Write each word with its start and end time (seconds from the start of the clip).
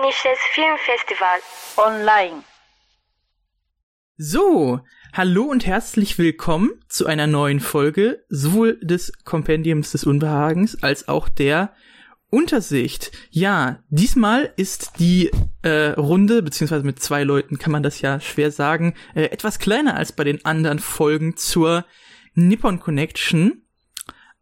Japanisches 0.00 0.38
Filmfestival 0.52 1.40
online. 1.76 2.44
So, 4.16 4.80
hallo 5.12 5.44
und 5.44 5.66
herzlich 5.66 6.16
willkommen 6.16 6.70
zu 6.88 7.06
einer 7.06 7.26
neuen 7.26 7.60
Folge 7.60 8.24
sowohl 8.28 8.78
des 8.80 9.12
Kompendiums 9.24 9.92
des 9.92 10.04
Unbehagens 10.04 10.82
als 10.82 11.08
auch 11.08 11.28
der 11.28 11.74
Untersicht. 12.30 13.12
Ja, 13.30 13.82
diesmal 13.88 14.52
ist 14.56 14.92
die 15.00 15.30
äh, 15.62 15.90
Runde, 15.90 16.42
beziehungsweise 16.42 16.84
mit 16.84 17.02
zwei 17.02 17.24
Leuten 17.24 17.58
kann 17.58 17.72
man 17.72 17.82
das 17.82 18.00
ja 18.00 18.20
schwer 18.20 18.50
sagen, 18.50 18.94
äh, 19.14 19.24
etwas 19.24 19.58
kleiner 19.58 19.96
als 19.96 20.12
bei 20.12 20.24
den 20.24 20.44
anderen 20.46 20.78
Folgen 20.78 21.36
zur 21.36 21.84
Nippon 22.34 22.80
Connection. 22.80 23.66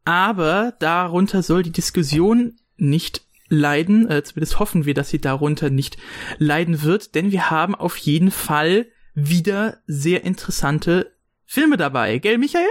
Aber 0.05 0.75
darunter 0.79 1.43
soll 1.43 1.63
die 1.65 1.73
Diskussion 1.73 2.57
nicht 2.77 3.28
leiden, 3.49 4.11
äh, 4.11 4.23
zumindest 4.23 4.59
hoffen 4.59 4.85
wir, 4.85 4.95
dass 4.95 5.11
sie 5.11 5.21
darunter 5.21 5.71
nicht 5.71 5.97
leiden 6.39 6.83
wird, 6.83 7.15
denn 7.15 7.33
wir 7.33 7.51
haben 7.51 7.75
auf 7.75 7.97
jeden 7.97 8.31
Fall 8.31 8.87
wieder 9.15 9.79
sehr 9.87 10.25
interessante 10.25 11.13
Filme 11.45 11.77
dabei. 11.77 12.19
Gell, 12.19 12.39
Michael? 12.39 12.67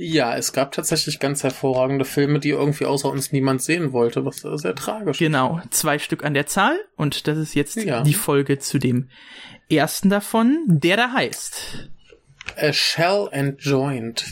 Ja, 0.00 0.36
es 0.36 0.52
gab 0.52 0.70
tatsächlich 0.70 1.18
ganz 1.18 1.42
hervorragende 1.42 2.04
Filme, 2.04 2.38
die 2.38 2.50
irgendwie 2.50 2.84
außer 2.84 3.10
uns 3.10 3.32
niemand 3.32 3.62
sehen 3.62 3.92
wollte, 3.92 4.24
was 4.24 4.36
sehr 4.42 4.76
tragisch 4.76 5.18
Genau, 5.18 5.60
zwei 5.70 5.98
Stück 5.98 6.24
an 6.24 6.34
der 6.34 6.46
Zahl 6.46 6.78
und 6.94 7.26
das 7.26 7.36
ist 7.36 7.54
jetzt 7.54 7.76
Ja. 7.76 8.02
die 8.02 8.14
Folge 8.14 8.60
zu 8.60 8.78
dem 8.78 9.08
ersten 9.68 10.08
davon, 10.08 10.62
der 10.68 10.96
da 10.96 11.12
heißt. 11.14 11.90
A 12.56 12.72
Shell 12.72 13.28
and 13.32 13.60
Joint. 13.60 14.24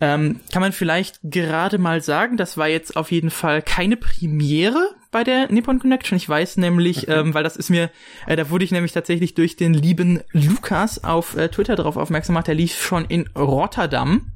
Ähm, 0.00 0.40
kann 0.52 0.62
man 0.62 0.72
vielleicht 0.72 1.20
gerade 1.22 1.78
mal 1.78 2.00
sagen, 2.00 2.36
das 2.36 2.56
war 2.56 2.68
jetzt 2.68 2.96
auf 2.96 3.10
jeden 3.10 3.30
Fall 3.30 3.62
keine 3.62 3.96
Premiere 3.96 4.94
bei 5.10 5.24
der 5.24 5.50
Nippon 5.50 5.78
Connection. 5.78 6.16
Ich 6.16 6.28
weiß 6.28 6.58
nämlich, 6.58 7.08
ähm, 7.08 7.34
weil 7.34 7.44
das 7.44 7.56
ist 7.56 7.70
mir, 7.70 7.90
äh, 8.26 8.36
da 8.36 8.50
wurde 8.50 8.64
ich 8.64 8.72
nämlich 8.72 8.92
tatsächlich 8.92 9.34
durch 9.34 9.56
den 9.56 9.74
lieben 9.74 10.20
Lukas 10.32 11.02
auf 11.02 11.36
äh, 11.36 11.48
Twitter 11.48 11.76
darauf 11.76 11.96
aufmerksam 11.96 12.34
gemacht. 12.34 12.48
Der 12.48 12.54
lief 12.54 12.80
schon 12.82 13.04
in 13.06 13.26
Rotterdam 13.36 14.32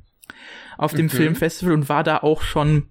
auf 0.79 0.95
dem 0.95 1.11
Filmfestival 1.11 1.75
und 1.75 1.89
war 1.89 2.03
da 2.03 2.19
auch 2.19 2.43
schon 2.43 2.89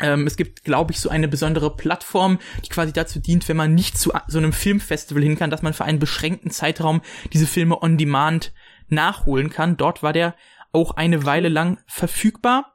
ähm, 0.00 0.26
es 0.26 0.36
gibt, 0.36 0.64
glaube 0.64 0.92
ich, 0.92 1.00
so 1.00 1.08
eine 1.08 1.28
besondere 1.28 1.76
Plattform, 1.76 2.38
die 2.64 2.68
quasi 2.68 2.92
dazu 2.92 3.20
dient, 3.20 3.48
wenn 3.48 3.56
man 3.56 3.74
nicht 3.74 3.96
zu 3.96 4.12
so 4.26 4.38
einem 4.38 4.52
Filmfestival 4.52 5.22
hin 5.22 5.36
kann, 5.36 5.50
dass 5.50 5.62
man 5.62 5.74
für 5.74 5.84
einen 5.84 5.98
beschränkten 5.98 6.50
Zeitraum 6.50 7.02
diese 7.32 7.46
Filme 7.46 7.80
on 7.80 7.98
demand 7.98 8.52
nachholen 8.88 9.50
kann. 9.50 9.76
Dort 9.76 10.02
war 10.02 10.12
der 10.12 10.34
auch 10.72 10.92
eine 10.92 11.24
Weile 11.24 11.48
lang 11.48 11.78
verfügbar. 11.86 12.74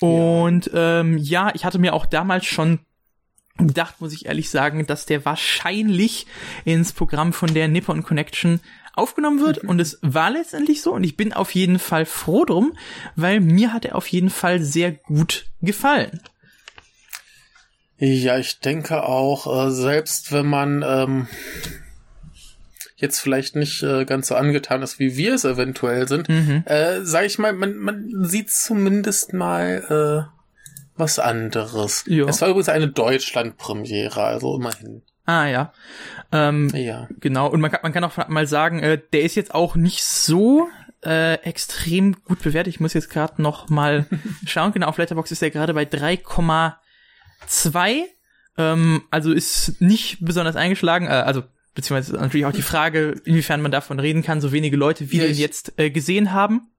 Und 0.00 0.70
ähm, 0.74 1.16
ja, 1.18 1.54
ich 1.54 1.64
hatte 1.64 1.78
mir 1.78 1.94
auch 1.94 2.06
damals 2.06 2.44
schon 2.46 2.80
gedacht, 3.58 4.00
muss 4.00 4.12
ich 4.12 4.26
ehrlich 4.26 4.50
sagen, 4.50 4.86
dass 4.86 5.06
der 5.06 5.24
wahrscheinlich 5.24 6.26
ins 6.64 6.92
Programm 6.92 7.32
von 7.32 7.54
der 7.54 7.68
Nippon 7.68 8.02
Connection 8.02 8.60
aufgenommen 8.94 9.40
wird. 9.40 9.58
Und 9.58 9.80
es 9.80 9.98
war 10.02 10.30
letztendlich 10.30 10.82
so. 10.82 10.92
Und 10.92 11.04
ich 11.04 11.16
bin 11.16 11.32
auf 11.32 11.54
jeden 11.54 11.78
Fall 11.78 12.04
froh 12.04 12.44
drum, 12.44 12.76
weil 13.14 13.40
mir 13.40 13.72
hat 13.72 13.84
er 13.84 13.94
auf 13.94 14.06
jeden 14.08 14.30
Fall 14.30 14.60
sehr 14.60 14.92
gut 14.92 15.46
gefallen. 15.62 16.20
Ja, 17.98 18.36
ich 18.36 18.60
denke 18.60 19.04
auch, 19.04 19.46
äh, 19.46 19.70
selbst 19.70 20.32
wenn 20.32 20.46
man 20.46 20.84
ähm, 20.86 21.28
jetzt 22.96 23.20
vielleicht 23.20 23.56
nicht 23.56 23.82
äh, 23.82 24.04
ganz 24.04 24.28
so 24.28 24.34
angetan 24.34 24.82
ist, 24.82 24.98
wie 24.98 25.16
wir 25.16 25.34
es 25.34 25.44
eventuell 25.44 26.08
sind, 26.08 26.28
äh, 26.28 27.00
sag 27.02 27.26
ich 27.26 27.38
mal, 27.38 27.52
man, 27.52 27.76
man 27.76 28.24
sieht 28.24 28.50
zumindest 28.50 29.32
mal 29.32 30.28
äh, 30.28 30.32
was 30.96 31.18
anderes. 31.18 32.04
Ja. 32.06 32.24
Es 32.26 32.40
war 32.40 32.48
übrigens 32.48 32.70
eine 32.70 32.88
Deutschland-Premiere, 32.88 34.22
also 34.22 34.56
immerhin. 34.56 35.02
Ah 35.26 35.46
ja. 35.46 35.72
Ähm, 36.32 36.70
Ja. 36.74 37.08
Genau, 37.20 37.48
und 37.48 37.60
man 37.60 37.70
kann, 37.70 37.80
man 37.82 37.92
kann 37.92 38.04
auch 38.04 38.28
mal 38.28 38.46
sagen, 38.46 38.80
äh, 38.80 38.98
der 39.12 39.22
ist 39.22 39.34
jetzt 39.34 39.54
auch 39.54 39.76
nicht 39.76 40.02
so 40.04 40.68
äh, 41.04 41.34
extrem 41.42 42.16
gut 42.24 42.42
bewertet. 42.42 42.74
Ich 42.74 42.80
muss 42.80 42.94
jetzt 42.94 43.10
gerade 43.10 43.42
noch 43.42 43.68
mal 43.68 44.06
schauen. 44.46 44.72
Genau, 44.72 44.86
auf 44.86 44.98
Letterboxd 44.98 45.32
ist 45.32 45.42
er 45.42 45.50
gerade 45.50 45.74
bei 45.74 45.84
3,2. 45.84 48.02
Ähm, 48.58 49.02
also 49.10 49.32
ist 49.32 49.80
nicht 49.80 50.24
besonders 50.24 50.56
eingeschlagen. 50.56 51.06
Äh, 51.06 51.10
also 51.10 51.42
beziehungsweise 51.76 52.16
natürlich 52.16 52.46
auch 52.46 52.52
die 52.52 52.62
Frage, 52.62 53.14
inwiefern 53.24 53.62
man 53.62 53.70
davon 53.70 54.00
reden 54.00 54.24
kann, 54.24 54.40
so 54.40 54.50
wenige 54.50 54.76
Leute 54.76 55.12
wie 55.12 55.18
Ja, 55.18 55.22
den 55.24 55.32
ich- 55.32 55.38
jetzt 55.38 55.74
äh, 55.76 55.90
gesehen 55.90 56.32
haben. 56.32 56.72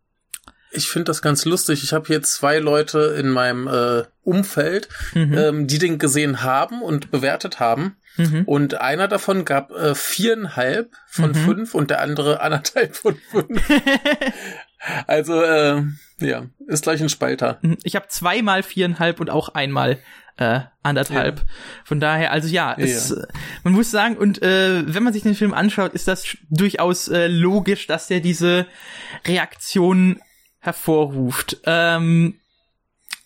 Ich 0.71 0.89
finde 0.89 1.05
das 1.05 1.21
ganz 1.21 1.45
lustig. 1.45 1.81
Ich 1.83 1.93
habe 1.93 2.05
hier 2.07 2.21
zwei 2.23 2.59
Leute 2.59 3.15
in 3.17 3.29
meinem 3.29 3.67
äh, 3.69 4.03
Umfeld, 4.23 4.89
Mhm. 5.13 5.33
ähm, 5.37 5.67
die 5.67 5.79
den 5.79 5.97
gesehen 5.97 6.43
haben 6.43 6.81
und 6.81 7.09
bewertet 7.09 7.61
haben. 7.61 7.95
Mhm. 8.17 8.43
Und 8.45 8.73
einer 8.81 9.07
davon 9.07 9.45
gab 9.45 9.71
äh, 9.71 9.95
viereinhalb 9.95 10.91
von 11.07 11.29
Mhm. 11.31 11.35
fünf 11.35 11.73
und 11.73 11.89
der 11.89 12.01
andere 12.01 12.41
anderthalb 12.41 12.95
von 12.97 13.15
fünf. 13.31 13.61
also, 15.07 15.41
äh, 15.41 15.83
ja, 16.19 16.45
ist 16.67 16.83
gleich 16.83 17.01
ein 17.01 17.09
Spalter. 17.09 17.59
Ich 17.83 17.95
habe 17.95 18.07
zweimal 18.09 18.63
viereinhalb 18.63 19.19
und 19.19 19.29
auch 19.29 19.49
einmal 19.49 19.99
äh, 20.37 20.61
anderthalb. 20.83 21.45
Von 21.83 21.99
daher, 21.99 22.31
also 22.31 22.47
ja, 22.47 22.75
es, 22.77 23.09
Ja. 23.09 23.17
äh, 23.17 23.27
man 23.63 23.73
muss 23.73 23.91
sagen, 23.91 24.17
und 24.17 24.41
äh, 24.41 24.83
wenn 24.93 25.03
man 25.03 25.13
sich 25.13 25.23
den 25.23 25.35
Film 25.35 25.53
anschaut, 25.53 25.93
ist 25.93 26.07
das 26.07 26.25
durchaus 26.49 27.07
äh, 27.07 27.27
logisch, 27.27 27.87
dass 27.87 28.07
der 28.07 28.19
diese 28.19 28.65
Reaktion 29.25 30.19
hervorruft. 30.59 31.57
Ähm, 31.65 32.39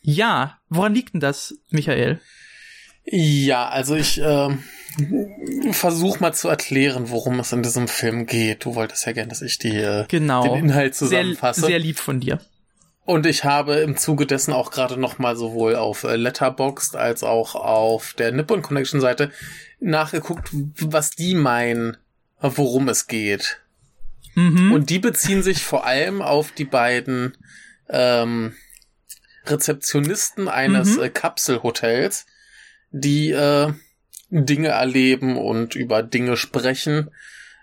ja, 0.02 0.58
woran 0.70 0.94
liegt 0.94 1.14
denn 1.14 1.20
das, 1.20 1.54
Michael? 1.70 2.20
Ja, 3.04 3.68
also 3.70 3.96
ich 3.96 4.22
äh, 4.22 4.50
versuche 5.72 6.20
mal 6.20 6.34
zu 6.34 6.48
erklären, 6.50 7.10
worum 7.10 7.40
es 7.40 7.52
in 7.52 7.64
diesem 7.64 7.88
Film 7.88 8.26
geht. 8.26 8.66
Du 8.66 8.76
wolltest 8.76 9.06
ja 9.06 9.12
gerne, 9.12 9.30
dass 9.30 9.42
ich 9.42 9.58
die, 9.58 9.76
äh, 9.76 10.06
Genau. 10.08 10.44
den 10.44 10.66
Inhalt 10.66 10.96
Sehr, 10.96 11.08
zusammenfasse. 11.08 11.66
sehr 11.66 11.80
lieb 11.80 12.00
von 12.00 12.20
dir. 12.20 12.40
Und 13.04 13.26
ich 13.26 13.44
habe 13.44 13.76
im 13.78 13.98
Zuge 13.98 14.26
dessen 14.26 14.54
auch 14.54 14.72
gerade 14.72 14.98
noch 14.98 15.18
mal 15.18 15.36
sowohl 15.36 15.76
auf 15.76 16.04
äh, 16.04 16.16
Letterboxd 16.16 16.96
als 16.96 17.24
auch 17.24 17.56
auf 17.56 18.14
der 18.14 18.32
Nippon 18.32 18.62
Connection 18.62 19.02
Seite 19.02 19.32
nachgeguckt, 19.80 20.50
was 20.52 21.12
die 21.12 21.34
meinen, 21.34 21.98
worum 22.40 22.90
es 22.90 23.08
geht. 23.08 23.60
Mhm. 24.36 24.72
Und 24.72 24.90
die 24.90 25.00
beziehen 25.00 25.42
sich 25.44 25.64
vor 25.64 25.86
allem 25.86 26.22
auf 26.22 26.52
die 26.52 26.66
beiden 26.66 27.36
ähm, 27.90 28.54
Rezeptionisten 29.46 30.48
eines 30.48 30.98
Mhm. 30.98 31.04
äh, 31.04 31.10
Kapselhotels, 31.10 32.28
die 32.92 33.32
äh, 33.32 33.74
Dinge 34.30 34.70
erleben 34.70 35.38
und 35.38 35.76
über 35.76 36.04
Dinge 36.04 36.38
sprechen. 36.38 37.10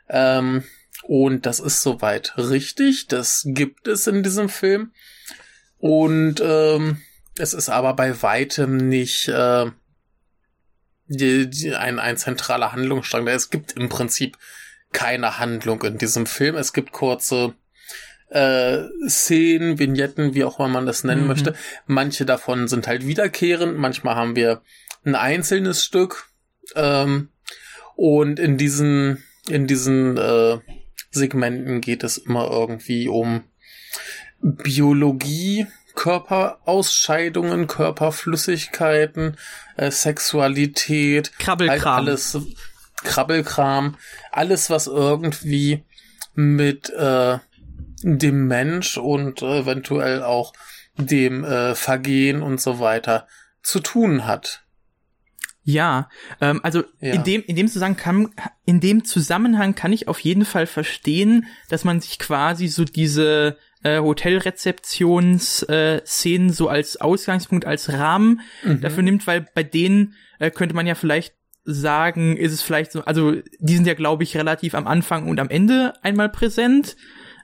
Ähm, 0.08 0.64
und 1.04 1.46
das 1.46 1.60
ist 1.60 1.82
soweit 1.82 2.36
richtig. 2.36 3.06
Das 3.06 3.42
gibt 3.46 3.88
es 3.88 4.06
in 4.06 4.22
diesem 4.22 4.48
Film. 4.48 4.92
Und 5.78 6.40
ähm, 6.40 7.00
es 7.38 7.54
ist 7.54 7.68
aber 7.68 7.94
bei 7.94 8.20
weitem 8.22 8.76
nicht 8.88 9.28
äh, 9.28 9.66
die, 11.06 11.48
die, 11.48 11.74
ein, 11.74 11.98
ein 11.98 12.16
zentraler 12.16 12.72
Handlungsstrang. 12.72 13.26
Es 13.28 13.50
gibt 13.50 13.72
im 13.72 13.88
Prinzip 13.88 14.36
keine 14.92 15.38
Handlung 15.38 15.82
in 15.82 15.98
diesem 15.98 16.26
Film. 16.26 16.56
Es 16.56 16.72
gibt 16.72 16.92
kurze 16.92 17.54
äh, 18.30 18.82
Szenen, 19.08 19.78
Vignetten, 19.78 20.34
wie 20.34 20.44
auch 20.44 20.58
immer 20.58 20.68
man 20.68 20.86
das 20.86 21.04
nennen 21.04 21.22
Mhm. 21.22 21.28
möchte. 21.28 21.54
Manche 21.86 22.26
davon 22.26 22.68
sind 22.68 22.86
halt 22.86 23.06
wiederkehrend. 23.06 23.78
Manchmal 23.78 24.16
haben 24.16 24.36
wir 24.36 24.62
ein 25.04 25.14
einzelnes 25.14 25.84
Stück. 25.84 26.28
Ähm, 26.74 27.30
und 27.96 28.38
in 28.38 28.58
diesen, 28.58 29.22
in 29.48 29.66
diesen 29.66 30.16
äh, 30.18 30.58
Segmenten 31.10 31.80
geht 31.80 32.04
es 32.04 32.18
immer 32.18 32.50
irgendwie 32.50 33.08
um 33.08 33.44
Biologie, 34.40 35.66
Körperausscheidungen, 35.94 37.66
Körperflüssigkeiten, 37.66 39.36
äh, 39.76 39.90
Sexualität, 39.90 41.36
Krabbelkram. 41.38 41.76
halt 41.96 42.08
alles 42.08 42.38
Krabbelkram, 43.04 43.96
alles 44.32 44.70
was 44.70 44.86
irgendwie 44.86 45.84
mit 46.34 46.90
äh, 46.90 47.38
dem 48.02 48.46
Mensch 48.46 48.96
und 48.96 49.42
äh, 49.42 49.60
eventuell 49.60 50.22
auch 50.22 50.52
dem 50.96 51.44
äh, 51.44 51.74
Vergehen 51.74 52.42
und 52.42 52.60
so 52.60 52.78
weiter 52.80 53.26
zu 53.62 53.80
tun 53.80 54.24
hat. 54.26 54.62
Ja, 55.64 56.08
ähm, 56.40 56.60
also 56.62 56.84
Ja. 57.00 57.14
in 57.14 57.24
dem 57.24 57.42
in 57.42 57.54
dem 57.56 57.68
Zusammenhang 57.68 57.96
kann, 57.96 58.34
in 58.64 58.80
dem 58.80 59.04
Zusammenhang 59.04 59.74
kann 59.74 59.92
ich 59.92 60.08
auf 60.08 60.18
jeden 60.20 60.44
Fall 60.44 60.66
verstehen, 60.66 61.46
dass 61.68 61.84
man 61.84 62.00
sich 62.00 62.18
quasi 62.18 62.68
so 62.68 62.84
diese 62.84 63.58
äh, 63.82 63.98
Hotelrezeptions-Szenen 64.00 65.98
äh, 65.98 66.06
Szenen 66.06 66.50
so 66.52 66.68
als 66.68 66.96
Ausgangspunkt, 67.00 67.64
als 67.64 67.92
Rahmen 67.92 68.40
Mhm. 68.64 68.80
dafür 68.80 69.02
nimmt, 69.02 69.26
weil 69.26 69.46
bei 69.54 69.62
denen 69.62 70.14
äh, 70.38 70.50
könnte 70.50 70.74
man 70.74 70.86
ja 70.86 70.94
vielleicht 70.94 71.34
sagen, 71.64 72.36
ist 72.36 72.52
es 72.52 72.62
vielleicht 72.62 72.92
so, 72.92 73.04
also 73.04 73.34
die 73.58 73.74
sind 73.76 73.86
ja, 73.86 73.94
glaube 73.94 74.22
ich, 74.22 74.36
relativ 74.36 74.74
am 74.74 74.86
Anfang 74.86 75.28
und 75.28 75.38
am 75.38 75.50
Ende 75.50 75.92
einmal 76.02 76.28
präsent. 76.30 76.96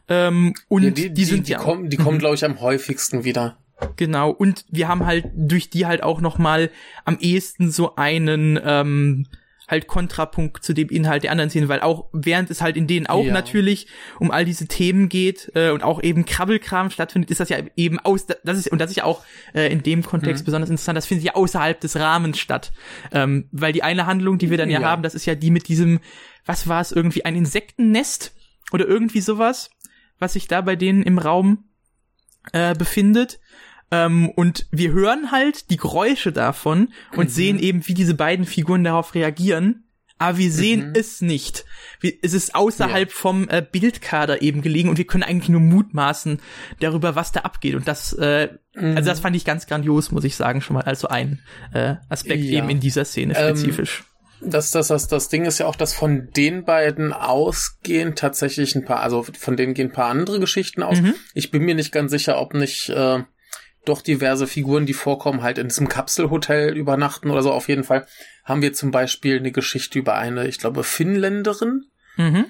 Ähm, 0.08 0.54
und 0.68 0.82
Ja, 0.82 0.90
die, 0.90 1.24
sind 1.24 1.46
die 1.48 1.52
ja 1.52 1.58
kommen, 1.58 1.90
die 1.90 1.96
kommen, 1.96 2.18
glaube 2.18 2.34
ich, 2.34 2.44
am 2.44 2.60
häufigsten 2.60 3.24
wieder. 3.24 3.58
Genau, 3.96 4.30
und 4.30 4.64
wir 4.70 4.88
haben 4.88 5.04
halt 5.04 5.26
durch 5.34 5.68
die 5.68 5.84
halt 5.86 6.02
auch 6.02 6.20
noch 6.20 6.38
mal 6.38 6.70
am 7.04 7.18
ehesten 7.20 7.70
so 7.70 7.96
einen 7.96 8.58
ähm, 8.64 9.26
halt 9.66 9.86
Kontrapunkt 9.86 10.62
zu 10.62 10.74
dem 10.74 10.88
Inhalt 10.90 11.22
der 11.22 11.30
anderen 11.30 11.48
Szenen, 11.50 11.68
weil 11.68 11.80
auch 11.80 12.08
während 12.12 12.50
es 12.50 12.60
halt 12.60 12.76
in 12.76 12.86
denen 12.86 13.06
auch 13.06 13.24
Ja. 13.24 13.32
natürlich 13.32 13.86
um 14.18 14.30
all 14.30 14.44
diese 14.44 14.66
Themen 14.68 15.08
geht 15.08 15.50
äh, 15.54 15.70
und 15.70 15.82
auch 15.82 16.02
eben 16.02 16.26
Krabbelkram 16.26 16.90
stattfindet, 16.90 17.30
ist 17.30 17.40
das 17.40 17.48
ja 17.48 17.58
eben 17.76 17.98
aus 18.00 18.26
das 18.26 18.58
ist 18.58 18.70
und 18.70 18.78
das 18.78 18.90
ist 18.90 18.96
ja 18.96 19.04
auch 19.04 19.24
äh, 19.54 19.72
in 19.72 19.82
dem 19.82 20.02
Kontext 20.02 20.42
Mhm. 20.42 20.46
besonders 20.46 20.68
interessant, 20.70 20.96
das 20.98 21.06
findet 21.06 21.24
ja 21.24 21.34
außerhalb 21.34 21.80
des 21.80 21.96
Rahmens 21.96 22.38
statt. 22.38 22.72
Ähm, 23.10 23.48
weil 23.52 23.72
die 23.72 23.82
eine 23.82 24.04
Handlung, 24.06 24.36
die 24.38 24.50
wir 24.50 24.58
dann 24.58 24.68
ja, 24.70 24.80
Ja. 24.80 24.88
haben, 24.90 25.02
das 25.02 25.14
ist 25.14 25.24
ja 25.24 25.34
die 25.34 25.50
mit 25.50 25.68
diesem 25.68 26.00
was 26.46 26.68
war 26.68 26.82
es 26.82 26.92
irgendwie 26.92 27.24
ein 27.24 27.34
Insektennest 27.34 28.34
oder 28.70 28.86
irgendwie 28.86 29.22
sowas, 29.22 29.70
was 30.18 30.34
sich 30.34 30.46
da 30.46 30.60
bei 30.60 30.76
denen 30.76 31.02
im 31.02 31.16
Raum 31.18 31.64
äh, 32.52 32.74
befindet. 32.74 33.40
Ähm, 33.90 34.30
und 34.30 34.66
wir 34.70 34.92
hören 34.92 35.30
halt 35.30 35.70
die 35.70 35.76
Geräusche 35.76 36.32
davon 36.32 36.92
und 37.16 37.30
sehen 37.30 37.58
eben, 37.58 37.86
wie 37.86 37.94
diese 37.94 38.14
beiden 38.14 38.44
Figuren 38.46 38.84
darauf 38.84 39.14
reagieren. 39.14 39.80
Aber 40.16 40.38
wir 40.38 40.50
sehen 40.52 40.88
Mhm. 40.90 40.92
es 40.96 41.20
nicht. 41.20 41.64
Wir, 42.00 42.12
es 42.22 42.34
ist 42.34 42.54
außerhalb 42.54 43.10
vom 43.10 43.48
äh, 43.48 43.66
Bildkader 43.68 44.42
eben 44.42 44.62
gelegen 44.62 44.88
und 44.88 44.96
wir 44.96 45.06
können 45.06 45.24
eigentlich 45.24 45.48
nur 45.48 45.60
mutmaßen 45.60 46.40
darüber, 46.78 47.16
was 47.16 47.32
da 47.32 47.40
abgeht. 47.40 47.74
Und 47.74 47.88
das, 47.88 48.12
äh, 48.14 48.48
Mhm. 48.76 48.96
also 48.96 49.10
das 49.10 49.20
fand 49.20 49.34
ich 49.34 49.44
ganz 49.44 49.66
grandios, 49.66 50.12
muss 50.12 50.22
ich 50.24 50.36
sagen, 50.36 50.60
schon 50.60 50.74
mal 50.74 50.82
als 50.84 51.00
so 51.00 51.08
ein 51.08 51.40
äh, 51.72 51.96
Aspekt 52.08 52.44
Ja. 52.44 52.58
eben 52.58 52.70
in 52.70 52.78
dieser 52.80 53.04
Szene 53.04 53.34
Ähm, 53.36 53.56
spezifisch. 53.56 54.04
Das, 54.40 54.70
das, 54.70 54.88
das, 54.88 55.08
das 55.08 55.28
Ding 55.30 55.46
ist 55.46 55.58
ja 55.58 55.66
auch, 55.66 55.76
dass 55.76 55.94
von 55.94 56.28
den 56.36 56.64
beiden 56.64 57.12
ausgehen 57.12 58.14
tatsächlich 58.14 58.74
ein 58.76 58.84
paar, 58.84 59.00
also 59.00 59.24
von 59.38 59.56
denen 59.56 59.74
gehen 59.74 59.88
ein 59.88 59.92
paar 59.92 60.10
andere 60.10 60.38
Geschichten 60.38 60.82
aus. 60.82 61.00
Mhm. 61.00 61.14
Ich 61.34 61.50
bin 61.50 61.62
mir 61.64 61.74
nicht 61.74 61.92
ganz 61.92 62.10
sicher, 62.12 62.40
ob 62.40 62.54
nicht 62.54 62.88
äh, 62.90 63.24
doch 63.84 64.02
diverse 64.02 64.46
Figuren, 64.46 64.86
die 64.86 64.94
vorkommen, 64.94 65.42
halt 65.42 65.58
in 65.58 65.68
diesem 65.68 65.88
Kapselhotel 65.88 66.76
übernachten 66.76 67.30
oder 67.30 67.42
so. 67.42 67.52
Auf 67.52 67.68
jeden 67.68 67.84
Fall 67.84 68.06
haben 68.44 68.62
wir 68.62 68.72
zum 68.72 68.90
Beispiel 68.90 69.38
eine 69.38 69.52
Geschichte 69.52 69.98
über 69.98 70.16
eine, 70.16 70.46
ich 70.46 70.58
glaube, 70.58 70.84
Finnländerin, 70.84 71.84
Mhm. 72.16 72.46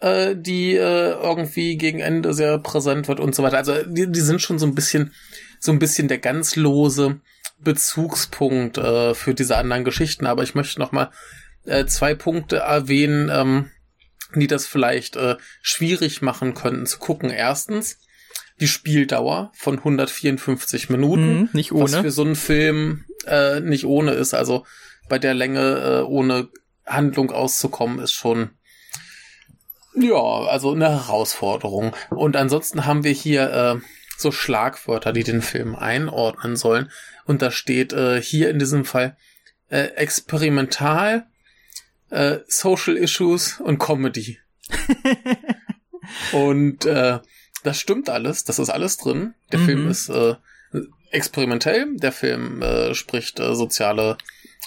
äh, 0.00 0.34
die 0.36 0.74
äh, 0.74 1.12
irgendwie 1.12 1.76
gegen 1.76 2.00
Ende 2.00 2.32
sehr 2.34 2.58
präsent 2.58 3.08
wird 3.08 3.20
und 3.20 3.34
so 3.34 3.42
weiter. 3.42 3.58
Also 3.58 3.74
die, 3.84 4.10
die 4.10 4.20
sind 4.20 4.40
schon 4.40 4.58
so 4.58 4.66
ein 4.66 4.74
bisschen, 4.74 5.12
so 5.60 5.72
ein 5.72 5.78
bisschen 5.78 6.08
der 6.08 6.18
ganz 6.18 6.56
lose 6.56 7.20
Bezugspunkt 7.60 8.78
äh, 8.78 9.14
für 9.14 9.34
diese 9.34 9.56
anderen 9.56 9.84
Geschichten. 9.84 10.26
Aber 10.26 10.42
ich 10.42 10.54
möchte 10.54 10.78
noch 10.80 10.92
mal 10.92 11.10
äh, 11.64 11.86
zwei 11.86 12.14
Punkte 12.14 12.58
erwähnen, 12.58 13.30
ähm, 13.32 13.70
die 14.34 14.46
das 14.46 14.66
vielleicht 14.66 15.16
äh, 15.16 15.36
schwierig 15.62 16.22
machen 16.22 16.54
könnten 16.54 16.86
zu 16.86 16.98
gucken. 16.98 17.30
Erstens 17.30 17.98
die 18.60 18.68
Spieldauer 18.68 19.52
von 19.54 19.78
154 19.78 20.90
Minuten 20.90 21.40
Mhm, 21.40 21.48
nicht 21.52 21.72
was 21.72 21.92
ohne. 21.94 22.02
für 22.02 22.10
so 22.10 22.22
einen 22.22 22.36
Film 22.36 23.04
äh, 23.26 23.60
nicht 23.60 23.84
ohne 23.84 24.12
ist. 24.12 24.34
Also 24.34 24.64
bei 25.08 25.18
der 25.18 25.34
Länge 25.34 25.60
äh, 25.60 26.02
ohne 26.02 26.48
Handlung 26.86 27.30
auszukommen, 27.30 27.98
ist 28.00 28.12
schon 28.12 28.50
ja, 29.94 30.14
also 30.14 30.72
eine 30.72 30.90
Herausforderung. 30.90 31.94
Und 32.10 32.36
ansonsten 32.36 32.86
haben 32.86 33.04
wir 33.04 33.10
hier 33.10 33.52
äh, 33.52 33.80
so 34.16 34.30
Schlagwörter, 34.30 35.12
die 35.12 35.24
den 35.24 35.42
Film 35.42 35.74
einordnen 35.74 36.56
sollen. 36.56 36.90
Und 37.24 37.42
da 37.42 37.50
steht 37.50 37.92
äh, 37.92 38.20
hier 38.22 38.50
in 38.50 38.58
diesem 38.58 38.84
Fall 38.84 39.16
äh, 39.68 39.86
experimental, 39.96 41.26
äh, 42.10 42.38
Social 42.46 42.96
Issues 42.96 43.60
und 43.60 43.78
Comedy. 43.78 44.38
und 46.32 46.84
äh, 46.84 47.18
das 47.64 47.78
stimmt 47.78 48.08
alles, 48.08 48.44
das 48.44 48.58
ist 48.58 48.70
alles 48.70 48.96
drin. 48.96 49.34
Der 49.52 49.60
Mhm. 49.60 49.64
Film 49.64 49.88
ist 49.88 50.08
äh, 50.08 50.34
experimentell, 51.10 51.96
der 51.96 52.12
Film 52.12 52.62
äh, 52.62 52.94
spricht 52.94 53.40
äh, 53.40 53.54
soziale 53.54 54.18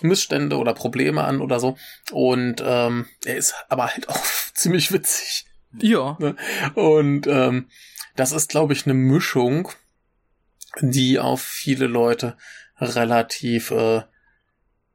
Missstände 0.02 0.58
oder 0.58 0.74
Probleme 0.74 1.24
an 1.24 1.42
oder 1.42 1.60
so. 1.60 1.78
Und 2.12 2.62
ähm, 2.66 3.08
er 3.26 3.36
ist 3.36 3.54
aber 3.70 3.88
halt 3.88 4.10
auch 4.10 4.24
ziemlich 4.54 4.92
witzig. 4.92 5.46
ja. 5.78 6.18
Und 6.76 7.28
ähm, 7.28 7.70
das 8.16 8.32
ist, 8.32 8.50
glaube 8.50 8.74
ich, 8.74 8.86
eine 8.86 8.94
Mischung, 8.94 9.70
die 10.82 11.20
auf 11.20 11.42
viele 11.42 11.88
Leute 11.88 12.38
relativ, 12.80 13.72
äh, 13.72 14.02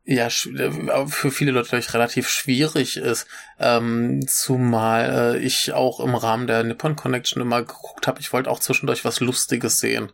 ja, 0.06 0.26
äh, 0.28 1.06
für 1.08 1.30
viele 1.30 1.50
Leute 1.50 1.68
glaube 1.68 1.80
ich, 1.80 1.92
relativ 1.92 2.28
schwierig 2.28 2.96
ist. 2.96 3.26
Ähm, 3.58 4.26
zumal 4.26 5.34
äh, 5.34 5.38
ich 5.38 5.72
auch 5.72 6.00
im 6.00 6.14
Rahmen 6.14 6.46
der 6.46 6.62
Nippon 6.62 6.96
Connection 6.96 7.42
immer 7.42 7.62
geguckt 7.62 8.06
habe, 8.06 8.20
ich 8.20 8.32
wollte 8.32 8.50
auch 8.50 8.60
zwischendurch 8.60 9.04
was 9.04 9.20
Lustiges 9.20 9.80
sehen. 9.80 10.12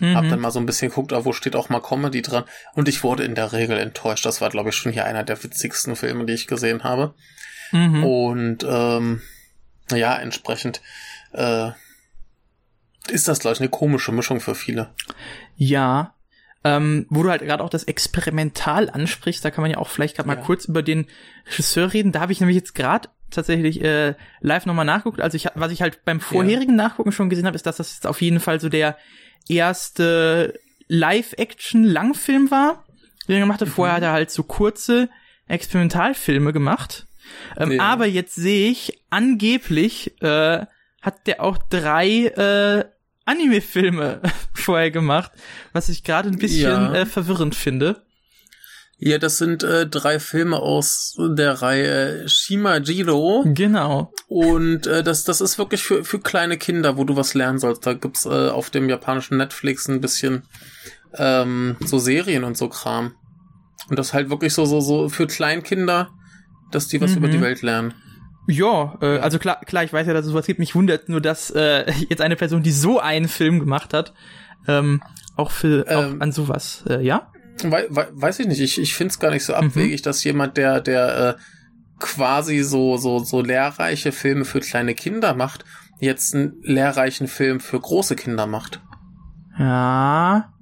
Hab 0.00 0.24
Mhm. 0.24 0.30
dann 0.30 0.40
mal 0.40 0.50
so 0.50 0.58
ein 0.58 0.66
bisschen 0.66 0.90
geguckt, 0.90 1.14
ah, 1.14 1.24
wo 1.24 1.32
steht 1.32 1.56
auch 1.56 1.70
mal 1.70 1.80
Comedy 1.80 2.20
dran. 2.20 2.44
Und 2.74 2.86
ich 2.86 3.02
wurde 3.02 3.24
in 3.24 3.34
der 3.34 3.52
Regel 3.52 3.78
enttäuscht. 3.78 4.26
Das 4.26 4.42
war, 4.42 4.50
glaube 4.50 4.68
ich, 4.68 4.76
schon 4.76 4.92
hier 4.92 5.06
einer 5.06 5.24
der 5.24 5.42
witzigsten 5.42 5.96
Filme, 5.96 6.26
die 6.26 6.34
ich 6.34 6.46
gesehen 6.46 6.84
habe. 6.84 7.14
Mhm. 7.72 8.04
Und 8.04 8.66
ähm, 8.68 9.22
ja, 9.90 10.14
entsprechend 10.16 10.82
äh, 11.32 11.70
ist 13.08 13.26
das, 13.26 13.38
glaube 13.40 13.54
ich, 13.54 13.60
eine 13.60 13.70
komische 13.70 14.12
Mischung 14.12 14.40
für 14.40 14.54
viele. 14.54 14.90
Ja. 15.56 16.14
Ähm, 16.64 17.06
wo 17.10 17.22
du 17.22 17.30
halt 17.30 17.42
gerade 17.42 17.62
auch 17.62 17.70
das 17.70 17.84
Experimental 17.84 18.90
ansprichst, 18.90 19.44
da 19.44 19.50
kann 19.52 19.62
man 19.62 19.70
ja 19.70 19.78
auch 19.78 19.88
vielleicht 19.88 20.16
gerade 20.16 20.26
mal 20.28 20.36
Ja. 20.36 20.42
kurz 20.42 20.64
über 20.64 20.82
den 20.82 21.06
Regisseur 21.48 21.92
reden. 21.92 22.10
Da 22.12 22.20
habe 22.20 22.32
ich 22.32 22.40
nämlich 22.40 22.56
jetzt 22.56 22.74
gerade 22.74 23.08
tatsächlich 23.30 23.82
äh, 23.84 24.14
live 24.40 24.66
nochmal 24.66 24.84
nachgeguckt. 24.84 25.20
Also 25.20 25.36
ich, 25.36 25.46
was 25.54 25.70
ich 25.70 25.82
halt 25.82 26.04
beim 26.04 26.18
vorherigen 26.20 26.74
Nachgucken 26.74 27.12
schon 27.12 27.30
gesehen 27.30 27.46
habe, 27.46 27.54
ist, 27.56 27.66
dass 27.66 27.76
das 27.76 27.94
jetzt 27.94 28.06
auf 28.06 28.20
jeden 28.20 28.40
Fall 28.40 28.60
so 28.60 28.68
der 28.68 28.96
erste 29.48 30.58
Live-Action-Langfilm 30.88 32.50
war, 32.50 32.84
den 33.28 33.36
er 33.36 33.40
gemacht 33.40 33.60
hat. 33.60 33.68
Vorher 33.68 33.96
hat 33.96 34.02
er 34.02 34.12
halt 34.12 34.30
so 34.30 34.42
kurze 34.42 35.08
Experimentalfilme 35.48 36.52
gemacht. 36.52 37.06
Ähm, 37.56 37.72
Ja. 37.72 37.82
Aber 37.82 38.06
jetzt 38.06 38.34
sehe 38.34 38.70
ich, 38.70 39.00
angeblich 39.10 40.20
äh, 40.22 40.64
hat 41.02 41.26
der 41.26 41.42
auch 41.42 41.58
drei 41.58 42.26
äh, 42.26 42.84
Anime-Filme 43.26 44.22
vorher 44.54 44.90
gemacht, 44.90 45.32
was 45.72 45.88
ich 45.90 46.02
gerade 46.04 46.28
ein 46.30 46.38
bisschen 46.38 46.62
Ja. 46.70 46.94
äh, 46.94 47.06
verwirrend 47.06 47.54
finde. 47.54 48.02
Ja, 48.98 49.18
das 49.18 49.36
sind 49.36 49.62
äh, 49.62 49.86
drei 49.86 50.18
Filme 50.18 50.56
aus 50.58 51.14
der 51.18 51.60
Reihe 51.60 52.26
Shimajiro. 52.28 53.44
Genau. 53.48 54.10
Und 54.26 54.86
äh, 54.86 55.02
das, 55.02 55.24
das 55.24 55.42
ist 55.42 55.58
wirklich 55.58 55.82
für, 55.82 56.02
für 56.02 56.18
kleine 56.18 56.56
Kinder, 56.56 56.96
wo 56.96 57.04
du 57.04 57.14
was 57.14 57.34
lernen 57.34 57.58
sollst. 57.58 57.84
Da 57.86 57.92
gibt's 57.92 58.24
äh, 58.24 58.48
auf 58.48 58.70
dem 58.70 58.88
japanischen 58.88 59.36
Netflix 59.36 59.86
ein 59.88 60.00
bisschen 60.00 60.44
ähm, 61.14 61.76
so 61.84 61.98
Serien 61.98 62.42
und 62.44 62.56
so 62.56 62.70
Kram. 62.70 63.12
Und 63.90 63.98
das 63.98 64.14
halt 64.14 64.30
wirklich 64.30 64.54
so, 64.54 64.64
so, 64.64 64.80
so 64.80 65.10
für 65.10 65.26
Kleinkinder, 65.26 66.08
dass 66.72 66.88
die 66.88 66.98
was 67.00 67.10
Mhm. 67.10 67.16
über 67.18 67.28
die 67.28 67.40
Welt 67.42 67.60
lernen. 67.60 67.92
Ja, 68.46 68.96
äh, 69.00 69.18
also 69.18 69.38
klar, 69.38 69.60
klar, 69.64 69.84
ich 69.84 69.92
weiß 69.92 70.06
ja, 70.06 70.12
dass 70.12 70.24
es 70.26 70.30
sowas 70.32 70.46
gibt. 70.46 70.58
Mich 70.60 70.74
wundert 70.74 71.08
nur, 71.08 71.20
dass 71.20 71.50
äh, 71.50 71.90
jetzt 72.08 72.20
eine 72.20 72.36
Person, 72.36 72.62
die 72.62 72.70
so 72.72 73.00
einen 73.00 73.28
Film 73.28 73.58
gemacht 73.60 73.92
hat, 73.94 74.12
ähm, 74.68 75.02
auch 75.36 75.50
für 75.50 75.84
Ähm. 75.88 75.96
auch 75.98 76.20
an 76.20 76.32
sowas, 76.32 76.84
äh, 76.88 77.02
ja? 77.04 77.32
Wei 77.62 77.86
wei 77.88 78.06
weiß 78.12 78.40
ich 78.40 78.46
nicht. 78.46 78.60
Ich, 78.60 78.80
ich 78.80 78.94
finde 78.94 79.12
es 79.12 79.18
gar 79.18 79.30
nicht 79.30 79.44
so 79.44 79.52
Mhm. 79.54 79.58
abwegig, 79.68 80.02
dass 80.02 80.22
jemand, 80.24 80.56
der, 80.56 80.80
der 80.80 81.36
äh, 81.38 81.40
quasi 81.98 82.62
so, 82.62 82.96
so, 82.98 83.18
so 83.20 83.40
lehrreiche 83.40 84.12
Filme 84.12 84.44
für 84.44 84.60
kleine 84.60 84.94
Kinder 84.94 85.34
macht, 85.34 85.64
jetzt 85.98 86.34
einen 86.34 86.60
lehrreichen 86.62 87.26
Film 87.28 87.58
für 87.60 87.80
große 87.80 88.14
Kinder 88.16 88.46
macht. 88.46 88.80
Ja. 89.58 90.52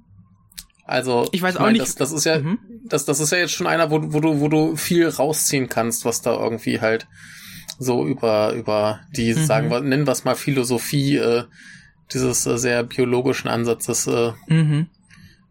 Also 0.85 1.27
Ich 1.31 1.41
weiß 1.41 1.57
auch 1.57 1.61
mein, 1.61 1.73
nicht- 1.73 1.81
Das, 1.81 1.95
das 1.95 2.11
ist 2.11 2.25
ja, 2.25 2.39
Mhm. 2.39 2.59
das, 2.85 3.05
das 3.05 3.19
ist 3.19 3.31
ja 3.31 3.39
jetzt 3.39 3.51
schon 3.53 3.67
einer, 3.67 3.89
wo, 3.91 4.13
wo 4.13 4.19
du, 4.19 4.39
wo 4.39 4.47
du 4.47 4.75
viel 4.75 5.07
rausziehen 5.09 5.67
kannst, 5.67 6.05
was 6.05 6.21
da 6.21 6.33
irgendwie 6.37 6.79
halt 6.79 7.07
so 7.77 8.05
über, 8.05 8.53
über 8.53 9.01
die, 9.15 9.33
Mhm. 9.33 9.45
sagen 9.45 9.69
wir, 9.69 9.81
nennen 9.81 10.07
wir 10.07 10.11
es 10.11 10.23
mal 10.23 10.35
Philosophie, 10.35 11.17
äh, 11.17 11.43
dieses 12.13 12.45
äh, 12.45 12.57
sehr 12.57 12.83
biologischen 12.83 13.47
Ansatzes 13.49 14.07
äh, 14.07 14.31
Mhm. 14.47 14.87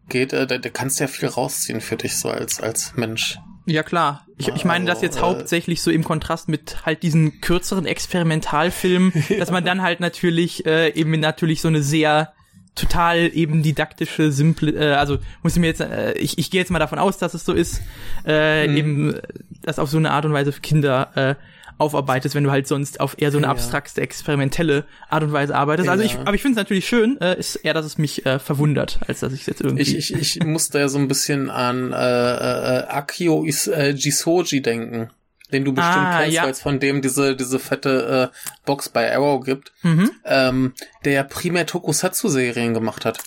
geht, 0.09 0.33
äh, 0.33 0.47
da, 0.47 0.57
da 0.57 0.69
kannst 0.69 0.99
du 0.99 1.03
ja 1.03 1.07
viel 1.07 1.27
rausziehen 1.29 1.81
für 1.81 1.97
dich 1.97 2.15
so 2.17 2.29
als, 2.29 2.59
als 2.61 2.93
Mensch. 2.95 3.37
Ja, 3.67 3.81
klar. 3.83 4.25
Ich, 4.37 4.49
ich 4.49 4.63
meine 4.65 4.85
das 4.85 5.01
jetzt 5.01 5.17
Also, 5.17 5.25
äh, 5.25 5.29
hauptsächlich 5.39 5.81
so 5.81 5.89
im 5.89 6.03
Kontrast 6.03 6.49
mit 6.49 6.85
halt 6.85 7.01
diesen 7.03 7.41
kürzeren 7.41 7.85
Experimentalfilmen, 7.87 9.11
dass 9.39 9.49
man 9.51 9.65
dann 9.65 9.81
halt 9.81 9.99
natürlich 9.99 10.65
äh, 10.65 10.89
eben 10.93 11.19
natürlich 11.19 11.61
so 11.61 11.67
eine 11.67 11.81
sehr 11.81 12.31
total 12.75 13.31
eben 13.33 13.63
didaktische, 13.63 14.31
simple, 14.31 14.71
äh, 14.71 14.93
also 14.95 15.17
muss 15.41 15.53
ich 15.55 15.59
mir 15.61 15.67
jetzt, 15.67 15.79
äh, 15.81 16.13
ich, 16.13 16.37
ich 16.37 16.51
gehe 16.51 16.59
jetzt 16.59 16.69
mal 16.71 16.79
davon 16.79 16.99
aus, 16.99 17.17
dass 17.17 17.33
es 17.33 17.45
so 17.45 17.53
ist, 17.53 17.81
äh, 18.25 18.67
Mhm. 18.67 18.77
eben 18.77 19.13
äh, 19.15 19.21
das 19.63 19.79
auf 19.79 19.89
so 19.89 19.97
eine 19.97 20.11
Art 20.11 20.25
und 20.25 20.33
Weise 20.33 20.51
für 20.51 20.61
Kinder 20.61 21.11
äh, 21.15 21.35
aufarbeitest, 21.77 22.35
wenn 22.35 22.43
du 22.43 22.51
halt 22.51 22.67
sonst 22.67 22.99
auf 22.99 23.15
eher 23.17 23.31
so 23.31 23.37
eine 23.37 23.47
Ja. 23.47 23.51
abstrakte, 23.51 24.01
experimentelle 24.01 24.85
Art 25.09 25.23
und 25.23 25.33
Weise 25.33 25.55
arbeitest. 25.55 25.89
Also 25.89 26.03
ich, 26.03 26.13
Ja. 26.13 26.21
aber 26.21 26.33
ich 26.33 26.41
finde 26.41 26.53
es 26.59 26.63
natürlich 26.63 26.87
schön, 26.87 27.19
äh, 27.21 27.37
ist 27.37 27.55
eher, 27.57 27.73
dass 27.73 27.85
es 27.85 27.97
mich 27.97 28.25
äh, 28.25 28.39
verwundert, 28.39 28.99
als 29.07 29.19
dass 29.19 29.33
ich 29.33 29.41
es 29.41 29.47
jetzt 29.47 29.61
irgendwie. 29.61 29.83
Ich, 29.83 30.13
ich, 30.13 30.37
ich 30.39 30.43
musste 30.45 30.79
ja 30.79 30.87
so 30.87 30.97
ein 30.97 31.07
bisschen 31.07 31.49
an 31.49 31.91
äh, 31.91 31.95
äh, 31.95 32.79
äh, 32.79 32.83
Akio 32.87 33.43
Is, 33.43 33.67
äh, 33.67 33.89
Jisoji 33.89 34.61
denken, 34.61 35.09
den 35.51 35.65
du 35.65 35.73
bestimmt 35.73 35.95
Ah, 36.07 36.19
kennst, 36.21 36.33
ja. 36.35 36.43
weil 36.43 36.51
es 36.51 36.61
von 36.61 36.79
dem 36.79 37.01
diese, 37.01 37.35
diese 37.35 37.59
fette 37.59 38.31
äh, 38.33 38.55
Box 38.65 38.89
bei 38.89 39.13
Arrow 39.15 39.43
gibt, 39.43 39.73
mhm. 39.83 40.11
ähm, 40.25 40.73
der 41.03 41.13
ja 41.13 41.23
primär 41.23 41.65
Tokusatsu-Serien 41.65 42.73
gemacht 42.73 43.05
hat. 43.05 43.19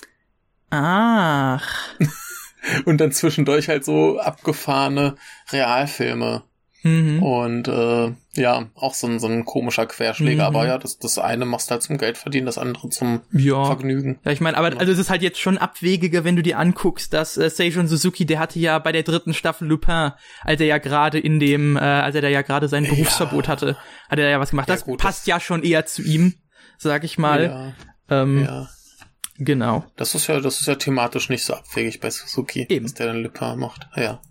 Ach. 0.69 1.63
Und 2.85 2.99
dann 2.99 3.11
zwischendurch 3.11 3.69
halt 3.69 3.85
so 3.85 4.19
abgefahrene 4.19 5.15
Realfilme. 5.51 6.43
Mhm. 6.81 7.21
Und 7.21 7.67
äh, 7.67 8.11
ja, 8.35 8.67
auch 8.75 8.93
so 8.93 9.07
ein, 9.07 9.19
so 9.19 9.27
ein 9.27 9.43
komischer 9.43 9.85
Querschläger. 9.85 10.49
Mhm. 10.49 10.55
Aber 10.55 10.67
ja, 10.67 10.77
das, 10.77 10.97
das 10.97 11.17
eine 11.19 11.45
machst 11.45 11.69
du 11.69 11.71
halt 11.73 11.83
zum 11.83 11.97
Geld 11.97 12.17
verdienen, 12.17 12.45
das 12.45 12.57
andere 12.57 12.89
zum 12.89 13.21
Ja. 13.33 13.65
Vergnügen. 13.65 14.19
Ja, 14.23 14.31
ich 14.31 14.39
meine, 14.39 14.55
aber 14.57 14.79
also 14.79 14.91
es 14.91 14.97
ist 14.99 15.09
halt 15.09 15.21
jetzt 15.21 15.39
schon 15.39 15.57
abwegiger, 15.57 16.23
wenn 16.23 16.35
du 16.37 16.41
dir 16.43 16.57
anguckst, 16.57 17.13
dass 17.13 17.37
äh, 17.37 17.49
Seijun 17.49 17.87
Suzuki, 17.87 18.25
der 18.25 18.39
hatte 18.39 18.59
ja 18.59 18.79
bei 18.79 18.91
der 18.93 19.03
dritten 19.03 19.33
Staffel 19.33 19.67
Lupin, 19.67 20.11
als 20.41 20.61
er 20.61 20.67
ja 20.67 20.77
gerade 20.77 21.19
in 21.19 21.39
dem, 21.39 21.75
äh, 21.75 21.79
als 21.81 22.15
er 22.15 22.21
da 22.21 22.29
ja 22.29 22.41
gerade 22.43 22.69
sein 22.69 22.85
Berufsverbot 22.85 23.47
hatte, 23.49 23.75
hat 24.09 24.19
er 24.19 24.29
ja 24.29 24.39
was 24.39 24.51
gemacht. 24.51 24.69
Ja, 24.69 24.75
Das 24.75 24.85
gut, 24.85 24.99
passt 24.99 25.27
ja 25.27 25.39
schon 25.39 25.63
eher 25.63 25.85
zu 25.85 26.01
ihm, 26.01 26.35
sag 26.77 27.03
ich 27.03 27.17
mal. 27.17 27.43
Ja, 28.09 28.21
Ähm, 28.23 28.43
ja. 28.45 28.69
Genau. 29.41 29.85
Das 29.95 30.15
ist 30.15 30.27
ja, 30.27 30.39
das 30.41 30.59
ist 30.59 30.67
ja 30.67 30.75
thematisch 30.75 31.29
nicht 31.29 31.45
so 31.45 31.53
abwegig 31.53 31.99
bei 32.01 32.09
Suzuki, 32.09 32.65
Eben. 32.67 32.85
dass 32.85 32.93
der 32.95 33.07
dann 33.07 33.23
Lupin 33.23 33.57
macht. 33.57 33.87
Ja. 33.95 34.21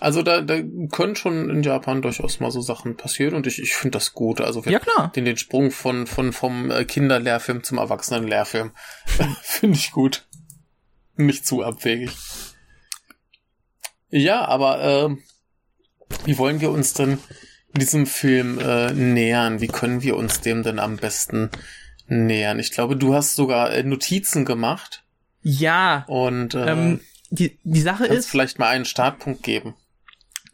Also 0.00 0.22
da, 0.22 0.40
da 0.40 0.60
können 0.90 1.14
schon 1.14 1.50
in 1.50 1.62
Japan 1.62 2.00
durchaus 2.00 2.40
mal 2.40 2.50
so 2.50 2.62
Sachen 2.62 2.96
passieren 2.96 3.34
und 3.34 3.46
ich, 3.46 3.60
ich 3.60 3.74
finde 3.74 3.98
das 3.98 4.14
gut. 4.14 4.40
Also 4.40 4.62
Ja, 4.64 4.78
klar. 4.78 5.12
Den, 5.14 5.26
den 5.26 5.36
Sprung 5.36 5.70
von, 5.70 6.06
von 6.06 6.32
vom 6.32 6.70
äh, 6.70 6.84
Kinderlehrfilm 6.86 7.62
zum 7.62 7.76
Erwachsenenlehrfilm 7.76 8.72
finde 9.42 9.76
ich 9.76 9.90
gut. 9.92 10.26
Nicht 11.16 11.46
zu 11.46 11.62
abwegig. 11.62 12.12
Ja, 14.08 14.46
aber 14.46 14.82
äh, 14.82 15.16
wie 16.24 16.38
wollen 16.38 16.60
wir 16.60 16.70
uns 16.70 16.94
denn 16.94 17.18
diesem 17.76 18.06
Film 18.06 18.58
äh, 18.58 18.92
nähern? 18.92 19.60
Wie 19.60 19.68
können 19.68 20.02
wir 20.02 20.16
uns 20.16 20.40
dem 20.40 20.62
denn 20.62 20.78
am 20.78 20.96
besten 20.96 21.50
nähern? 22.06 22.58
Ich 22.58 22.72
glaube, 22.72 22.96
du 22.96 23.14
hast 23.14 23.34
sogar 23.34 23.70
äh, 23.72 23.82
Notizen 23.82 24.46
gemacht 24.46 25.04
Ja, 25.42 26.04
und 26.08 26.54
äh, 26.54 26.72
ähm, 26.72 27.00
die, 27.30 27.58
die 27.62 27.80
Sache 27.80 28.06
kannst 28.06 28.18
ist, 28.18 28.30
vielleicht 28.30 28.58
mal 28.58 28.68
einen 28.68 28.84
Startpunkt 28.84 29.42
geben. 29.42 29.74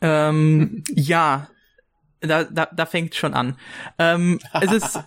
Ähm, 0.01 0.85
ja, 0.91 1.49
da, 2.21 2.45
da, 2.45 2.69
da 2.75 2.87
fängt 2.87 3.15
schon 3.15 3.35
an. 3.35 3.57
Ähm, 3.99 4.39
es 4.61 4.73
ist, 4.73 5.01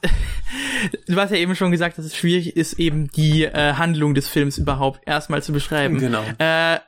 du 1.08 1.16
hast 1.16 1.32
ja 1.32 1.38
eben 1.38 1.56
schon 1.56 1.72
gesagt, 1.72 1.98
dass 1.98 2.06
es 2.06 2.16
schwierig 2.16 2.56
ist, 2.56 2.80
eben 2.80 3.10
die 3.12 3.44
äh, 3.44 3.74
Handlung 3.74 4.14
des 4.14 4.28
Films 4.28 4.58
überhaupt 4.58 5.02
erstmal 5.06 5.42
zu 5.44 5.52
beschreiben. 5.52 5.98
Genau. 6.00 6.24
Äh, 6.38 6.80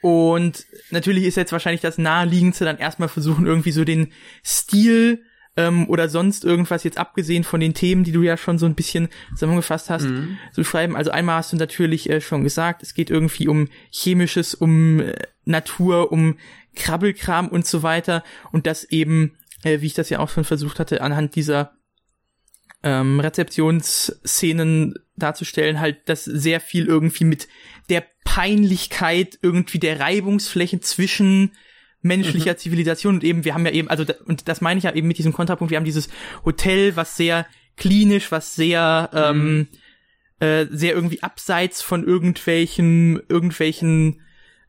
und 0.00 0.64
natürlich 0.90 1.24
ist 1.24 1.36
jetzt 1.36 1.52
wahrscheinlich 1.52 1.80
das 1.80 1.98
naheliegendste 1.98 2.64
dann 2.64 2.78
erstmal 2.78 3.08
versuchen, 3.08 3.46
irgendwie 3.46 3.70
so 3.72 3.84
den 3.84 4.12
Stil 4.44 5.22
ähm, 5.56 5.88
oder 5.88 6.08
sonst 6.08 6.44
irgendwas 6.44 6.82
jetzt 6.82 6.98
abgesehen 6.98 7.44
von 7.44 7.60
den 7.60 7.74
Themen, 7.74 8.02
die 8.04 8.10
du 8.12 8.22
ja 8.22 8.36
schon 8.36 8.58
so 8.58 8.66
ein 8.66 8.74
bisschen 8.74 9.08
zusammengefasst 9.34 9.90
hast, 9.90 10.06
Mhm. 10.06 10.38
zu 10.52 10.64
schreiben. 10.64 10.96
Also 10.96 11.10
einmal 11.10 11.36
hast 11.36 11.52
du 11.52 11.56
natürlich 11.56 12.08
äh, 12.10 12.20
schon 12.20 12.42
gesagt, 12.42 12.82
es 12.82 12.94
geht 12.94 13.10
irgendwie 13.10 13.46
um 13.48 13.68
chemisches, 13.90 14.54
um 14.54 15.00
äh, 15.00 15.14
Natur, 15.44 16.10
um 16.10 16.38
Krabbelkram 16.74 17.48
und 17.48 17.66
so 17.66 17.82
weiter. 17.82 18.22
Und 18.50 18.66
das 18.66 18.84
eben, 18.84 19.36
äh, 19.62 19.80
wie 19.80 19.86
ich 19.86 19.94
das 19.94 20.10
ja 20.10 20.18
auch 20.18 20.28
schon 20.28 20.44
versucht 20.44 20.78
hatte, 20.78 21.00
anhand 21.02 21.34
dieser 21.34 21.72
ähm, 22.82 23.20
Rezeptionsszenen 23.20 24.94
darzustellen, 25.16 25.80
halt, 25.80 26.08
dass 26.08 26.24
sehr 26.24 26.60
viel 26.60 26.86
irgendwie 26.86 27.24
mit 27.24 27.48
der 27.88 28.04
Peinlichkeit 28.24 29.38
irgendwie 29.42 29.78
der 29.78 30.00
Reibungsflächen 30.00 30.82
zwischen 30.82 31.52
menschlicher 32.02 32.56
Zivilisation 32.56 33.14
und 33.14 33.24
eben, 33.24 33.44
wir 33.44 33.54
haben 33.54 33.64
ja 33.64 33.72
eben, 33.72 33.88
also, 33.88 34.04
und 34.26 34.48
das 34.48 34.60
meine 34.60 34.78
ich 34.78 34.84
ja 34.84 34.92
eben 34.92 35.06
mit 35.06 35.18
diesem 35.18 35.32
Kontrapunkt, 35.32 35.70
wir 35.70 35.78
haben 35.78 35.84
dieses 35.84 36.08
Hotel, 36.44 36.96
was 36.96 37.16
sehr 37.16 37.46
klinisch, 37.76 38.32
was 38.32 38.56
sehr, 38.56 39.10
ähm, 39.14 39.68
äh, 40.40 40.66
sehr 40.70 40.94
irgendwie 40.94 41.22
abseits 41.22 41.80
von 41.80 42.04
irgendwelchen, 42.04 43.20
irgendwelchen, 43.28 44.20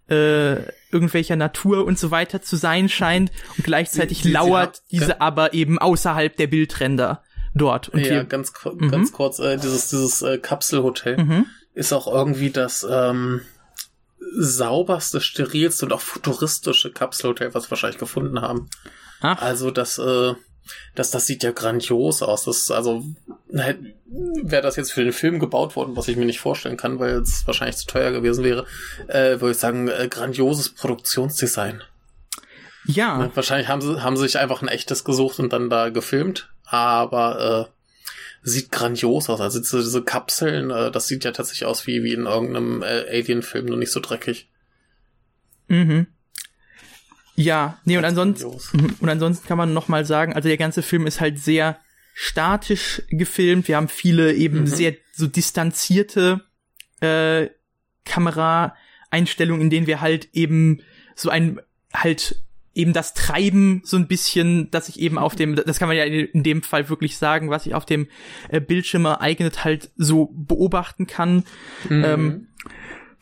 äh, 0.07 0.57
irgendwelcher 0.93 1.35
Natur 1.35 1.85
und 1.85 1.97
so 1.99 2.11
weiter 2.11 2.41
zu 2.41 2.55
sein 2.55 2.87
scheint 2.87 3.31
und 3.57 3.63
gleichzeitig 3.65 4.19
sie- 4.19 4.29
sie 4.29 4.31
lauert 4.31 4.77
haben- 4.77 4.85
diese 4.91 5.19
aber 5.21 5.53
eben 5.53 5.79
außerhalb 5.79 6.35
der 6.37 6.47
Bildränder 6.47 7.23
dort. 7.55 7.89
Und 7.89 8.05
ja, 8.05 8.23
ganz, 8.23 8.53
Mhm. 8.65 8.89
ganz 8.91 9.11
kurz, 9.11 9.39
äh, 9.39 9.57
dieses, 9.57 9.89
dieses 9.89 10.21
äh, 10.21 10.37
Kapselhotel 10.37 11.17
Mhm. 11.17 11.45
ist 11.73 11.91
auch 11.91 12.07
irgendwie 12.07 12.51
das 12.51 12.85
ähm, 12.89 13.41
sauberste, 14.35 15.21
sterilste 15.21 15.85
und 15.85 15.93
auch 15.93 16.01
futuristische 16.01 16.91
Kapselhotel, 16.91 17.53
was 17.53 17.65
wir 17.67 17.71
wahrscheinlich 17.71 17.99
gefunden 17.99 18.41
haben. 18.41 18.69
Ach, 19.21 19.41
Also 19.41 19.69
das, 19.71 19.97
äh, 19.97 20.33
das, 20.95 21.11
das 21.11 21.27
sieht 21.27 21.43
ja 21.43 21.51
grandios 21.51 22.21
aus. 22.21 22.45
Das 22.45 22.57
ist 22.57 22.71
also 22.71 23.03
wäre 23.49 24.61
das 24.61 24.75
jetzt 24.75 24.91
für 24.91 25.03
den 25.03 25.13
Film 25.13 25.39
gebaut 25.39 25.75
worden, 25.75 25.95
was 25.95 26.07
ich 26.07 26.17
mir 26.17 26.25
nicht 26.25 26.39
vorstellen 26.39 26.77
kann, 26.77 26.99
weil 26.99 27.15
es 27.17 27.45
wahrscheinlich 27.45 27.77
zu 27.77 27.87
teuer 27.87 28.11
gewesen 28.11 28.43
wäre, 28.43 28.65
äh, 29.07 29.39
würde 29.39 29.51
ich 29.51 29.57
sagen, 29.57 29.87
äh, 29.87 30.07
grandioses 30.09 30.69
Produktionsdesign. 30.69 31.81
ja. 32.85 33.17
Ne? 33.17 33.31
Wahrscheinlich 33.33 33.67
haben 33.67 33.81
sie, 33.81 34.01
haben 34.01 34.17
sie 34.17 34.23
sich 34.23 34.37
einfach 34.37 34.61
ein 34.61 34.67
echtes 34.67 35.03
gesucht 35.03 35.39
und 35.39 35.53
dann 35.53 35.69
da 35.69 35.89
gefilmt, 35.89 36.51
aber 36.65 37.69
äh, 37.69 37.73
sieht 38.43 38.71
grandios 38.71 39.29
aus. 39.29 39.41
Also 39.41 39.59
diese, 39.59 39.79
diese 39.79 40.03
Kapseln, 40.03 40.69
äh, 40.69 40.91
das 40.91 41.07
sieht 41.07 41.23
ja 41.23 41.31
tatsächlich 41.31 41.65
aus 41.65 41.87
wie, 41.87 42.03
wie 42.03 42.13
in 42.13 42.25
irgendeinem 42.25 42.83
äh, 42.83 43.05
Alien-Film, 43.09 43.65
nur 43.65 43.77
nicht 43.77 43.91
so 43.91 43.99
dreckig. 43.99 44.49
Mhm. 45.67 46.07
Ja, 47.35 47.79
nee, 47.85 47.97
und 47.97 48.05
ansonsten. 48.05 48.95
Und 48.99 49.09
ansonsten 49.09 49.47
kann 49.47 49.57
man 49.57 49.73
noch 49.73 49.87
mal 49.87 50.05
sagen, 50.05 50.33
also 50.33 50.47
der 50.49 50.57
ganze 50.57 50.81
Film 50.83 51.07
ist 51.07 51.19
halt 51.19 51.39
sehr 51.39 51.77
statisch 52.13 53.01
gefilmt. 53.09 53.67
Wir 53.67 53.77
haben 53.77 53.87
viele 53.89 54.33
eben 54.33 54.61
Mhm. 54.61 54.67
sehr 54.67 54.93
so 55.13 55.25
distanzierte 55.27 56.41
äh, 57.01 57.47
Kameraeinstellungen, 58.05 59.61
in 59.63 59.69
denen 59.69 59.87
wir 59.87 60.01
halt 60.01 60.29
eben 60.33 60.81
so 61.15 61.29
ein 61.29 61.59
halt 61.93 62.37
eben 62.75 62.91
das 62.93 63.13
Treiben 63.13 63.83
so 63.85 63.97
ein 63.97 64.07
bisschen, 64.07 64.71
dass 64.71 64.87
sich 64.87 64.99
eben 64.99 65.19
auf 65.19 65.35
dem, 65.35 65.55
das 65.55 65.77
kann 65.77 65.87
man 65.87 65.95
ja 65.97 66.05
in 66.05 66.41
dem 66.41 66.63
Fall 66.63 66.89
wirklich 66.89 67.17
sagen, 67.19 67.51
was 67.51 67.65
sich 67.65 67.75
auf 67.75 67.85
dem 67.85 68.07
äh, 68.49 68.59
Bildschirm 68.59 69.05
ereignet, 69.05 69.63
halt 69.63 69.91
so 69.95 70.31
beobachten 70.33 71.05
kann 71.05 71.43
Mhm. 71.89 72.03
ähm, 72.03 72.47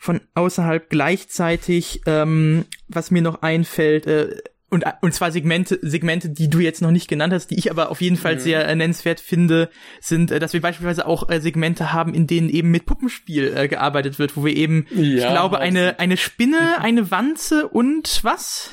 von 0.02 0.20
außerhalb 0.34 0.90
gleichzeitig, 0.90 2.00
ähm, 2.06 2.64
was 2.88 3.12
mir 3.12 3.22
noch 3.22 3.42
einfällt, 3.42 4.06
äh, 4.08 4.36
und, 4.68 4.84
und 5.02 5.14
zwar 5.14 5.30
Segmente, 5.30 5.78
Segmente, 5.82 6.30
die 6.30 6.48
du 6.50 6.58
jetzt 6.58 6.80
noch 6.82 6.90
nicht 6.90 7.06
genannt 7.06 7.32
hast, 7.32 7.48
die 7.48 7.58
ich 7.58 7.70
aber 7.70 7.90
auf 7.90 8.00
jeden 8.00 8.16
Fall 8.16 8.34
Mhm. 8.36 8.40
sehr 8.40 8.66
äh, 8.66 8.74
nennenswert 8.74 9.20
finde, 9.20 9.68
sind, 10.00 10.30
äh, 10.32 10.40
dass 10.40 10.54
wir 10.54 10.60
beispielsweise 10.62 11.06
auch 11.06 11.28
äh, 11.28 11.40
Segmente 11.40 11.92
haben, 11.92 12.14
in 12.14 12.26
denen 12.26 12.48
eben 12.48 12.70
mit 12.72 12.84
Puppenspiel 12.86 13.54
äh, 13.56 13.68
gearbeitet 13.68 14.18
wird, 14.18 14.36
wo 14.36 14.44
wir 14.44 14.56
eben, 14.56 14.86
ich 14.90 15.20
Ja, 15.20 15.30
glaube, 15.30 15.58
also- 15.58 15.68
eine, 15.68 15.98
eine 16.00 16.16
Spinne, 16.16 16.78
eine 16.80 17.10
Wanze 17.12 17.68
und 17.68 18.24
was? 18.24 18.70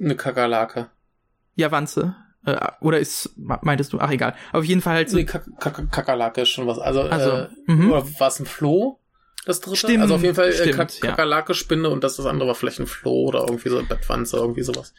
Eine 0.00 0.16
Kakerlake. 0.16 0.88
Ja, 1.56 1.70
Wanze. 1.70 2.16
Äh, 2.46 2.56
oder 2.80 2.98
ist, 2.98 3.30
meintest 3.36 3.92
du? 3.92 4.00
Ach, 4.00 4.10
egal. 4.10 4.34
Auf 4.52 4.64
jeden 4.64 4.80
Fall 4.80 4.94
halt 4.96 5.10
so. 5.10 5.16
Nee, 5.18 5.24
Kak 5.24 5.44
Kak 5.60 5.90
Kakerlake 5.92 6.40
ist 6.42 6.48
schon 6.48 6.66
was. 6.66 6.78
Also, 6.78 7.02
Also, 7.02 7.30
äh, 7.30 7.48
mhm. 7.66 7.90
oder 7.92 8.04
war 8.18 8.28
es 8.28 8.40
ein 8.40 8.46
Floh? 8.46 8.98
Das 9.46 9.60
dritte? 9.60 9.76
Stimmt, 9.76 10.00
also 10.00 10.14
auf 10.14 10.22
jeden 10.22 10.34
Fall 10.34 10.48
äh, 10.48 10.52
stimmt, 10.54 10.76
Kak 10.76 10.94
ja. 11.02 11.10
Kakerlake, 11.10 11.54
Spinne 11.54 11.90
und 11.90 12.02
das, 12.02 12.16
das 12.16 12.26
andere 12.26 12.48
war 12.48 12.54
vielleicht 12.54 12.80
ein 12.80 12.86
Floh 12.86 13.26
oder 13.28 13.40
irgendwie 13.40 13.68
so 13.68 13.78
eine 13.78 13.86
Bettwanze, 13.86 14.36
irgendwie 14.36 14.62
sowas. 14.62 14.94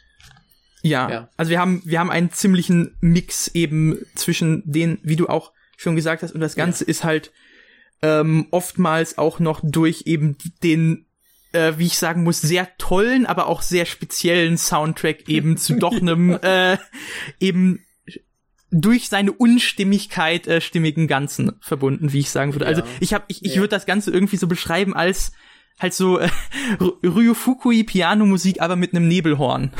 Ja, 0.82 1.10
Ja. 1.10 1.28
also 1.36 1.50
wir 1.50 1.58
haben, 1.58 1.82
wir 1.84 1.98
haben 1.98 2.10
einen 2.10 2.30
ziemlichen 2.30 2.96
Mix 3.00 3.48
eben 3.48 3.98
zwischen 4.14 4.62
den, 4.64 4.98
wie 5.02 5.16
du 5.16 5.28
auch 5.28 5.52
schon 5.76 5.96
gesagt 5.96 6.22
hast, 6.22 6.32
und 6.32 6.40
das 6.40 6.54
Ganze 6.54 6.84
ist 6.84 7.02
halt 7.04 7.32
ähm, 8.02 8.46
oftmals 8.50 9.18
auch 9.18 9.40
noch 9.40 9.60
durch 9.62 10.02
eben 10.06 10.36
den, 10.62 11.06
äh, 11.52 11.72
wie 11.76 11.86
ich 11.86 11.98
sagen 11.98 12.22
muss, 12.22 12.40
sehr 12.40 12.68
tollen, 12.78 13.26
aber 13.26 13.46
auch 13.46 13.62
sehr 13.62 13.86
speziellen 13.86 14.58
Soundtrack 14.58 15.28
eben 15.28 15.56
zu 15.56 15.74
doch 15.74 15.92
einem 15.96 16.30
äh, 16.42 16.78
eben 17.40 17.80
durch 18.70 19.08
seine 19.08 19.32
Unstimmigkeit 19.32 20.46
äh, 20.46 20.60
stimmigen 20.60 21.06
Ganzen 21.06 21.52
verbunden, 21.60 22.12
wie 22.12 22.18
ich 22.20 22.30
sagen 22.30 22.54
würde. 22.54 22.66
Also 22.66 22.82
Ja. 22.82 22.86
ich 23.00 23.14
habe, 23.14 23.24
ich, 23.28 23.44
ich 23.44 23.54
Ja. 23.54 23.60
würde 23.60 23.68
das 23.70 23.86
Ganze 23.86 24.10
irgendwie 24.10 24.36
so 24.36 24.46
beschreiben 24.46 24.94
als 24.94 25.32
halt 25.78 25.94
so 25.94 26.18
äh, 26.18 26.28
Ryufukui 27.04 27.84
Pianomusik, 27.84 28.60
aber 28.60 28.76
mit 28.76 28.92
einem 28.94 29.08
Nebelhorn. 29.08 29.70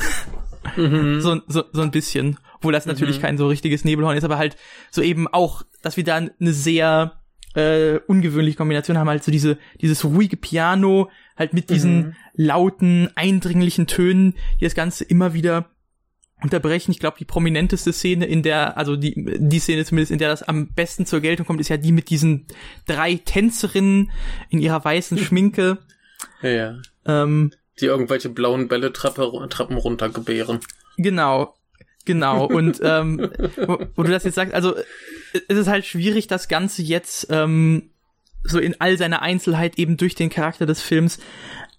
So, 0.77 1.41
so, 1.47 1.65
so 1.73 1.83
ein 1.83 1.91
bisschen. 1.91 2.39
Obwohl 2.57 2.73
das 2.73 2.87
natürlich 2.87 3.19
Mhm. 3.19 3.23
kein 3.23 3.39
so 3.39 3.47
richtiges 3.49 3.85
Nebelhorn 3.85 4.17
ist, 4.17 4.25
aber 4.25 4.37
halt 4.39 4.57
so 4.91 5.01
eben 5.03 5.29
auch, 5.29 5.63
dass 5.83 5.97
wir 5.97 6.05
da 6.05 6.17
eine 6.17 6.53
sehr 6.53 7.21
äh, 7.55 8.01
ungewöhnliche 8.07 8.59
Kombination 8.59 8.99
haben, 8.99 9.09
halt 9.09 9.25
so 9.25 9.33
diese, 9.33 9.57
dieses 9.81 10.05
ruhige 10.05 10.37
Piano, 10.37 11.09
halt 11.39 11.55
mit 11.55 11.71
diesen 11.71 11.99
Mhm. 11.99 12.15
lauten, 12.35 13.09
eindringlichen 13.15 13.87
Tönen, 13.87 14.35
die 14.61 14.65
das 14.65 14.75
Ganze 14.75 15.05
immer 15.05 15.33
wieder 15.33 15.71
unterbrechen. 16.43 16.91
Ich 16.91 17.01
glaube, 17.01 17.17
die 17.19 17.25
prominenteste 17.25 17.93
Szene, 17.93 18.27
in 18.27 18.43
der, 18.43 18.77
also 18.77 18.97
die, 18.97 19.15
die 19.39 19.59
Szene 19.59 19.85
zumindest, 19.85 20.13
in 20.13 20.19
der 20.19 20.29
das 20.29 20.43
am 20.43 20.69
besten 20.69 21.07
zur 21.07 21.21
Geltung 21.21 21.47
kommt, 21.47 21.61
ist 21.61 21.69
ja 21.69 21.77
die 21.77 21.93
mit 21.93 22.11
diesen 22.11 22.47
drei 22.87 23.17
Tänzerinnen 23.17 24.11
in 24.51 24.61
ihrer 24.61 24.85
weißen 24.85 25.19
Schminke. 25.19 25.79
Ja, 26.43 26.51
ja. 26.51 26.79
Ähm, 27.07 27.53
Die 27.81 27.87
irgendwelche 27.87 28.29
blauen 28.29 28.69
Bälle 28.69 28.93
Treppe, 28.93 29.47
Treppen 29.49 29.77
runtergebären. 29.77 30.61
Genau, 30.99 31.55
genau. 32.05 32.47
Und 32.47 32.81
ähm, 32.83 33.31
wo, 33.57 33.79
wo 33.95 34.03
du 34.03 34.11
das 34.11 34.25
jetzt 34.25 34.35
sagst, 34.35 34.55
also 34.55 34.75
es 35.49 35.59
ist 35.59 35.69
halt 35.69 35.85
schwierig, 35.87 36.27
das 36.27 36.49
Ganze 36.49 36.83
jetzt 36.83 37.29
ähm, 37.31 37.91
so 38.43 38.59
in 38.59 38.81
all 38.81 38.97
seiner 38.99 39.23
Einzelheit 39.23 39.79
eben 39.79 39.97
durch 39.97 40.15
den 40.15 40.31
Charakter 40.31 40.67
des 40.67 40.81
Films 40.83 41.19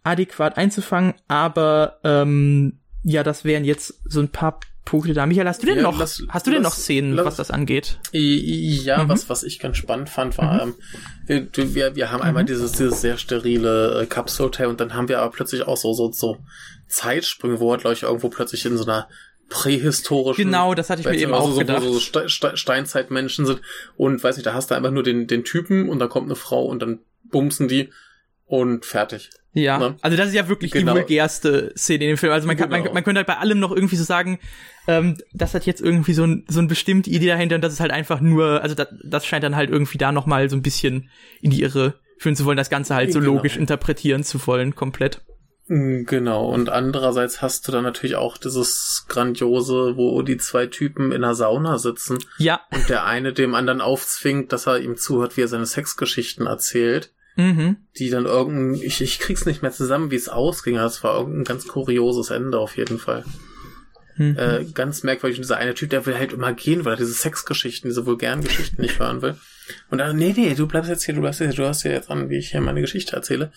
adäquat 0.04 0.58
einzufangen, 0.58 1.14
aber 1.28 2.00
ähm, 2.04 2.80
ja, 3.10 3.24
das 3.24 3.46
wären 3.46 3.64
jetzt 3.64 3.94
so 4.06 4.20
ein 4.20 4.28
paar 4.30 4.60
Punkte 4.84 5.14
da. 5.14 5.26
Michael, 5.26 5.48
hast 5.48 5.62
du 5.64 5.68
denn 5.68 5.78
Ja, 5.78 5.82
noch, 5.84 5.98
lass- 6.00 6.24
hast 6.30 6.46
du 6.48 6.52
denn 6.52 6.62
lass- 6.64 6.74
noch 6.78 6.78
Szenen, 6.78 7.14
lass- 7.14 7.26
was 7.26 7.36
das 7.38 7.52
angeht? 7.52 8.00
Ja, 8.12 9.04
Mhm. 9.04 9.10
was, 9.10 9.30
was 9.30 9.44
ich 9.44 9.60
ganz 9.60 9.78
spannend 9.78 10.10
fand, 10.10 10.38
war, 10.38 10.62
ähm, 10.62 10.76
wir, 11.26 11.48
wir, 11.76 11.96
wir 11.96 12.12
haben 12.12 12.22
einmal 12.22 12.46
dieses, 12.46 12.74
dieses 12.74 13.02
sehr 13.02 13.18
sterile 13.18 14.02
äh, 14.02 14.06
Kapselhotel 14.06 14.68
und 14.68 14.80
dann 14.82 14.94
haben 14.94 15.08
wir 15.10 15.20
aber 15.20 15.32
plötzlich 15.32 15.64
auch 15.64 15.78
so, 15.78 15.94
so, 15.94 16.12
so 16.12 16.38
Zeitsprünge, 16.88 17.60
wo 17.60 17.72
halt, 17.72 17.86
ich, 17.98 18.04
irgendwo 18.04 18.30
plötzlich 18.30 18.66
in 18.66 18.78
so 18.78 18.84
einer 18.86 19.08
prähistorischen 19.50 20.46
Genau, 20.46 20.74
das 20.74 20.90
hatte 20.90 21.02
ich 21.02 21.08
mir 21.08 21.18
eben 21.18 21.34
auch 21.34 21.52
so, 21.52 21.58
gedacht. 21.60 21.84
Wo 21.84 21.94
so 21.98 22.00
Ste 22.00 22.30
Steinzeitmenschen 22.58 23.46
sind 23.46 23.62
und 23.96 24.24
weiß 24.24 24.38
nicht, 24.38 24.46
da 24.46 24.54
hast 24.54 24.72
du 24.72 24.76
einfach 24.76 24.92
nur 24.92 25.04
den, 25.04 25.28
den 25.28 25.44
Typen 25.44 25.90
und 25.90 26.00
dann 26.00 26.10
kommt 26.10 26.28
eine 26.28 26.36
Frau 26.36 26.66
und 26.66 26.82
dann 26.82 27.00
bumsen 27.26 27.68
die 27.68 27.90
und 28.46 28.86
fertig. 28.86 29.30
Ja, 29.62 29.78
Ne? 29.80 29.96
also 30.02 30.16
das 30.18 30.28
ist 30.30 30.34
ja 30.36 30.48
wirklich 30.48 30.72
Genau. 30.72 30.94
die 30.94 31.00
vulgärste 31.00 31.74
Szene 31.78 32.04
in 32.06 32.10
dem 32.12 32.18
Film. 32.18 32.32
Also 32.32 32.46
man, 32.48 32.58
kann, 32.58 32.70
man, 32.70 32.82
Genau. 32.84 32.94
man 32.94 33.04
könnte 33.04 33.20
halt 33.20 33.28
bei 33.28 33.38
allem 33.38 33.60
noch 33.60 33.72
irgendwie 33.72 33.96
so 33.96 34.04
sagen, 34.04 34.40
ähm, 34.88 35.18
das 35.34 35.54
hat 35.54 35.66
jetzt 35.66 35.82
irgendwie 35.82 36.14
so, 36.14 36.24
ein, 36.26 36.46
so 36.48 36.60
eine 36.60 36.68
bestimmte 36.68 37.10
Idee 37.10 37.28
dahinter 37.28 37.56
und 37.56 37.64
das 37.64 37.74
ist 37.74 37.80
halt 37.80 37.92
einfach 37.92 38.22
nur, 38.22 38.62
also 38.62 38.76
das, 38.76 38.88
das 39.04 39.26
scheint 39.26 39.44
dann 39.44 39.56
halt 39.56 39.70
irgendwie 39.70 39.98
da 39.98 40.12
nochmal 40.12 40.50
so 40.50 40.56
ein 40.56 40.62
bisschen 40.62 41.10
in 41.42 41.52
die 41.52 41.62
Irre 41.64 41.96
führen 42.20 42.36
zu 42.36 42.46
wollen, 42.46 42.58
das 42.58 42.70
Ganze 42.70 42.96
halt 42.96 43.12
so 43.14 43.20
Genau. 43.20 43.34
logisch 43.34 43.58
interpretieren 43.58 44.24
zu 44.24 44.46
wollen, 44.48 44.76
komplett. 44.76 45.22
Mm, 45.68 46.04
Genau, 46.06 46.48
und 46.50 46.70
andererseits 46.70 47.42
hast 47.42 47.68
du 47.68 47.72
dann 47.72 47.84
natürlich 47.84 48.16
auch 48.16 48.38
dieses 48.38 49.06
Grandiose, 49.10 49.98
wo 49.98 50.22
die 50.22 50.38
zwei 50.38 50.68
Typen 50.68 51.12
in 51.12 51.24
einer 51.24 51.36
Sauna 51.36 51.78
sitzen 51.78 52.18
Ja, 52.38 52.62
und 52.72 52.88
der 52.90 53.06
eine 53.06 53.34
dem 53.34 53.54
anderen 53.56 53.82
aufzwingt, 53.82 54.54
dass 54.54 54.68
er 54.68 54.80
ihm 54.80 54.96
zuhört, 54.98 55.36
wie 55.36 55.42
er 55.42 55.48
seine 55.50 55.66
Sexgeschichten 55.66 56.46
erzählt, 56.48 57.12
mhm. 57.38 57.78
die 57.98 58.10
dann 58.10 58.26
irgendein, 58.26 58.82
ich, 58.82 59.02
ich 59.02 59.20
krieg's 59.20 59.46
nicht 59.46 59.62
mehr 59.62 59.72
zusammen, 59.72 60.12
wie 60.12 60.16
es 60.16 60.28
ausging, 60.28 60.76
das 60.76 61.04
war 61.04 61.18
irgendein 61.18 61.46
ganz 61.46 61.68
kurioses 61.68 62.30
Ende 62.30 62.60
auf 62.60 62.76
jeden 62.76 63.00
Fall. 63.00 63.24
Mhm. 64.18 64.38
Äh, 64.38 64.66
ganz 64.74 65.04
merkwürdig. 65.04 65.38
Und 65.38 65.44
dieser 65.44 65.58
eine 65.58 65.76
Typ, 65.76 65.92
der 65.92 66.06
will 66.06 66.18
halt 66.18 66.34
immer 66.34 66.52
gehen, 66.54 66.84
weil 66.84 66.94
er 66.94 66.98
diese 66.98 67.14
Sexgeschichten, 67.14 67.90
diese 67.90 68.06
vulgären 68.06 68.44
Geschichten 68.44 68.82
nicht 68.82 69.00
hören 69.00 69.22
will. 69.22 69.36
Und 69.90 70.00
dann, 70.00 70.18
nee, 70.18 70.34
nee, 70.36 70.56
du 70.56 70.68
bleibst 70.68 70.90
jetzt 70.90 71.04
hier, 71.04 71.14
du 71.14 71.22
bleibst 71.22 71.40
jetzt 71.40 71.52
hier, 71.52 71.58
du 71.58 71.68
hörst 71.68 71.84
dir 71.84 71.92
jetzt 71.92 72.10
an, 72.10 72.30
wie 72.30 72.38
ich 72.38 72.52
hier 72.52 72.62
meine 72.62 72.82
Geschichte 72.82 73.16
erzähle. 73.16 73.52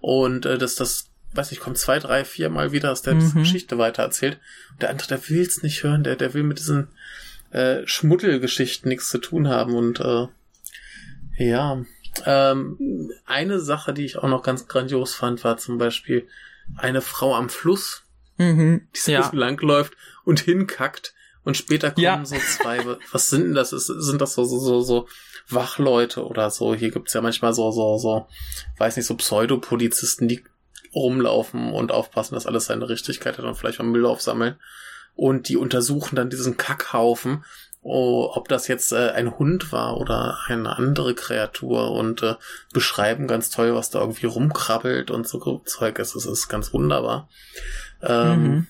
Und 0.00 0.46
äh, 0.46 0.58
das, 0.58 0.74
das, 0.74 1.10
weiß 1.34 1.52
ich, 1.52 1.60
kommt 1.60 1.76
zwei, 1.76 1.98
drei, 1.98 2.24
vier 2.24 2.48
Mal 2.48 2.72
wieder, 2.72 2.88
dass 2.88 3.02
der 3.02 3.14
Mhm. 3.14 3.20
diese 3.20 3.34
Geschichte 3.34 3.78
weiter 3.78 4.02
erzählt. 4.02 4.38
Und 4.72 4.82
der 4.82 4.90
andere, 4.90 5.08
der 5.08 5.28
will's 5.28 5.62
nicht 5.62 5.82
hören, 5.82 6.02
der, 6.02 6.16
der 6.16 6.32
will 6.32 6.44
mit 6.44 6.58
diesen 6.58 6.88
äh, 7.50 7.86
Schmuddelgeschichten 7.86 8.88
nichts 8.88 9.10
zu 9.10 9.18
tun 9.18 9.48
haben. 9.48 9.74
Und 9.74 10.00
äh, 10.00 10.28
ja, 11.38 11.84
ähm, 12.24 13.10
eine 13.24 13.60
Sache, 13.60 13.92
die 13.92 14.04
ich 14.04 14.18
auch 14.18 14.28
noch 14.28 14.42
ganz 14.42 14.66
grandios 14.68 15.14
fand, 15.14 15.44
war 15.44 15.56
zum 15.58 15.78
Beispiel 15.78 16.26
eine 16.76 17.00
Frau 17.02 17.34
am 17.34 17.48
Fluss, 17.48 18.02
Mhm. 18.38 18.86
die 18.94 18.98
so 18.98 19.12
Ja. 19.12 19.30
langläuft 19.34 19.94
und 20.24 20.40
hinkackt 20.40 21.14
und 21.44 21.56
später 21.56 21.90
kommen 21.90 22.04
Ja. 22.04 22.24
so 22.24 22.36
zwei, 22.36 22.80
was 23.12 23.30
sind 23.30 23.44
denn 23.44 23.54
das? 23.54 23.72
Ist, 23.72 23.86
sind 23.86 24.20
das 24.20 24.34
so, 24.34 24.44
so, 24.44 24.58
so, 24.58 24.80
so 24.80 25.08
Wachleute 25.48 26.24
oder 26.26 26.50
so? 26.50 26.74
Hier 26.74 26.90
gibt's 26.90 27.14
ja 27.14 27.20
manchmal 27.22 27.54
so, 27.54 27.70
so, 27.70 27.96
so, 27.98 28.26
weiß 28.78 28.96
nicht, 28.96 29.06
so 29.06 29.14
Pseudopolizisten, 29.16 30.28
die 30.28 30.44
rumlaufen 30.94 31.72
und 31.72 31.92
aufpassen, 31.92 32.34
dass 32.34 32.46
alles 32.46 32.66
seine 32.66 32.88
Richtigkeit 32.88 33.38
hat 33.38 33.44
und 33.44 33.54
vielleicht 33.54 33.78
mal 33.78 33.84
Müll 33.84 34.06
aufsammeln. 34.06 34.56
Und 35.14 35.48
die 35.48 35.56
untersuchen 35.56 36.14
dann 36.16 36.28
diesen 36.30 36.56
Kackhaufen, 36.56 37.44
oh, 37.88 38.30
ob 38.34 38.48
das 38.48 38.68
jetzt 38.68 38.92
äh, 38.92 39.10
ein 39.10 39.38
Hund 39.38 39.70
war 39.72 39.96
oder 39.98 40.38
eine 40.46 40.76
andere 40.76 41.14
Kreatur 41.14 41.92
und 41.92 42.22
äh, 42.22 42.34
beschreiben 42.72 43.26
ganz 43.28 43.50
toll, 43.50 43.74
was 43.74 43.90
da 43.90 44.00
irgendwie 44.00 44.26
rumkrabbelt 44.26 45.10
und 45.10 45.26
so 45.28 45.58
Zeug 45.64 45.98
ist. 45.98 46.14
Es 46.16 46.26
ist 46.26 46.48
ganz 46.48 46.72
wunderbar. 46.72 47.28
Ähm, 48.02 48.42
Mhm. 48.42 48.66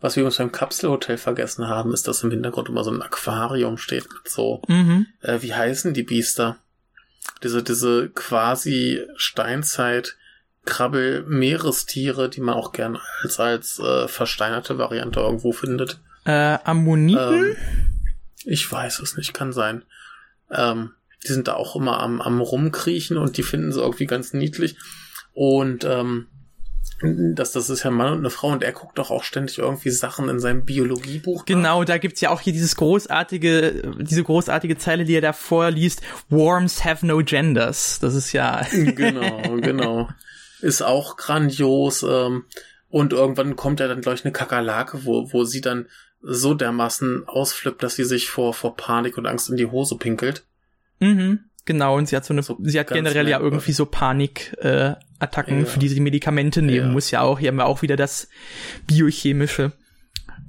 Was 0.00 0.14
wir 0.14 0.24
uns 0.24 0.36
beim 0.36 0.52
Kapselhotel 0.52 1.18
vergessen 1.18 1.66
haben, 1.66 1.92
ist, 1.92 2.06
dass 2.06 2.22
im 2.22 2.30
Hintergrund 2.30 2.68
immer 2.68 2.84
so 2.84 2.92
ein 2.92 3.02
Aquarium 3.02 3.78
steht 3.78 4.04
mit 4.04 4.28
so, 4.28 4.62
Mhm. 4.68 5.06
äh, 5.22 5.42
wie 5.42 5.52
heißen 5.54 5.92
die 5.92 6.04
Biester? 6.04 6.58
Diese, 7.42 7.64
diese 7.64 8.08
quasi 8.10 9.00
Steinzeit 9.16 10.16
Krabbel-Meerestiere, 10.64 12.28
die 12.28 12.40
man 12.40 12.54
auch 12.54 12.72
gern 12.72 12.98
als, 13.22 13.40
als 13.40 13.78
äh, 13.78 14.06
versteinerte 14.08 14.78
Variante 14.78 15.20
irgendwo 15.20 15.52
findet. 15.52 16.00
Äh, 16.24 16.58
Ammoniken? 16.64 17.20
Ähm, 17.20 17.56
ich 18.44 18.70
weiß 18.70 19.00
es 19.00 19.16
nicht, 19.16 19.34
kann 19.34 19.52
sein. 19.52 19.84
Ähm, 20.50 20.92
die 21.26 21.32
sind 21.32 21.48
da 21.48 21.54
auch 21.54 21.76
immer 21.76 22.00
am, 22.00 22.20
am 22.20 22.40
rumkriechen 22.40 23.16
und 23.16 23.36
die 23.36 23.42
finden 23.42 23.72
sie 23.72 23.80
irgendwie 23.80 24.06
ganz 24.06 24.32
niedlich. 24.32 24.76
Und 25.32 25.84
ähm, 25.84 26.26
das, 27.00 27.52
das 27.52 27.70
ist 27.70 27.84
ja 27.84 27.90
ein 27.90 27.96
Mann 27.96 28.12
und 28.12 28.18
eine 28.18 28.30
Frau 28.30 28.48
und 28.48 28.64
er 28.64 28.72
guckt 28.72 28.98
doch 28.98 29.10
auch 29.10 29.22
ständig 29.22 29.58
irgendwie 29.58 29.90
Sachen 29.90 30.28
in 30.28 30.40
seinem 30.40 30.64
Biologiebuch. 30.64 31.40
nach. 31.40 31.46
Genau, 31.46 31.84
da 31.84 31.98
gibt's 31.98 32.20
ja 32.20 32.30
auch 32.30 32.40
hier 32.40 32.52
dieses 32.52 32.74
großartige, 32.74 33.92
diese 34.00 34.24
großartige 34.24 34.78
Zeile, 34.78 35.04
die 35.04 35.14
er 35.14 35.20
da 35.20 35.32
vorliest, 35.32 36.02
Worms 36.28 36.84
have 36.84 37.06
no 37.06 37.18
genders. 37.18 38.00
Das 38.00 38.14
ist 38.14 38.32
ja, 38.32 38.66
Genau, 38.72 39.56
genau. 39.60 40.08
Ist 40.60 40.82
auch 40.82 41.16
grandios. 41.16 42.02
Ähm, 42.02 42.44
und 42.88 43.12
irgendwann 43.12 43.54
kommt 43.54 43.80
ja 43.80 43.86
dann, 43.86 44.00
glaube 44.00 44.16
ich, 44.16 44.24
eine 44.24 44.32
Kakerlake, 44.32 45.04
wo, 45.04 45.32
wo 45.32 45.44
sie 45.44 45.60
dann 45.60 45.86
so 46.20 46.54
dermaßen 46.54 47.26
ausflippt, 47.28 47.82
dass 47.82 47.94
sie 47.96 48.04
sich 48.04 48.28
vor, 48.30 48.52
vor 48.54 48.76
Panik 48.76 49.16
und 49.18 49.26
Angst 49.26 49.50
in 49.50 49.56
die 49.56 49.66
Hose 49.66 49.96
pinkelt. 49.96 50.44
mhm, 51.00 51.40
genau, 51.64 51.96
und 51.96 52.08
sie 52.08 52.16
hat 52.16 52.24
so 52.24 52.34
eine, 52.34 52.42
So 52.42 52.58
sie 52.62 52.78
hat 52.80 52.88
generell 52.88 53.28
ja 53.28 53.38
irgendwie 53.38 53.72
so 53.72 53.86
Panik, 53.86 54.56
äh, 54.60 54.94
Attacken, 55.20 55.60
Ja. 55.60 55.64
für 55.66 55.78
die 55.78 55.88
sie 55.88 56.00
Medikamente 56.00 56.60
nehmen 56.62 56.86
Ja. 56.88 56.92
muss 56.92 57.10
ja 57.10 57.20
auch. 57.22 57.38
Hier 57.38 57.48
haben 57.48 57.56
wir 57.56 57.66
auch 57.66 57.82
wieder 57.82 57.96
das 57.96 58.28
Biochemische 58.86 59.72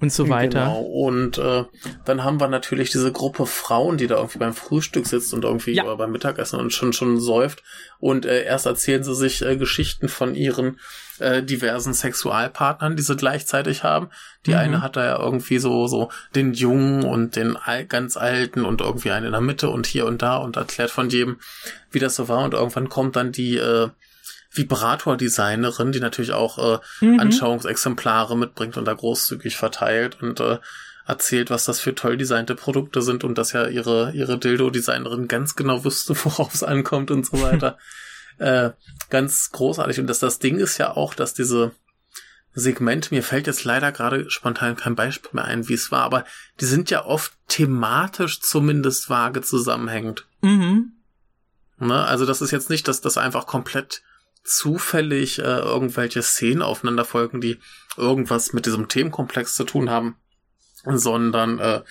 und 0.02 0.12
so 0.12 0.30
weiter. 0.30 0.60
Genau. 0.66 0.82
Und 0.82 1.38
äh, 1.38 1.66
dann 2.06 2.24
haben 2.24 2.40
wir 2.40 2.48
natürlich 2.48 2.90
diese 2.92 3.12
Gruppe 3.12 3.46
Frauen, 3.46 3.98
die 3.98 4.08
da 4.08 4.16
irgendwie 4.18 4.40
beim 4.40 4.54
Frühstück 4.54 5.08
sitzt 5.08 5.34
und 5.34 5.44
irgendwie 5.44 5.74
Ja. 5.76 5.84
oder 5.84 5.98
beim 5.98 6.12
Mittagessen 6.12 6.60
und 6.60 6.72
schon 6.74 6.94
schon 6.94 7.20
säuft. 7.20 7.64
Und 8.00 8.26
äh, 8.26 8.44
erst 8.46 8.66
erzählen 8.66 9.04
sie 9.04 9.16
sich 9.16 9.42
äh, 9.46 9.58
Geschichten 9.58 10.08
von 10.08 10.36
ihren 10.36 10.80
äh, 11.20 11.44
diversen 11.44 11.94
Sexualpartnern, 11.94 12.96
die 12.96 13.02
sie 13.04 13.16
gleichzeitig 13.18 13.84
haben. 13.84 14.10
Die 14.46 14.52
Mhm. 14.52 14.58
eine 14.58 14.82
hat 14.82 14.96
da 14.96 15.06
ja 15.06 15.20
irgendwie 15.20 15.60
so 15.60 15.88
so 15.88 16.10
den 16.36 16.54
Jungen 16.54 17.04
und 17.04 17.36
den 17.36 17.58
Al 17.58 17.86
ganz 17.86 18.16
Alten 18.16 18.64
und 18.66 18.82
irgendwie 18.82 19.12
einen 19.12 19.26
in 19.26 19.32
der 19.34 19.42
Mitte 19.42 19.70
und 19.70 19.86
hier 19.88 20.06
und 20.06 20.22
da 20.22 20.38
und 20.38 20.56
erklärt 20.56 20.92
von 20.92 21.10
jedem, 21.10 21.40
wie 21.92 22.00
das 22.00 22.16
so 22.16 22.28
war. 22.30 22.44
Und 22.46 22.54
irgendwann 22.54 22.88
kommt 22.90 23.16
dann 23.18 23.32
die 23.34 23.58
äh, 23.58 23.90
Vibrator-Designerin, 24.52 25.92
die 25.92 26.00
natürlich 26.00 26.34
auch 26.34 26.58
äh, 26.58 26.80
Mhm. 27.06 27.20
Anschauungsexemplare 27.20 28.36
mitbringt 28.38 28.78
und 28.78 28.86
da 28.86 28.94
großzügig 28.94 29.58
verteilt 29.58 30.22
und 30.22 30.40
äh, 30.40 30.58
erzählt, 31.06 31.50
was 31.50 31.66
das 31.66 31.80
für 31.80 31.96
toll 31.96 32.18
designte 32.18 32.56
Produkte 32.56 33.02
sind 33.02 33.24
und 33.24 33.38
dass 33.38 33.54
ja 33.54 33.68
ihre, 33.68 34.12
ihre 34.14 34.38
Dildo-Designerin 34.38 35.28
ganz 35.28 35.56
genau 35.56 35.84
wüsste, 35.84 36.16
worauf 36.26 36.54
es 36.54 36.64
ankommt 36.64 37.12
und 37.12 37.26
so 37.26 37.42
weiter. 37.42 37.78
äh, 38.38 38.72
ganz 39.10 39.52
großartig. 39.52 40.00
Und 40.00 40.08
das, 40.08 40.20
das 40.20 40.40
Ding 40.40 40.58
ist 40.60 40.78
ja 40.78 40.96
auch, 40.96 41.14
dass 41.14 41.34
diese 41.34 41.72
Segmente, 42.54 43.14
mir 43.14 43.24
fällt 43.24 43.48
jetzt 43.48 43.64
leider 43.64 43.92
gerade 43.92 44.30
spontan 44.30 44.76
kein 44.76 44.96
Beispiel 44.96 45.32
mehr 45.34 45.46
ein, 45.46 45.68
wie 45.68 45.74
es 45.74 45.92
war, 45.92 46.02
aber 46.02 46.26
die 46.60 46.66
sind 46.66 46.90
ja 46.90 47.06
oft 47.06 47.34
thematisch 47.48 48.42
zumindest 48.42 49.10
vage 49.10 49.42
zusammenhängend. 49.42 50.26
Mhm. 50.42 50.94
Ne? 51.78 52.04
Also 52.04 52.26
das 52.26 52.42
ist 52.42 52.52
jetzt 52.52 52.70
nicht, 52.70 52.88
dass 52.88 53.02
das 53.02 53.18
einfach 53.18 53.46
komplett 53.46 54.02
zufällig 54.50 55.40
äh, 55.40 55.44
irgendwelche 55.44 56.22
Szenen 56.22 56.62
aufeinander 56.62 57.06
folgen, 57.06 57.42
die 57.42 57.60
irgendwas 57.98 58.54
mit 58.54 58.66
diesem 58.66 58.88
Themenkomplex 58.88 59.56
zu 59.56 59.64
tun 59.64 59.90
haben, 59.90 60.16
sondern 60.84 61.60
äh, 61.60 61.82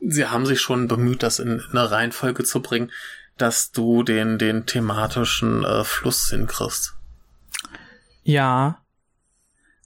sie 0.00 0.26
haben 0.26 0.46
sich 0.46 0.60
schon 0.60 0.88
bemüht, 0.88 1.22
das 1.22 1.38
in, 1.38 1.58
in 1.58 1.78
eine 1.78 1.90
Reihenfolge 1.90 2.44
zu 2.44 2.60
bringen, 2.62 2.90
dass 3.36 3.70
du 3.72 4.02
den, 4.02 4.38
den 4.38 4.66
thematischen 4.66 5.64
äh, 5.64 5.84
Fluss 5.84 6.30
hinkriegst. 6.30 6.94
Ja. 8.22 8.82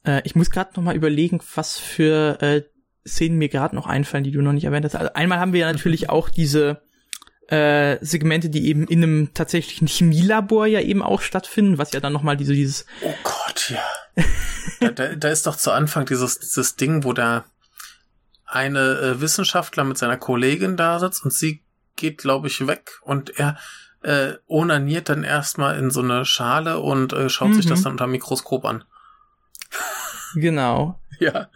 Äh, 0.04 0.22
ich 0.24 0.34
muss 0.34 0.50
gerade 0.50 0.72
noch 0.74 0.82
mal 0.82 0.96
überlegen, 0.96 1.40
was 1.54 1.78
für 1.78 2.40
äh, 2.40 2.62
Szenen 3.06 3.38
mir 3.38 3.48
gerade 3.48 3.74
noch 3.76 3.86
einfallen, 3.86 4.24
die 4.24 4.32
du 4.32 4.40
noch 4.40 4.52
nicht 4.52 4.64
erwähnt 4.64 4.84
hast. 4.84 4.96
Also 4.96 5.12
einmal 5.12 5.38
haben 5.38 5.52
wir 5.52 5.60
ja 5.60 5.72
natürlich 5.72 6.10
auch 6.10 6.30
diese 6.30 6.82
äh, 7.48 7.98
Segmente, 8.04 8.48
die 8.50 8.66
eben 8.68 8.86
in 8.88 9.02
einem 9.02 9.34
tatsächlichen 9.34 9.86
Chemielabor 9.86 10.66
ja 10.66 10.80
eben 10.80 11.02
auch 11.02 11.20
stattfinden, 11.20 11.78
was 11.78 11.92
ja 11.92 12.00
dann 12.00 12.12
noch 12.12 12.22
mal 12.22 12.36
diese 12.36 12.54
dieses 12.54 12.86
Oh 13.02 13.14
Gott, 13.22 13.70
ja. 13.70 13.84
da, 14.80 14.90
da, 14.90 15.14
da 15.14 15.28
ist 15.28 15.46
doch 15.46 15.56
zu 15.56 15.70
Anfang 15.72 16.06
dieses, 16.06 16.38
dieses 16.38 16.76
Ding, 16.76 17.04
wo 17.04 17.12
der 17.12 17.44
eine 18.46 18.98
äh, 18.98 19.20
Wissenschaftler 19.20 19.84
mit 19.84 19.98
seiner 19.98 20.16
Kollegin 20.16 20.76
da 20.76 20.98
sitzt 21.00 21.24
und 21.24 21.32
sie 21.32 21.62
geht, 21.96 22.18
glaube 22.18 22.46
ich, 22.48 22.66
weg 22.66 22.98
und 23.02 23.38
er 23.38 23.56
äh, 24.02 24.34
onaniert 24.46 25.08
dann 25.08 25.24
erstmal 25.24 25.78
in 25.78 25.90
so 25.90 26.02
eine 26.02 26.24
Schale 26.24 26.78
und 26.80 27.12
äh, 27.12 27.28
schaut 27.28 27.54
sich 27.54 27.64
Mhm. 27.66 27.70
das 27.70 27.82
dann 27.82 27.92
unter 27.92 28.04
dem 28.06 28.12
Mikroskop 28.12 28.64
an. 28.64 28.84
genau. 30.34 31.00
Ja. 31.20 31.48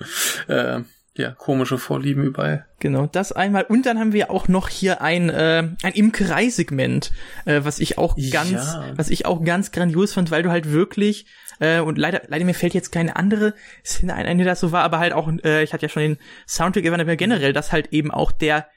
Äh, 0.47 0.83
Ja, 1.19 1.33
komische 1.33 1.79
Vorlieben 1.79 2.23
überall. 2.23 2.65
Genau, 2.79 3.07
das 3.07 3.33
einmal. 3.33 3.65
Und 3.65 3.87
dann 3.87 3.99
haben 3.99 4.13
wir 4.13 4.31
auch 4.31 4.47
noch 4.47 4.69
hier 4.69 5.03
ein, 5.03 5.29
äh, 5.31 5.69
ein 5.83 5.93
Imkereisegment, 5.93 7.11
äh, 7.45 7.61
was 7.65 7.81
ich 7.81 7.99
auch 7.99 8.17
ganz, 8.31 8.51
Ja. 8.53 8.93
was 8.95 9.11
ich 9.11 9.27
auch 9.27 9.43
ganz 9.45 9.73
grandios 9.73 10.13
fand, 10.15 10.31
weil 10.31 10.45
du 10.45 10.51
halt 10.51 10.71
wirklich, 10.71 11.27
äh, 11.59 11.81
und 11.81 11.99
leider, 11.99 12.23
leider 12.29 12.45
mir 12.45 12.55
fällt 12.55 12.73
jetzt 12.75 12.93
keine 12.93 13.17
andere 13.17 13.55
Szene 13.85 14.15
ein, 14.15 14.27
eine, 14.27 14.39
die 14.39 14.45
das 14.45 14.61
so 14.61 14.71
war, 14.71 14.85
aber 14.85 15.01
halt 15.01 15.13
auch, 15.13 15.29
äh, 15.45 15.65
ich 15.65 15.73
hatte 15.73 15.87
ja 15.87 15.89
schon 15.91 16.03
den 16.03 16.19
Soundtrack 16.47 16.85
erwähnt, 16.85 17.01
aber 17.03 17.17
generell, 17.17 17.53
dass 17.53 17.73
halt 17.73 17.89
eben 17.93 18.13
auch 18.13 18.31
der 18.31 18.69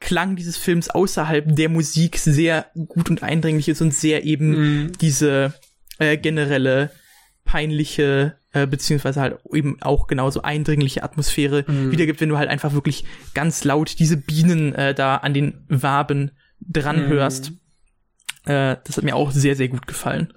Klang 0.00 0.36
dieses 0.36 0.56
Films 0.56 0.88
außerhalb 0.88 1.54
der 1.54 1.68
Musik 1.68 2.16
sehr 2.16 2.64
gut 2.88 3.10
und 3.10 3.22
eindringlich 3.22 3.68
ist 3.68 3.82
und 3.82 3.92
sehr 3.94 4.24
eben 4.24 4.90
diese 5.02 5.52
äh, 5.98 6.16
generelle 6.16 6.88
peinliche 7.50 8.36
äh, 8.52 8.66
beziehungsweise 8.66 9.20
halt 9.20 9.38
eben 9.52 9.76
auch 9.82 10.06
genauso 10.06 10.42
eindringliche 10.42 11.02
Atmosphäre 11.02 11.64
wiedergibt, 11.66 12.20
wenn 12.20 12.28
du 12.28 12.38
halt 12.38 12.48
einfach 12.48 12.72
wirklich 12.74 13.04
ganz 13.34 13.64
laut 13.64 13.98
diese 13.98 14.16
Bienen 14.16 14.72
äh, 14.74 14.94
da 14.94 15.16
an 15.16 15.34
den 15.34 15.64
Waben 15.68 16.30
dran 16.60 17.06
hörst. 17.08 17.52
Äh, 18.44 18.76
das 18.84 18.96
hat 18.96 19.04
mir 19.04 19.16
auch 19.16 19.30
sehr, 19.32 19.56
sehr 19.56 19.68
gut 19.68 19.86
gefallen. 19.86 20.32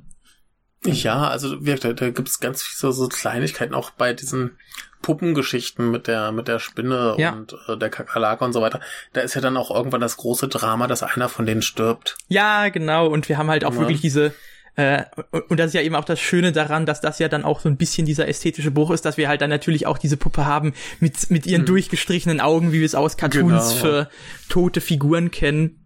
Ja, 0.85 1.27
also 1.27 1.55
da, 1.55 1.93
da 1.93 2.09
gibt's 2.09 2.39
ganz 2.39 2.61
viele 2.63 2.91
so, 2.93 3.03
so 3.03 3.07
Kleinigkeiten, 3.09 3.73
auch 3.73 3.91
bei 3.91 4.13
diesen 4.13 4.57
Puppengeschichten 5.01 5.91
mit 5.91 6.07
der 6.07 6.31
mit 6.31 6.47
der 6.47 6.59
Spinne 6.59 7.15
Ja. 7.17 7.31
und 7.33 7.55
äh, 7.67 7.77
der 7.77 7.89
Kakerlake 7.89 8.43
und 8.43 8.53
so 8.53 8.61
weiter. 8.61 8.79
Da 9.13 9.21
ist 9.21 9.33
ja 9.33 9.41
dann 9.41 9.55
auch 9.57 9.69
irgendwann 9.73 10.01
das 10.01 10.17
große 10.17 10.47
Drama, 10.49 10.87
dass 10.87 11.03
einer 11.03 11.29
von 11.29 11.45
denen 11.45 11.61
stirbt. 11.61 12.17
Ja, 12.27 12.69
genau. 12.69 13.07
Und 13.07 13.29
wir 13.29 13.37
haben 13.37 13.49
halt 13.49 13.65
auch 13.65 13.73
Ja. 13.73 13.79
wirklich 13.81 14.01
diese 14.01 14.33
äh, 14.75 15.03
und 15.49 15.59
das 15.59 15.67
ist 15.67 15.73
ja 15.73 15.81
eben 15.81 15.95
auch 15.95 16.05
das 16.05 16.19
Schöne 16.19 16.51
daran, 16.51 16.85
dass 16.85 16.99
das 17.01 17.19
ja 17.19 17.27
dann 17.29 17.43
auch 17.43 17.59
so 17.59 17.69
ein 17.69 17.77
bisschen 17.77 18.05
dieser 18.05 18.27
ästhetische 18.27 18.71
Bruch 18.71 18.91
ist, 18.91 19.05
dass 19.05 19.17
wir 19.17 19.27
halt 19.29 19.41
dann 19.41 19.49
natürlich 19.49 19.85
auch 19.85 19.97
diese 19.97 20.17
Puppe 20.17 20.45
haben 20.45 20.73
mit, 20.99 21.29
mit 21.29 21.45
ihren 21.45 21.65
durchgestrichenen 21.65 22.39
Augen, 22.41 22.71
wie 22.71 22.79
wir 22.79 22.85
es 22.85 22.95
aus 22.95 23.17
Cartoons 23.17 23.69
Genau. 23.69 23.81
für 23.81 24.09
tote 24.49 24.81
Figuren 24.81 25.29
kennen. 25.31 25.79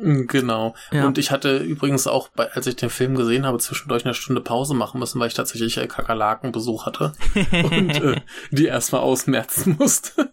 Mm, 0.00 0.26
Genau. 0.26 0.74
Ja. 0.92 1.06
Und 1.06 1.18
ich 1.18 1.30
hatte 1.30 1.58
übrigens 1.58 2.06
auch, 2.06 2.28
bei, 2.28 2.50
als 2.52 2.66
ich 2.66 2.76
den 2.76 2.88
Film 2.88 3.14
gesehen 3.14 3.44
habe, 3.44 3.58
zwischendurch 3.58 4.04
eine 4.06 4.14
Stunde 4.14 4.40
Pause 4.40 4.72
machen 4.74 4.98
müssen, 5.00 5.20
weil 5.20 5.28
ich 5.28 5.34
tatsächlich 5.34 5.76
äh, 5.76 5.86
Kakerlakenbesuch 5.86 6.86
hatte 6.86 7.12
und 7.52 7.90
äh, 8.02 8.20
die 8.50 8.64
erstmal 8.66 9.02
ausmerzen 9.02 9.76
musste. 9.78 10.32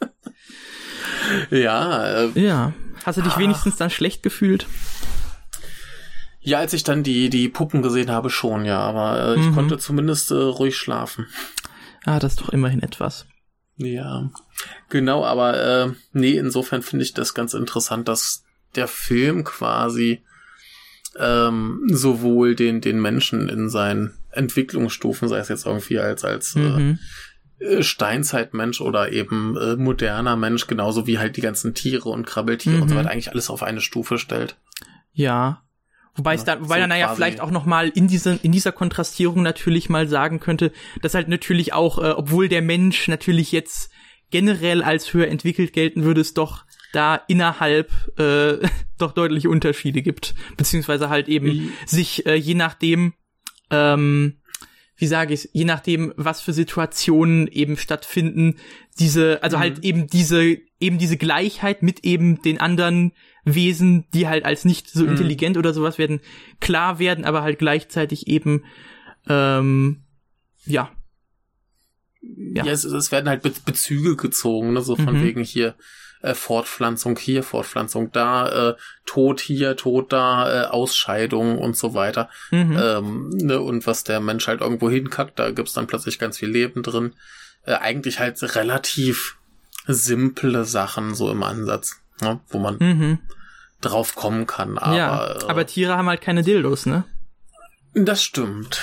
ja, 1.50 2.24
äh, 2.24 2.28
Ja. 2.34 2.72
Hast 3.04 3.16
du 3.18 3.22
dich 3.22 3.34
Ah. 3.34 3.38
wenigstens 3.38 3.76
dann 3.76 3.90
schlecht 3.90 4.22
gefühlt? 4.22 4.66
Ja, 6.48 6.58
als 6.58 6.72
ich 6.72 6.82
dann 6.84 7.02
die 7.02 7.30
die 7.30 7.48
Puppen 7.48 7.82
gesehen 7.82 8.10
habe, 8.10 8.30
schon, 8.30 8.64
ja, 8.64 8.80
aber 8.80 9.36
äh, 9.36 9.40
ich 9.40 9.46
Mhm. 9.46 9.54
konnte 9.54 9.78
zumindest 9.78 10.30
äh, 10.30 10.34
ruhig 10.34 10.76
schlafen. 10.76 11.26
Ah, 12.04 12.18
das 12.18 12.32
ist 12.32 12.40
doch 12.40 12.48
immerhin 12.50 12.82
etwas. 12.82 13.26
Ja, 13.76 14.30
genau, 14.88 15.24
aber 15.24 15.56
äh, 15.62 15.92
nee, 16.12 16.36
insofern 16.36 16.82
finde 16.82 17.04
ich 17.04 17.14
das 17.14 17.34
ganz 17.34 17.54
interessant, 17.54 18.08
dass 18.08 18.42
der 18.74 18.88
Film 18.88 19.44
quasi 19.44 20.22
ähm, 21.18 21.82
sowohl 21.86 22.54
den 22.54 22.80
den 22.80 23.00
Menschen 23.00 23.48
in 23.48 23.68
seinen 23.70 24.14
Entwicklungsstufen, 24.30 25.28
sei 25.28 25.38
es 25.38 25.48
jetzt 25.48 25.66
irgendwie 25.66 25.98
als 25.98 26.24
als 26.24 26.54
Mhm. 26.54 26.98
äh, 27.60 27.82
Steinzeitmensch 27.82 28.80
oder 28.80 29.10
eben 29.12 29.56
äh, 29.56 29.76
moderner 29.76 30.36
Mensch, 30.36 30.66
genauso 30.66 31.06
wie 31.06 31.18
halt 31.18 31.36
die 31.36 31.40
ganzen 31.40 31.74
Tiere 31.74 32.08
und 32.08 32.26
Krabbeltiere 32.26 32.80
und 32.80 32.88
so 32.88 32.94
Mhm. 32.94 32.98
weiter, 33.00 33.10
eigentlich 33.10 33.30
alles 33.32 33.50
auf 33.50 33.62
eine 33.62 33.80
Stufe 33.80 34.18
stellt. 34.18 34.56
Ja. 35.12 35.62
Wobei 36.18 36.34
es 36.34 36.40
Ja, 36.42 36.46
dann, 36.56 36.64
wobei 36.64 36.74
so 36.74 36.80
dann 36.80 36.88
naja 36.90 37.14
vielleicht 37.14 37.40
auch 37.40 37.50
noch 37.52 37.64
mal 37.64 37.88
in 37.88 38.08
diese, 38.08 38.38
in 38.42 38.52
dieser 38.52 38.72
Kontrastierung 38.72 39.42
natürlich 39.42 39.88
mal 39.88 40.08
sagen 40.08 40.40
könnte, 40.40 40.72
dass 41.00 41.14
halt 41.14 41.28
natürlich 41.28 41.72
auch, 41.72 41.98
äh, 41.98 42.10
obwohl 42.10 42.48
der 42.48 42.60
Mensch 42.60 43.08
natürlich 43.08 43.52
jetzt 43.52 43.90
generell 44.30 44.82
als 44.82 45.14
höher 45.14 45.28
entwickelt 45.28 45.72
gelten 45.72 46.02
würde, 46.04 46.20
es 46.20 46.34
doch 46.34 46.64
da 46.92 47.14
innerhalb 47.28 47.90
äh, 48.18 48.58
doch 48.98 49.12
deutliche 49.12 49.48
Unterschiede 49.48 50.02
gibt, 50.02 50.34
beziehungsweise 50.56 51.08
halt 51.08 51.28
eben 51.28 51.46
Mhm. 51.48 51.72
sich 51.86 52.26
äh, 52.26 52.34
je 52.34 52.54
nachdem, 52.54 53.14
ähm, 53.70 54.40
wie 54.96 55.06
sage 55.06 55.32
ich 55.34 55.48
je 55.52 55.64
nachdem, 55.64 56.12
was 56.16 56.40
für 56.40 56.52
Situationen 56.52 57.46
eben 57.46 57.76
stattfinden, 57.76 58.56
diese, 58.98 59.40
also 59.42 59.56
Mhm. 59.56 59.60
halt 59.60 59.78
eben 59.84 60.06
diese, 60.08 60.56
eben 60.80 60.98
diese 60.98 61.16
Gleichheit 61.16 61.82
mit 61.84 62.04
eben 62.04 62.42
den 62.42 62.60
anderen 62.60 63.12
Wesen, 63.54 64.04
die 64.14 64.28
halt 64.28 64.44
als 64.44 64.64
nicht 64.64 64.88
so 64.90 65.04
Mhm. 65.04 65.10
intelligent 65.10 65.56
oder 65.56 65.72
sowas 65.74 65.98
werden, 65.98 66.20
klar 66.60 66.98
werden, 66.98 67.24
aber 67.24 67.42
halt 67.42 67.58
gleichzeitig 67.58 68.26
eben, 68.28 68.64
ähm, 69.28 70.02
ja, 70.64 70.90
Ja, 72.20 72.64
Ja. 72.64 72.72
es, 72.72 72.82
es 72.84 73.12
werden 73.12 73.28
halt 73.28 73.42
Be 73.42 73.52
Bezüge 73.64 74.16
gezogen, 74.16 74.72
ne? 74.72 74.82
so 74.82 74.96
von 74.96 75.14
Mhm. 75.18 75.22
wegen 75.22 75.44
hier 75.44 75.74
äh, 76.20 76.34
Fortpflanzung 76.34 77.16
hier, 77.16 77.44
Fortpflanzung 77.44 78.10
da, 78.10 78.70
äh, 78.70 78.74
Tod 79.06 79.38
hier, 79.40 79.76
Tod 79.76 80.12
da, 80.12 80.64
äh, 80.64 80.66
Ausscheidung 80.66 81.58
und 81.58 81.76
so 81.76 81.94
weiter. 81.94 82.28
mhm. 82.50 82.76
Ähm, 82.76 83.28
ne? 83.30 83.60
Und 83.60 83.86
was 83.86 84.02
der 84.02 84.18
Mensch 84.18 84.48
halt 84.48 84.60
irgendwo 84.60 84.90
hinkackt, 84.90 85.38
da 85.38 85.52
gibt's 85.52 85.74
dann 85.74 85.86
plötzlich 85.86 86.18
ganz 86.18 86.36
viel 86.38 86.48
Leben 86.48 86.82
drin. 86.82 87.12
Äh, 87.62 87.74
eigentlich 87.74 88.18
halt 88.18 88.36
relativ 88.56 89.36
simple 89.86 90.64
Sachen 90.64 91.14
so 91.14 91.30
im 91.30 91.44
Ansatz, 91.44 92.00
ne? 92.20 92.40
wo 92.48 92.58
man 92.58 92.78
mhm. 92.80 93.18
Drauf 93.80 94.14
kommen 94.14 94.46
kann. 94.46 94.78
Aber, 94.78 94.96
ja, 94.96 95.34
äh, 95.34 95.44
aber 95.48 95.66
Tiere 95.66 95.96
haben 95.96 96.08
halt 96.08 96.20
keine 96.20 96.42
Dildos, 96.42 96.86
ne? 96.86 97.04
das 97.94 98.22
stimmt. 98.22 98.80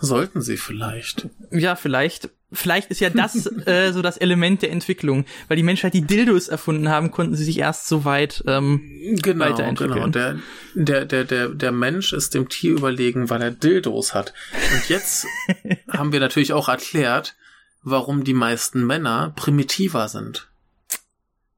Sollten 0.00 0.42
sie 0.42 0.56
vielleicht. 0.56 1.28
Ja, 1.50 1.76
vielleicht. 1.76 2.30
Vielleicht 2.50 2.90
ist 2.90 3.00
ja 3.00 3.10
das 3.10 3.46
äh, 3.66 3.92
so 3.92 4.00
das 4.00 4.16
Element 4.16 4.62
der 4.62 4.70
Entwicklung, 4.70 5.26
weil 5.48 5.56
die 5.56 5.62
Menschen 5.62 5.84
halt 5.84 5.94
die 5.94 6.06
Dildos 6.06 6.48
erfunden 6.48 6.88
haben, 6.88 7.10
konnten 7.10 7.34
sie 7.36 7.44
sich 7.44 7.58
erst 7.58 7.88
so 7.88 8.04
weit. 8.04 8.42
Ähm, 8.46 9.16
Genau, 9.22 9.44
weiterentwickeln. 9.44 9.94
genau. 9.94 10.08
Der, 10.08 10.38
der, 10.74 11.04
der, 11.04 11.24
der, 11.24 11.48
der 11.48 11.72
Mensch 11.72 12.12
ist 12.12 12.34
dem 12.34 12.48
Tier 12.48 12.72
überlegen, 12.72 13.28
weil 13.28 13.42
er 13.42 13.50
Dildos 13.50 14.14
hat. 14.14 14.32
Und 14.72 14.88
jetzt 14.88 15.26
haben 15.90 16.12
wir 16.12 16.20
natürlich 16.20 16.52
auch 16.52 16.68
erklärt, 16.68 17.36
warum 17.82 18.24
die 18.24 18.34
meisten 18.34 18.86
Männer 18.86 19.32
primitiver 19.36 20.08
sind. 20.08 20.48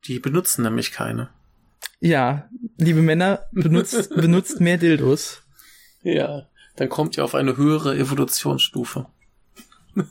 Die 0.07 0.19
benutzen 0.19 0.63
nämlich 0.63 0.93
keine. 0.93 1.29
Ja, 2.01 2.49
liebe 2.79 3.03
Männer, 3.03 3.47
benutzt 3.53 4.11
benutzt 4.15 4.61
mehr 4.61 4.79
Dildos. 4.79 5.43
Ja. 6.03 6.47
Dann 6.77 6.89
kommt 6.89 7.17
ihr 7.19 7.25
auf 7.25 7.35
eine 7.35 7.57
höhere 7.57 7.97
Evolutionsstufe. 7.97 9.07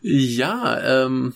ja, 0.00 1.04
ähm. 1.04 1.34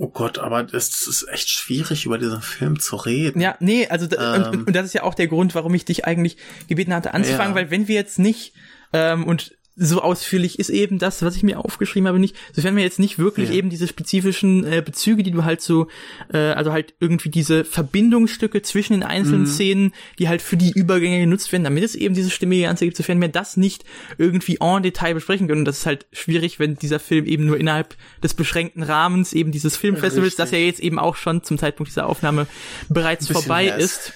Oh 0.00 0.08
Gott, 0.08 0.38
aber 0.38 0.64
es 0.72 1.08
ist 1.08 1.26
echt 1.28 1.48
schwierig, 1.48 2.06
über 2.06 2.18
diesen 2.18 2.40
Film 2.40 2.78
zu 2.78 2.94
reden. 2.94 3.40
Ja, 3.40 3.56
nee, 3.58 3.88
also 3.88 4.06
Ähm. 4.16 4.42
und, 4.44 4.66
und 4.68 4.76
das 4.76 4.86
ist 4.86 4.92
ja 4.92 5.02
auch 5.02 5.14
der 5.14 5.26
Grund, 5.26 5.56
warum 5.56 5.74
ich 5.74 5.84
dich 5.84 6.04
eigentlich 6.04 6.36
gebeten 6.68 6.94
hatte 6.94 7.14
anzufangen, 7.14 7.50
Ja. 7.50 7.54
weil 7.56 7.70
wenn 7.72 7.88
wir 7.88 7.96
jetzt 7.96 8.18
nicht 8.20 8.54
ähm, 8.92 9.24
und 9.24 9.57
so 9.80 10.02
ausführlich 10.02 10.58
ist 10.58 10.70
eben 10.70 10.98
das, 10.98 11.22
was 11.22 11.36
ich 11.36 11.42
mir 11.44 11.58
aufgeschrieben 11.58 12.08
habe, 12.08 12.18
nicht, 12.18 12.36
sofern 12.52 12.74
wir 12.76 12.82
jetzt 12.82 12.98
nicht 12.98 13.18
wirklich 13.18 13.48
Ja. 13.50 13.54
eben 13.54 13.70
diese 13.70 13.86
spezifischen 13.86 14.64
äh, 14.64 14.82
Bezüge, 14.84 15.22
die 15.22 15.30
du 15.30 15.44
halt 15.44 15.60
so, 15.60 15.86
äh, 16.32 16.36
also 16.38 16.72
halt 16.72 16.94
irgendwie 17.00 17.28
diese 17.28 17.64
Verbindungsstücke 17.64 18.62
zwischen 18.62 18.94
den 18.94 19.02
einzelnen 19.02 19.42
Mhm. 19.42 19.46
Szenen, 19.46 19.92
die 20.18 20.28
halt 20.28 20.42
für 20.42 20.56
die 20.56 20.70
Übergänge 20.72 21.20
genutzt 21.20 21.52
werden, 21.52 21.64
damit 21.64 21.84
es 21.84 21.94
eben 21.94 22.14
diese 22.14 22.30
stimmige 22.30 22.62
Ganze 22.64 22.84
gibt, 22.84 22.96
sofern 22.96 23.20
wir 23.20 23.28
das 23.28 23.56
nicht 23.56 23.84
irgendwie 24.18 24.58
en 24.60 24.82
Detail 24.82 25.14
besprechen 25.14 25.46
können. 25.48 25.60
Und 25.60 25.64
das 25.64 25.78
ist 25.78 25.86
halt 25.86 26.06
schwierig, 26.12 26.58
wenn 26.58 26.76
dieser 26.76 26.98
Film 26.98 27.24
eben 27.26 27.46
nur 27.46 27.56
innerhalb 27.58 27.96
des 28.22 28.34
beschränkten 28.34 28.82
Rahmens 28.82 29.32
eben 29.32 29.52
dieses 29.52 29.76
Filmfestivals, 29.76 30.36
das 30.36 30.50
ja 30.50 30.58
Richtig. 30.58 30.76
jetzt 30.78 30.80
eben 30.84 30.98
auch 30.98 31.16
schon 31.16 31.44
zum 31.44 31.56
Zeitpunkt 31.58 31.90
dieser 31.90 32.06
Aufnahme 32.06 32.46
bereits 32.88 33.28
vorbei 33.28 33.64
mehr 33.66 33.76
ist. 33.76 34.12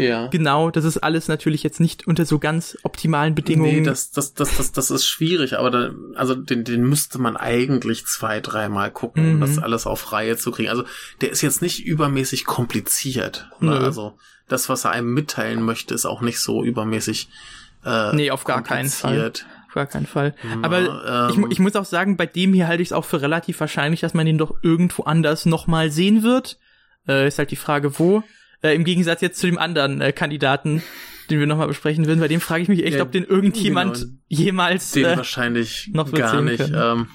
Ja. 0.00 0.26
Genau, 0.28 0.70
das 0.70 0.84
ist 0.84 0.98
alles 0.98 1.28
natürlich 1.28 1.62
jetzt 1.62 1.80
nicht 1.80 2.06
unter 2.06 2.24
so 2.24 2.38
ganz 2.38 2.76
optimalen 2.82 3.34
Bedingungen. 3.34 3.76
Nee, 3.76 3.82
das, 3.82 4.10
das, 4.10 4.34
das, 4.34 4.56
das, 4.56 4.72
das 4.72 4.90
ist 4.90 5.06
schwierig, 5.06 5.58
aber 5.58 5.70
da, 5.70 5.90
also 6.14 6.34
den, 6.34 6.64
den 6.64 6.82
müsste 6.82 7.18
man 7.18 7.36
eigentlich 7.36 8.06
zwei, 8.06 8.40
dreimal 8.40 8.90
gucken, 8.90 9.24
um 9.24 9.36
Mhm. 9.36 9.40
das 9.40 9.58
alles 9.58 9.86
auf 9.86 10.12
Reihe 10.12 10.36
zu 10.36 10.50
kriegen. 10.50 10.68
Also 10.70 10.84
der 11.20 11.30
ist 11.30 11.42
jetzt 11.42 11.62
nicht 11.62 11.84
übermäßig 11.84 12.44
kompliziert. 12.44 13.48
Ne? 13.60 13.72
Also 13.78 14.18
das, 14.48 14.68
was 14.68 14.84
er 14.84 14.90
einem 14.90 15.14
mitteilen 15.14 15.62
möchte, 15.62 15.94
ist 15.94 16.06
auch 16.06 16.20
nicht 16.20 16.40
so 16.40 16.64
übermäßig 16.64 17.28
äh, 17.84 18.14
Nee, 18.14 18.30
auf 18.30 18.44
gar 18.44 18.62
keinen 18.62 18.88
Fall. 18.88 19.32
Auf 19.68 19.74
gar 19.74 19.86
keinen 19.86 20.06
Fall. 20.06 20.34
Na, 20.44 20.64
Aber 20.66 21.28
ich, 21.30 21.36
mu- 21.36 21.46
ähm, 21.46 21.50
ich 21.50 21.58
muss 21.58 21.74
auch 21.76 21.84
sagen, 21.84 22.16
bei 22.16 22.26
dem 22.26 22.52
hier 22.54 22.68
halte 22.68 22.82
ich 22.82 22.88
es 22.88 22.92
auch 22.92 23.04
für 23.04 23.20
relativ 23.22 23.58
wahrscheinlich, 23.60 24.00
dass 24.00 24.14
man 24.14 24.24
den 24.26 24.38
doch 24.38 24.54
irgendwo 24.62 25.02
anders 25.04 25.46
nochmal 25.46 25.90
sehen 25.90 26.22
wird. 26.22 26.58
Äh, 27.08 27.26
ist 27.28 27.38
halt 27.38 27.50
die 27.50 27.56
Frage, 27.56 27.98
wo. 27.98 28.22
Äh, 28.64 28.74
Im 28.74 28.84
Gegensatz 28.84 29.20
jetzt 29.20 29.38
zu 29.38 29.46
dem 29.46 29.58
anderen 29.58 30.00
äh, 30.00 30.12
Kandidaten, 30.12 30.82
den 31.30 31.38
wir 31.38 31.46
nochmal 31.46 31.68
besprechen 31.68 32.06
würden. 32.06 32.20
Bei 32.20 32.28
dem 32.28 32.40
frage 32.40 32.62
ich 32.62 32.68
mich 32.68 32.84
echt, 32.84 32.96
Ja, 32.96 33.02
ob 33.02 33.12
den 33.12 33.24
irgendjemand 33.24 33.98
genau. 34.00 34.12
jemals. 34.28 34.90
Den 34.92 35.04
Äh, 35.04 35.16
wahrscheinlich 35.16 35.90
noch 35.92 36.10
gar 36.12 36.40
nicht. 36.40 36.72
Ähm, 36.74 37.08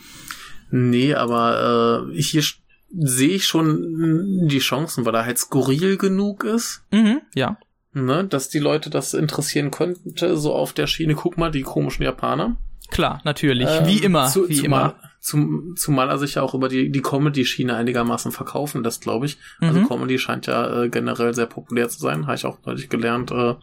nee, 0.72 1.14
aber 1.16 2.08
äh, 2.16 2.22
hier 2.22 2.44
sehe 2.92 3.30
ich 3.36 3.46
schon 3.46 4.48
die 4.48 4.60
Chancen, 4.60 5.06
weil 5.06 5.16
er 5.16 5.26
halt 5.26 5.38
skurril 5.38 5.98
genug 5.98 6.44
ist. 6.44 6.84
mhm, 6.92 7.22
ja. 7.36 7.58
ne, 7.94 8.24
dass 8.26 8.50
die 8.50 8.60
Leute 8.60 8.90
das 8.90 9.14
interessieren 9.14 9.72
könnte, 9.72 10.38
so 10.38 10.54
auf 10.54 10.74
der 10.74 10.88
Schiene, 10.88 11.16
guck 11.16 11.38
mal, 11.38 11.52
die 11.52 11.62
komischen 11.64 12.04
Japaner. 12.04 12.58
Klar, 12.92 13.22
natürlich. 13.26 13.68
Ähm, 13.70 13.86
wie 13.88 13.98
immer. 14.00 14.28
zu- 14.28 14.50
wie 14.50 14.56
zumal, 14.56 14.92
immer. 14.92 15.09
Zum, 15.20 15.76
zumal 15.76 16.10
er 16.10 16.18
sich 16.18 16.36
ja 16.36 16.42
auch 16.44 16.54
über 16.54 16.70
die, 16.70 16.92
die 16.92 17.02
Comedy-Schiene 17.02 17.76
einigermaßen 17.76 18.32
verkaufen 18.32 18.84
lässt, 18.84 19.02
glaube 19.02 19.26
ich. 19.26 19.38
Also 19.60 19.80
Mhm. 19.82 19.88
Comedy 19.88 20.18
scheint 20.18 20.48
ja 20.48 20.84
äh, 20.84 20.90
generell 20.90 21.34
sehr 21.34 21.46
populär 21.46 21.90
zu 21.90 22.00
sein, 22.00 22.26
habe 22.26 22.36
ich 22.36 22.46
auch 22.46 22.60
neulich 22.66 22.88
gelernt, 22.90 23.32
äh, 23.32 23.56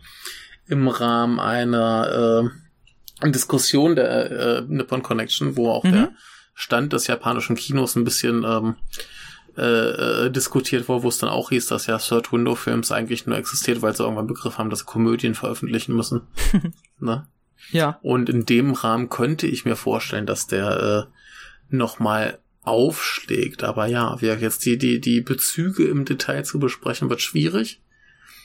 im 0.69 0.87
Rahmen 0.88 1.40
einer 1.40 2.51
äh, 3.23 3.31
Diskussion 3.31 3.97
der 3.97 4.31
äh, 4.31 4.62
Nippon 4.69 5.03
Connection, 5.03 5.57
wo 5.57 5.71
auch 5.71 5.85
Mhm. 5.85 5.92
der 5.92 6.12
Stand 6.55 6.92
des 6.92 7.07
japanischen 7.07 7.57
Kinos 7.57 7.97
ein 7.97 8.05
bisschen 8.05 8.45
ähm, 8.45 8.77
äh, 9.57 10.27
äh, 10.27 10.31
diskutiert 10.31 10.88
wurde, 10.88 11.05
wo 11.05 11.09
es 11.09 11.19
dann 11.19 11.31
auch 11.31 11.49
hieß, 11.49 11.66
dass 11.69 11.87
ja 11.87 11.97
Third 11.97 12.33
Window 12.33 12.55
Films 12.55 12.92
eigentlich 12.92 13.27
nur 13.27 13.38
existiert, 13.38 13.81
weil 13.81 13.97
sie 13.97 14.03
irgendwann 14.03 14.27
Begriff 14.27 14.59
haben, 14.59 14.69
dass 14.69 14.81
sie 14.81 14.85
Komödien 14.85 15.35
veröffentlichen 15.35 15.97
müssen. 15.97 16.23
ne? 17.01 17.27
Ja. 17.71 17.99
Und 18.03 18.29
in 18.29 18.45
dem 18.45 18.73
Rahmen 18.75 19.09
könnte 19.09 19.47
ich 19.47 19.64
mir 19.64 19.77
vorstellen, 19.77 20.27
dass 20.27 20.47
der 20.47 21.09
äh, 21.09 21.16
nochmal 21.69 22.39
aufschlägt. 22.63 23.65
Aber 23.65 23.87
ja, 23.87 24.21
wir 24.21 24.37
jetzt 24.39 24.65
die, 24.67 24.77
die, 24.79 25.01
die 25.01 25.21
Bezüge 25.21 25.85
im 25.87 26.05
Detail 26.05 26.45
zu 26.45 26.59
besprechen, 26.59 27.09
wird 27.11 27.23
schwierig. 27.23 27.81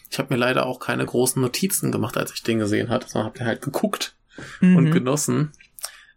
Ich 0.10 0.20
habe 0.20 0.34
mir 0.34 0.40
leider 0.40 0.66
auch 0.66 0.80
keine 0.80 1.06
großen 1.06 1.42
Notizen 1.42 1.92
gemacht, 1.92 2.18
als 2.18 2.34
ich 2.34 2.44
den 2.44 2.60
gesehen 2.60 2.90
hatte, 2.90 3.08
sondern 3.10 3.28
habe 3.30 3.38
den 3.40 3.48
halt 3.48 3.62
geguckt 3.62 4.16
und 4.62 4.86
Mhm. 4.86 4.92
genossen. 4.92 5.52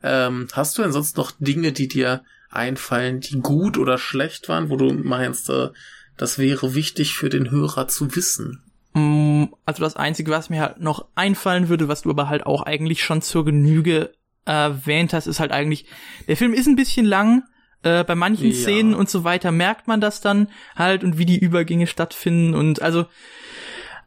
Ähm, 0.02 0.48
hast 0.52 0.76
du 0.76 0.82
denn 0.82 0.92
sonst 0.92 1.16
noch 1.16 1.32
Dinge, 1.38 1.72
die 1.72 1.88
dir 1.88 2.24
einfallen, 2.50 3.20
die 3.20 3.40
gut 3.40 3.78
oder 3.78 3.96
schlecht 3.98 4.48
waren, 4.48 4.68
wo 4.70 4.76
du 4.76 4.92
meinst, 4.92 5.48
äh, 5.48 5.70
das 6.16 6.38
wäre 6.38 6.74
wichtig 6.74 7.14
für 7.14 7.28
den 7.30 7.50
Hörer 7.50 7.88
zu 7.88 8.14
wissen? 8.14 8.62
Mm, 8.92 9.44
Also 9.64 9.82
das 9.82 9.96
Einzige, 9.96 10.30
was 10.30 10.50
mir 10.50 10.60
halt 10.60 10.80
noch 10.80 11.06
einfallen 11.14 11.68
würde, 11.68 11.88
was 11.88 12.02
du 12.02 12.10
aber 12.10 12.28
halt 12.28 12.46
auch 12.46 12.62
eigentlich 12.62 13.02
schon 13.02 13.22
zur 13.22 13.44
Genüge 13.44 14.12
erwähnt 14.44 15.12
hast, 15.12 15.26
ist 15.26 15.40
halt 15.40 15.52
eigentlich, 15.52 15.86
der 16.28 16.36
Film 16.36 16.52
ist 16.54 16.66
ein 16.66 16.76
bisschen 16.76 17.06
lang. 17.06 17.42
Äh, 17.82 18.02
bei 18.04 18.14
manchen 18.14 18.48
Ja. 18.48 18.54
Szenen 18.54 18.94
und 18.94 19.10
so 19.10 19.24
weiter 19.24 19.50
merkt 19.52 19.88
man 19.88 20.00
das 20.00 20.22
dann 20.22 20.48
halt 20.74 21.04
und 21.04 21.18
wie 21.18 21.26
die 21.26 21.38
Übergänge 21.38 21.86
stattfinden 21.86 22.54
und 22.54 22.80
also 22.80 23.04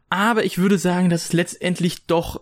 aber 0.10 0.45
ich 0.45 0.58
würde 0.58 0.78
sagen, 0.78 1.10
dass 1.10 1.26
es 1.26 1.34
letztendlich 1.34 2.06
doch 2.06 2.41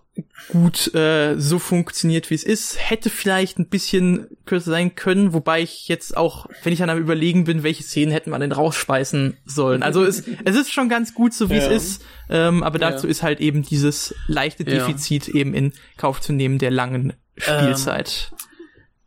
gut 0.50 0.94
äh, 0.94 1.34
so 1.40 1.58
funktioniert, 1.58 2.30
wie 2.30 2.36
es 2.36 2.44
ist. 2.44 2.78
Hätte 2.80 3.10
vielleicht 3.10 3.58
ein 3.58 3.70
bisschen 3.70 4.28
kürzer 4.46 4.70
sein 4.70 4.94
können, 4.94 5.34
wobei 5.34 5.64
ich 5.64 5.88
jetzt 5.88 6.16
auch, 6.16 6.46
wenn 6.64 6.74
ich 6.74 6.80
dann 6.80 6.92
am 6.92 7.00
überlegen 7.00 7.46
bin, 7.46 7.64
welche 7.64 7.82
Szenen 7.82 8.12
hätten 8.12 8.30
man 8.30 8.40
denn 8.42 8.52
rausspeisen 8.52 9.38
sollen. 9.46 9.82
Also 9.82 10.04
es, 10.04 10.24
es 10.46 10.56
ist 10.56 10.72
schon 10.72 10.90
ganz 10.90 11.16
gut, 11.16 11.34
so 11.34 11.50
wie 11.50 11.56
Ja. 11.56 11.66
es 11.72 11.84
ist, 11.96 12.06
ähm, 12.30 12.62
aber 12.62 12.78
dazu 12.78 13.08
Ja. 13.08 13.12
ist 13.12 13.24
halt 13.24 13.40
eben 13.40 13.64
dieses 13.64 14.14
leichte. 14.28 14.64
Defizit 14.64 15.28
eben 15.28 15.56
in 15.56 15.74
Kauf 15.98 16.22
zu 16.22 16.34
nehmen 16.34 16.60
der 16.60 16.70
langen 16.72 17.14
Spielzeit. 17.38 18.32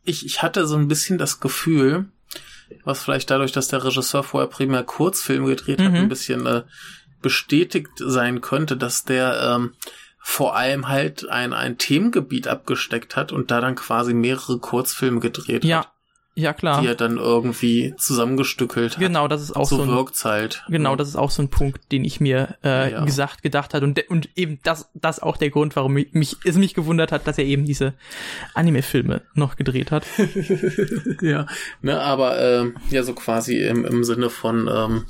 ich, 0.05 0.25
ich 0.27 0.43
hatte 0.43 0.67
so 0.67 0.77
ein 0.77 0.89
bisschen 0.89 1.19
das 1.19 1.41
Gefühl, 1.41 2.07
was 2.85 3.03
vielleicht 3.03 3.31
dadurch, 3.31 3.53
dass 3.53 3.69
der 3.69 3.85
Regisseur 3.85 4.23
vorher 4.23 4.49
primär 4.49 4.83
Kurzfilme 4.85 5.49
gedreht 5.49 5.81
hat, 5.81 5.91
Mhm. 5.91 5.97
ein 5.97 6.09
bisschen 6.09 6.47
äh, 6.47 6.63
bestätigt 7.23 7.91
sein 7.99 8.41
könnte, 8.41 8.77
dass 8.77 9.05
der 9.05 9.41
ähm, 9.57 9.75
vor 10.21 10.57
allem 10.57 10.89
halt 10.89 11.29
ein, 11.29 11.53
ein 11.53 11.79
Themengebiet 11.79 12.49
abgesteckt 12.49 13.17
hat 13.17 13.33
und 13.33 13.51
da 13.51 13.61
dann 13.61 13.75
quasi 13.77 14.13
mehrere 14.15 14.59
Kurzfilme 14.59 15.21
gedreht 15.21 15.65
ja, 15.65 15.79
hat, 15.81 15.93
ja 16.39 16.53
klar. 16.53 16.81
die 16.81 16.87
er 16.87 16.95
dann 16.95 17.17
irgendwie 17.19 17.95
zusammengestückelt 17.97 18.93
hat. 18.93 19.01
Genau, 19.01 19.29
das 19.29 19.43
ist 19.43 19.55
auch 19.57 19.69
so 19.69 19.77
so 19.77 19.83
ein, 19.83 19.89
wirkt's 19.89 20.25
halt. 20.25 20.65
Genau, 20.69 20.97
das 20.97 21.09
ist 21.09 21.17
auch 21.17 21.31
so 21.31 21.43
ein 21.43 21.49
Punkt, 21.51 21.93
den 21.93 22.05
ich 22.05 22.21
mir 22.21 22.57
äh, 22.65 22.93
Ja. 22.93 23.05
gesagt 23.05 23.43
gedacht 23.43 23.75
hat 23.75 23.83
und 23.83 23.99
und 24.09 24.29
eben 24.37 24.59
das 24.63 24.89
das 24.95 25.21
auch 25.21 25.37
der 25.37 25.51
Grund, 25.51 25.77
warum 25.77 25.95
mich, 25.95 26.13
mich 26.13 26.37
es 26.45 26.57
mich 26.57 26.75
gewundert 26.75 27.13
hat, 27.13 27.27
dass 27.27 27.39
er 27.39 27.45
eben 27.45 27.65
diese 27.65 27.95
Anime-Filme 28.55 29.23
noch 29.35 29.57
gedreht 29.57 29.91
hat. 29.91 30.05
ja, 31.21 31.47
ne, 31.83 32.01
aber 32.01 32.41
ähm, 32.41 32.77
ja, 32.91 33.03
so 33.03 33.15
quasi 33.15 33.61
im, 33.63 33.85
im 33.85 34.05
Sinne 34.05 34.31
von 34.31 34.69
ähm, 34.73 35.05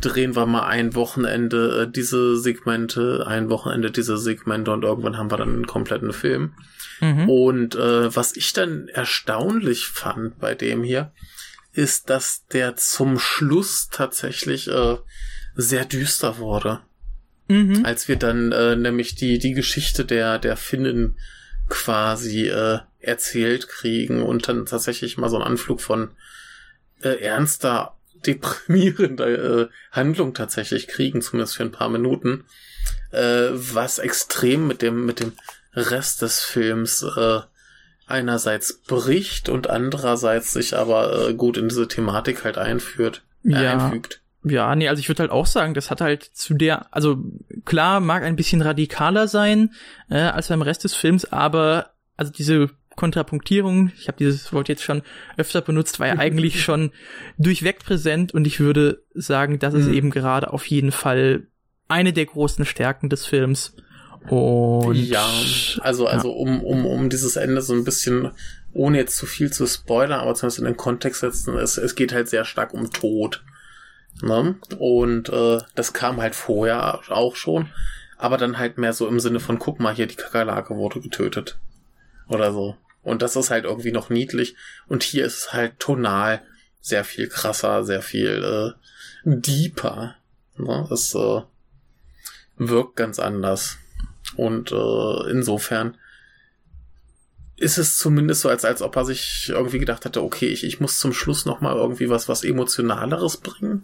drehen 0.00 0.34
wir 0.36 0.46
mal 0.46 0.66
ein 0.66 0.94
Wochenende 0.94 1.82
äh, 1.82 1.90
diese 1.90 2.36
Segmente, 2.36 3.24
ein 3.26 3.50
Wochenende 3.50 3.90
diese 3.90 4.16
Segmente 4.18 4.72
und 4.72 4.84
irgendwann 4.84 5.18
haben 5.18 5.30
wir 5.30 5.36
dann 5.36 5.50
einen 5.50 5.66
kompletten 5.66 6.12
Film. 6.12 6.52
Mhm. 7.00 7.28
Und 7.28 7.74
äh, 7.74 8.14
was 8.14 8.36
ich 8.36 8.52
dann 8.52 8.88
erstaunlich 8.88 9.86
fand 9.86 10.38
bei 10.38 10.54
dem 10.54 10.82
hier, 10.82 11.12
ist, 11.72 12.10
dass 12.10 12.46
der 12.46 12.76
zum 12.76 13.18
Schluss 13.18 13.88
tatsächlich 13.90 14.68
äh, 14.68 14.96
sehr 15.56 15.84
düster 15.84 16.38
wurde 16.38 16.80
Mhm. 17.48 17.84
als 17.84 18.08
wir 18.08 18.16
dann 18.16 18.52
äh, 18.52 18.74
nämlich 18.74 19.16
die 19.16 19.38
die 19.38 19.52
Geschichte 19.52 20.04
der 20.04 20.38
der 20.38 20.56
Finnen 20.56 21.18
quasi 21.68 22.48
äh, 22.48 22.78
erzählt 23.00 23.68
kriegen 23.68 24.22
und 24.22 24.48
dann 24.48 24.64
tatsächlich 24.64 25.18
mal 25.18 25.28
so 25.28 25.36
einen 25.36 25.44
Anflug 25.44 25.80
von 25.80 26.12
äh, 27.02 27.20
ernster 27.20 27.96
deprimierender 28.26 29.26
äh, 29.26 29.68
Handlung 29.92 30.32
tatsächlich 30.32 30.88
kriegen, 30.88 31.20
zumindest 31.20 31.56
für 31.56 31.62
ein 31.62 31.72
paar 31.72 31.90
Minuten, 31.90 32.44
äh, 33.10 33.50
was 33.52 33.98
extrem 33.98 34.66
mit 34.66 34.80
dem 34.80 35.04
mit 35.04 35.20
dem 35.20 35.32
Rest 35.74 36.22
des 36.22 36.40
Films 36.40 37.02
äh, 37.02 37.40
einerseits 38.06 38.74
bricht 38.82 39.48
und 39.48 39.68
andererseits 39.70 40.52
sich 40.52 40.76
aber 40.76 41.28
äh, 41.30 41.34
gut 41.34 41.56
in 41.56 41.68
diese 41.68 41.88
Thematik 41.88 42.44
halt 42.44 42.58
einführt, 42.58 43.22
äh, 43.44 43.50
Ja. 43.62 43.72
einfügt. 43.86 44.20
Ja, 44.46 44.74
nee, 44.76 44.88
also 44.88 45.00
ich 45.00 45.08
würde 45.08 45.22
halt 45.22 45.30
auch 45.30 45.46
sagen, 45.46 45.72
das 45.72 45.90
hat 45.90 46.02
halt 46.02 46.22
zu 46.22 46.52
der, 46.52 46.92
also 46.94 47.16
klar, 47.64 48.00
mag 48.00 48.22
ein 48.22 48.36
bisschen 48.36 48.60
radikaler 48.60 49.26
sein 49.26 49.72
äh, 50.10 50.18
als 50.18 50.48
beim 50.48 50.60
Rest 50.60 50.84
des 50.84 50.94
Films, 50.94 51.24
aber 51.32 51.92
also 52.18 52.30
diese 52.30 52.68
Kontrapunktierung, 52.94 53.90
ich 53.96 54.06
habe 54.06 54.18
dieses 54.18 54.52
Wort 54.52 54.68
jetzt 54.68 54.82
schon 54.82 55.00
öfter 55.38 55.62
benutzt, 55.62 55.98
war 55.98 56.08
ja 56.08 56.14
eigentlich 56.18 56.62
schon 56.62 56.92
durchweg 57.38 57.78
präsent 57.82 58.34
und 58.34 58.46
ich 58.46 58.60
würde 58.60 59.02
sagen, 59.14 59.58
das 59.58 59.72
ist 59.72 59.86
Mhm. 59.86 59.94
eben 59.94 60.10
gerade 60.10 60.52
auf 60.52 60.66
jeden 60.66 60.92
Fall 60.92 61.46
eine 61.88 62.12
der 62.12 62.26
großen 62.26 62.66
Stärken 62.66 63.08
des 63.08 63.24
Films. 63.24 63.74
Und 64.28 64.94
ja, 64.94 65.28
also, 65.80 66.06
also 66.06 66.32
um, 66.32 66.62
um, 66.62 66.86
um 66.86 67.10
dieses 67.10 67.36
Ende 67.36 67.60
so 67.60 67.74
ein 67.74 67.84
bisschen, 67.84 68.32
ohne 68.72 68.98
jetzt 68.98 69.16
zu 69.16 69.26
viel 69.26 69.52
zu 69.52 69.66
spoilern, 69.66 70.20
aber 70.20 70.34
zumindest 70.34 70.58
in 70.60 70.64
den 70.64 70.76
Kontext 70.76 71.20
setzen, 71.20 71.58
es, 71.58 71.76
es 71.76 71.94
geht 71.94 72.12
halt 72.12 72.28
sehr 72.28 72.44
stark 72.44 72.72
um 72.72 72.90
Tod. 72.90 73.44
Ne? 74.22 74.56
Und 74.78 75.28
äh, 75.28 75.58
das 75.74 75.92
kam 75.92 76.20
halt 76.20 76.34
vorher 76.34 77.00
auch 77.10 77.36
schon, 77.36 77.68
aber 78.16 78.38
dann 78.38 78.58
halt 78.58 78.78
mehr 78.78 78.92
so 78.92 79.06
im 79.08 79.20
Sinne 79.20 79.40
von, 79.40 79.58
guck 79.58 79.80
mal, 79.80 79.94
hier 79.94 80.06
die 80.06 80.16
Kakerlake 80.16 80.76
wurde 80.76 81.00
getötet. 81.00 81.58
Oder 82.28 82.52
so. 82.52 82.76
Und 83.02 83.20
das 83.20 83.36
ist 83.36 83.50
halt 83.50 83.64
irgendwie 83.64 83.92
noch 83.92 84.08
niedlich. 84.08 84.56
Und 84.88 85.02
hier 85.02 85.26
ist 85.26 85.38
es 85.38 85.52
halt 85.52 85.78
tonal 85.78 86.40
sehr 86.80 87.04
viel 87.04 87.28
krasser, 87.28 87.84
sehr 87.84 88.00
viel 88.00 88.42
äh, 88.42 88.72
deeper. 89.24 90.16
Ne? 90.56 90.88
Es 90.90 91.14
äh, 91.14 91.42
wirkt 92.56 92.96
ganz 92.96 93.18
anders. 93.18 93.78
Und 94.36 94.72
äh, 94.72 95.30
insofern 95.30 95.96
ist 97.56 97.78
es 97.78 97.96
zumindest 97.96 98.42
so, 98.42 98.48
als, 98.48 98.64
als 98.64 98.82
ob 98.82 98.96
er 98.96 99.04
sich 99.04 99.48
irgendwie 99.48 99.78
gedacht 99.78 100.04
hätte, 100.04 100.22
okay, 100.22 100.46
ich, 100.46 100.64
ich 100.64 100.80
muss 100.80 100.98
zum 100.98 101.12
Schluss 101.12 101.46
noch 101.46 101.60
mal 101.60 101.76
irgendwie 101.76 102.10
was, 102.10 102.28
was 102.28 102.44
Emotionaleres 102.44 103.38
bringen. 103.38 103.82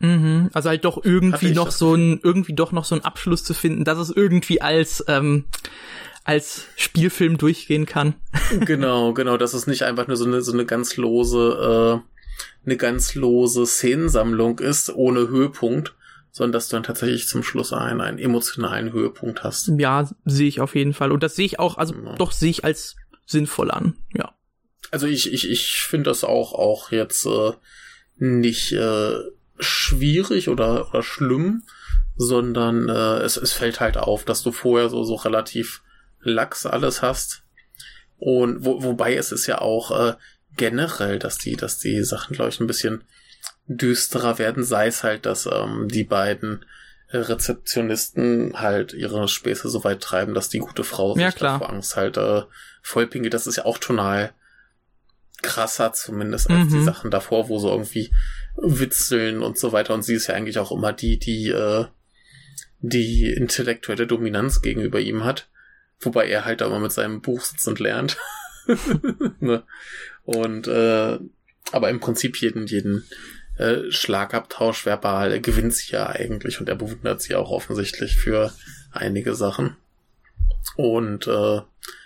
Mhm, 0.00 0.50
also 0.52 0.68
halt 0.68 0.84
doch 0.84 0.98
Hatte 0.98 1.08
irgendwie 1.08 1.52
noch 1.52 1.70
so 1.70 1.94
ein, 1.94 2.20
irgendwie 2.22 2.54
doch 2.54 2.72
noch 2.72 2.84
so 2.84 2.94
ein 2.94 3.04
Abschluss 3.04 3.44
zu 3.44 3.54
finden, 3.54 3.84
dass 3.84 3.98
es 3.98 4.10
irgendwie 4.10 4.60
als, 4.60 5.04
ähm, 5.06 5.44
als 6.24 6.64
Spielfilm 6.76 7.38
durchgehen 7.38 7.86
kann. 7.86 8.14
genau, 8.60 9.12
genau, 9.12 9.36
dass 9.36 9.54
es 9.54 9.66
nicht 9.66 9.82
einfach 9.82 10.08
nur 10.08 10.16
so 10.16 10.24
eine, 10.24 10.42
so 10.42 10.52
eine 10.52 10.66
ganz 10.66 10.96
lose, 10.96 12.02
äh, 12.02 12.66
eine 12.66 12.76
ganz 12.76 13.14
lose 13.14 13.66
Szenensammlung 13.66 14.58
ist, 14.58 14.92
ohne 14.92 15.28
Höhepunkt, 15.28 15.94
sondern 16.36 16.52
dass 16.52 16.66
du 16.66 16.74
dann 16.74 16.82
tatsächlich 16.82 17.28
zum 17.28 17.44
Schluss 17.44 17.72
einen, 17.72 18.00
einen 18.00 18.18
emotionalen 18.18 18.90
Höhepunkt 18.92 19.44
hast. 19.44 19.70
Ja, 19.78 20.10
sehe 20.24 20.48
ich 20.48 20.60
auf 20.60 20.74
jeden 20.74 20.92
Fall. 20.92 21.12
Und 21.12 21.22
das 21.22 21.36
sehe 21.36 21.46
ich 21.46 21.60
auch, 21.60 21.78
also 21.78 21.94
Ja. 21.94 22.16
doch 22.16 22.32
sehe 22.32 22.50
ich 22.50 22.64
als 22.64 22.96
sinnvoll 23.24 23.70
an. 23.70 23.94
Ja. 24.14 24.34
Also 24.90 25.06
ich, 25.06 25.32
ich, 25.32 25.48
ich 25.48 25.82
finde 25.82 26.10
das 26.10 26.24
auch, 26.24 26.52
auch 26.52 26.90
jetzt 26.90 27.24
äh, 27.26 27.52
nicht 28.16 28.72
äh, 28.72 29.14
schwierig 29.60 30.48
oder, 30.48 30.88
oder 30.88 31.04
schlimm, 31.04 31.62
sondern 32.16 32.88
äh, 32.88 33.18
es, 33.18 33.36
es 33.36 33.52
fällt 33.52 33.78
halt 33.78 33.96
auf, 33.96 34.24
dass 34.24 34.42
du 34.42 34.50
vorher 34.50 34.88
so, 34.88 35.04
so 35.04 35.14
relativ 35.14 35.82
lax 36.20 36.66
alles 36.66 37.00
hast. 37.00 37.44
Und 38.18 38.64
wo, 38.64 38.82
wobei 38.82 39.14
es 39.14 39.30
ist 39.30 39.46
ja 39.46 39.60
auch 39.60 39.92
äh, 39.96 40.14
generell, 40.56 41.20
dass 41.20 41.38
die, 41.38 41.54
dass 41.54 41.78
die 41.78 42.02
Sachen, 42.02 42.34
glaube 42.34 42.50
ich, 42.50 42.58
ein 42.58 42.66
bisschen 42.66 43.04
düsterer 43.66 44.38
werden, 44.38 44.64
sei 44.64 44.86
es 44.88 45.02
halt, 45.02 45.26
dass 45.26 45.46
ähm, 45.46 45.88
die 45.88 46.04
beiden 46.04 46.64
äh, 47.08 47.18
Rezeptionisten 47.18 48.60
halt 48.60 48.92
ihre 48.92 49.26
Späße 49.28 49.68
so 49.68 49.84
weit 49.84 50.00
treiben, 50.02 50.34
dass 50.34 50.48
die 50.48 50.58
gute 50.58 50.84
Frau 50.84 51.16
Ja, 51.16 51.26
sich 51.30 51.36
klar. 51.36 51.58
vor 51.58 51.70
Angst 51.70 51.96
halt 51.96 52.16
äh, 52.16 52.42
vollpinkelt. 52.82 53.32
Das 53.34 53.46
ist 53.46 53.56
ja 53.56 53.64
auch 53.64 53.78
tonal 53.78 54.32
krasser 55.42 55.92
zumindest 55.92 56.48
als 56.50 56.68
die 56.68 56.76
Mhm. 56.76 56.84
Sachen 56.84 57.10
davor, 57.10 57.48
wo 57.48 57.58
so 57.58 57.68
irgendwie 57.70 58.10
witzeln 58.56 59.42
und 59.42 59.58
so 59.58 59.72
weiter. 59.72 59.94
Und 59.94 60.02
sie 60.02 60.14
ist 60.14 60.26
ja 60.26 60.34
eigentlich 60.34 60.58
auch 60.58 60.72
immer 60.72 60.92
die, 60.92 61.18
die 61.18 61.48
äh, 61.48 61.86
die 62.80 63.32
intellektuelle 63.32 64.06
Dominanz 64.06 64.60
gegenüber 64.60 65.00
ihm 65.00 65.24
hat. 65.24 65.48
Wobei 66.00 66.28
er 66.28 66.44
halt 66.44 66.60
da 66.60 66.66
immer 66.66 66.80
mit 66.80 66.92
seinem 66.92 67.22
Buch 67.22 67.40
sitzt 67.40 67.66
und 67.68 67.78
lernt. 67.80 68.18
ne? 69.40 69.64
Und 70.24 70.66
äh, 70.68 71.18
aber 71.72 71.90
im 71.90 72.00
Prinzip 72.00 72.40
jeden, 72.40 72.66
jeden 72.66 73.04
äh, 73.56 73.90
Schlagabtausch 73.90 74.84
verbal 74.84 75.40
gewinnt 75.40 75.74
sie 75.74 75.92
ja 75.92 76.08
eigentlich 76.08 76.60
und 76.60 76.68
er 76.68 76.74
bewundert 76.74 77.22
sie 77.22 77.34
auch 77.34 77.50
offensichtlich 77.50 78.16
für 78.16 78.52
einige 78.90 79.34
Sachen. 79.34 79.76
Und 80.76 81.26
äh, 81.26 81.60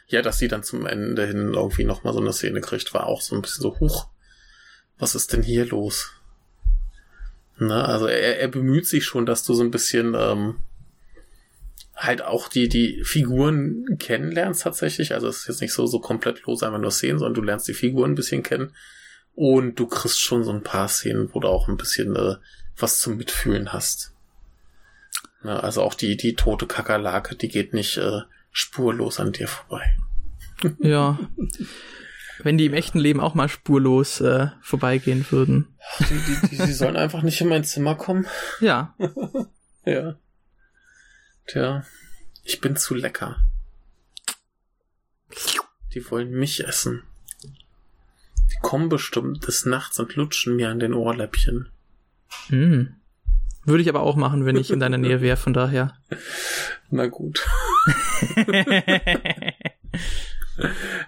ja, 0.08 0.22
dass 0.22 0.38
sie 0.38 0.48
dann 0.48 0.62
zum 0.62 0.86
Ende 0.86 1.26
hin 1.26 1.52
irgendwie 1.54 1.84
nochmal 1.84 2.12
so 2.12 2.20
eine 2.20 2.32
Szene 2.32 2.60
kriegt, 2.60 2.92
war 2.94 3.06
auch 3.06 3.20
so 3.20 3.34
ein 3.36 3.42
bisschen 3.42 3.62
so, 3.62 3.78
huch, 3.78 4.08
was 4.98 5.14
ist 5.14 5.32
denn 5.32 5.42
hier 5.42 5.66
los? 5.66 6.12
Ne, 7.58 7.84
also 7.84 8.06
er, 8.06 8.38
er 8.38 8.48
bemüht 8.48 8.86
sich 8.86 9.04
schon, 9.04 9.26
dass 9.26 9.42
du 9.44 9.52
so 9.52 9.62
ein 9.62 9.70
bisschen 9.70 10.14
ähm, 10.16 10.56
halt 11.96 12.22
auch 12.22 12.48
die, 12.48 12.68
die 12.68 13.02
Figuren 13.04 13.98
kennenlernst 13.98 14.62
tatsächlich. 14.62 15.12
Also 15.14 15.28
es 15.28 15.38
ist 15.38 15.48
jetzt 15.48 15.60
nicht 15.60 15.72
so, 15.72 15.86
so 15.86 15.98
komplett 15.98 16.42
los, 16.42 16.62
einfach 16.62 16.78
nur 16.78 16.92
Szenen, 16.92 17.18
sondern 17.18 17.34
du 17.34 17.42
lernst 17.42 17.66
die 17.68 17.74
Figuren 17.74 18.12
ein 18.12 18.16
bisschen 18.16 18.42
kennen. 18.42 18.72
Und 19.38 19.76
du 19.76 19.86
kriegst 19.86 20.20
schon 20.20 20.42
so 20.42 20.50
ein 20.50 20.64
paar 20.64 20.88
Szenen, 20.88 21.32
wo 21.32 21.38
du 21.38 21.46
auch 21.46 21.68
ein 21.68 21.76
bisschen 21.76 22.16
äh, 22.16 22.34
was 22.76 22.98
zum 22.98 23.16
Mitfühlen 23.18 23.72
hast. 23.72 24.12
Ne, 25.44 25.62
also 25.62 25.80
auch 25.82 25.94
die, 25.94 26.16
die 26.16 26.34
tote 26.34 26.66
Kakerlake, 26.66 27.36
die 27.36 27.46
geht 27.46 27.72
nicht 27.72 27.98
äh, 27.98 28.22
spurlos 28.50 29.20
an 29.20 29.30
dir 29.30 29.46
vorbei. 29.46 29.96
Ja. 30.80 31.20
Wenn 32.42 32.58
die 32.58 32.66
im 32.66 32.74
echten 32.74 32.98
Leben 32.98 33.20
auch 33.20 33.34
mal 33.34 33.48
spurlos 33.48 34.20
äh, 34.20 34.48
vorbeigehen 34.60 35.24
würden. 35.30 35.68
Die, 36.00 36.04
die, 36.14 36.48
die, 36.48 36.56
sie 36.56 36.72
sollen 36.72 36.96
einfach 36.96 37.22
nicht 37.22 37.40
in 37.40 37.48
mein 37.48 37.62
Zimmer 37.62 37.94
kommen. 37.94 38.26
Ja. 38.60 38.96
ja. 39.84 40.16
Tja, 41.46 41.84
ich 42.42 42.60
bin 42.60 42.74
zu 42.74 42.96
lecker. 42.96 43.36
Die 45.94 46.10
wollen 46.10 46.32
mich 46.32 46.66
essen. 46.66 47.04
Die 48.58 48.62
kommen 48.62 48.88
bestimmt 48.88 49.46
des 49.46 49.64
Nachts 49.66 49.98
und 49.98 50.16
lutschen 50.16 50.56
mir 50.56 50.70
an 50.70 50.80
den 50.80 50.94
Ohrläppchen. 50.94 51.68
Hm. 52.48 52.94
Würde 53.64 53.82
ich 53.82 53.88
aber 53.88 54.00
auch 54.00 54.16
machen, 54.16 54.46
wenn 54.46 54.56
ich 54.56 54.70
in 54.70 54.80
deiner 54.80 54.98
Nähe 54.98 55.20
wäre, 55.20 55.36
von 55.36 55.52
daher. 55.52 55.94
Na 56.90 57.06
gut. 57.06 57.46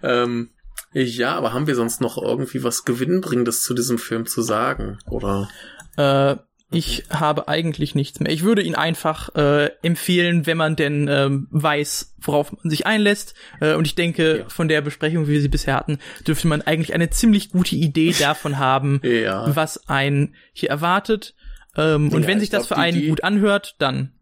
ähm, 0.03 0.51
ja, 0.93 1.35
aber 1.37 1.53
haben 1.53 1.67
wir 1.67 1.75
sonst 1.75 2.01
noch 2.01 2.21
irgendwie 2.21 2.63
was 2.63 2.85
Gewinnbringendes 2.85 3.63
zu 3.63 3.75
diesem 3.75 3.99
Film 3.99 4.27
zu 4.27 4.43
sagen? 4.43 4.99
Oder? 5.07 5.49
Äh, 5.97 6.37
ich 6.73 7.05
habe 7.11 7.49
eigentlich 7.49 7.95
nichts 7.97 8.21
mehr. 8.21 8.33
Ich 8.33 8.45
würde 8.45 8.63
ihn 8.63 8.77
einfach 8.77 9.35
äh, 9.35 9.71
empfehlen, 9.83 10.47
wenn 10.47 10.57
man 10.57 10.77
denn 10.77 11.09
ähm, 11.09 11.49
weiß, 11.51 12.15
worauf 12.21 12.53
man 12.53 12.71
sich 12.71 12.87
einlässt. 12.87 13.35
Äh, 13.61 13.75
und 13.75 13.87
ich 13.87 13.97
denke, 13.97 14.39
ja. 14.39 14.49
von 14.49 14.69
der 14.69 14.81
Besprechung, 14.81 15.27
wie 15.27 15.33
wir 15.33 15.41
sie 15.41 15.49
bisher 15.49 15.75
hatten, 15.75 15.99
dürfte 16.27 16.47
man 16.47 16.63
eigentlich 16.63 16.95
eine 16.95 17.11
ziemlich 17.11 17.51
gute 17.51 17.75
Idee 17.75 18.15
davon 18.19 18.59
haben, 18.59 19.01
ja. 19.03 19.55
was 19.55 19.89
einen 19.89 20.37
hier 20.53 20.71
erwartet. 20.71 21.35
Ähm, 21.77 22.13
und 22.13 22.23
ja, 22.23 22.29
wenn 22.29 22.41
sich 22.41 22.51
das 22.51 22.69
glaub, 22.69 22.79
für 22.79 22.83
einen 22.83 23.01
die, 23.01 23.09
gut 23.09 23.25
anhört, 23.25 23.75
dann 23.79 24.13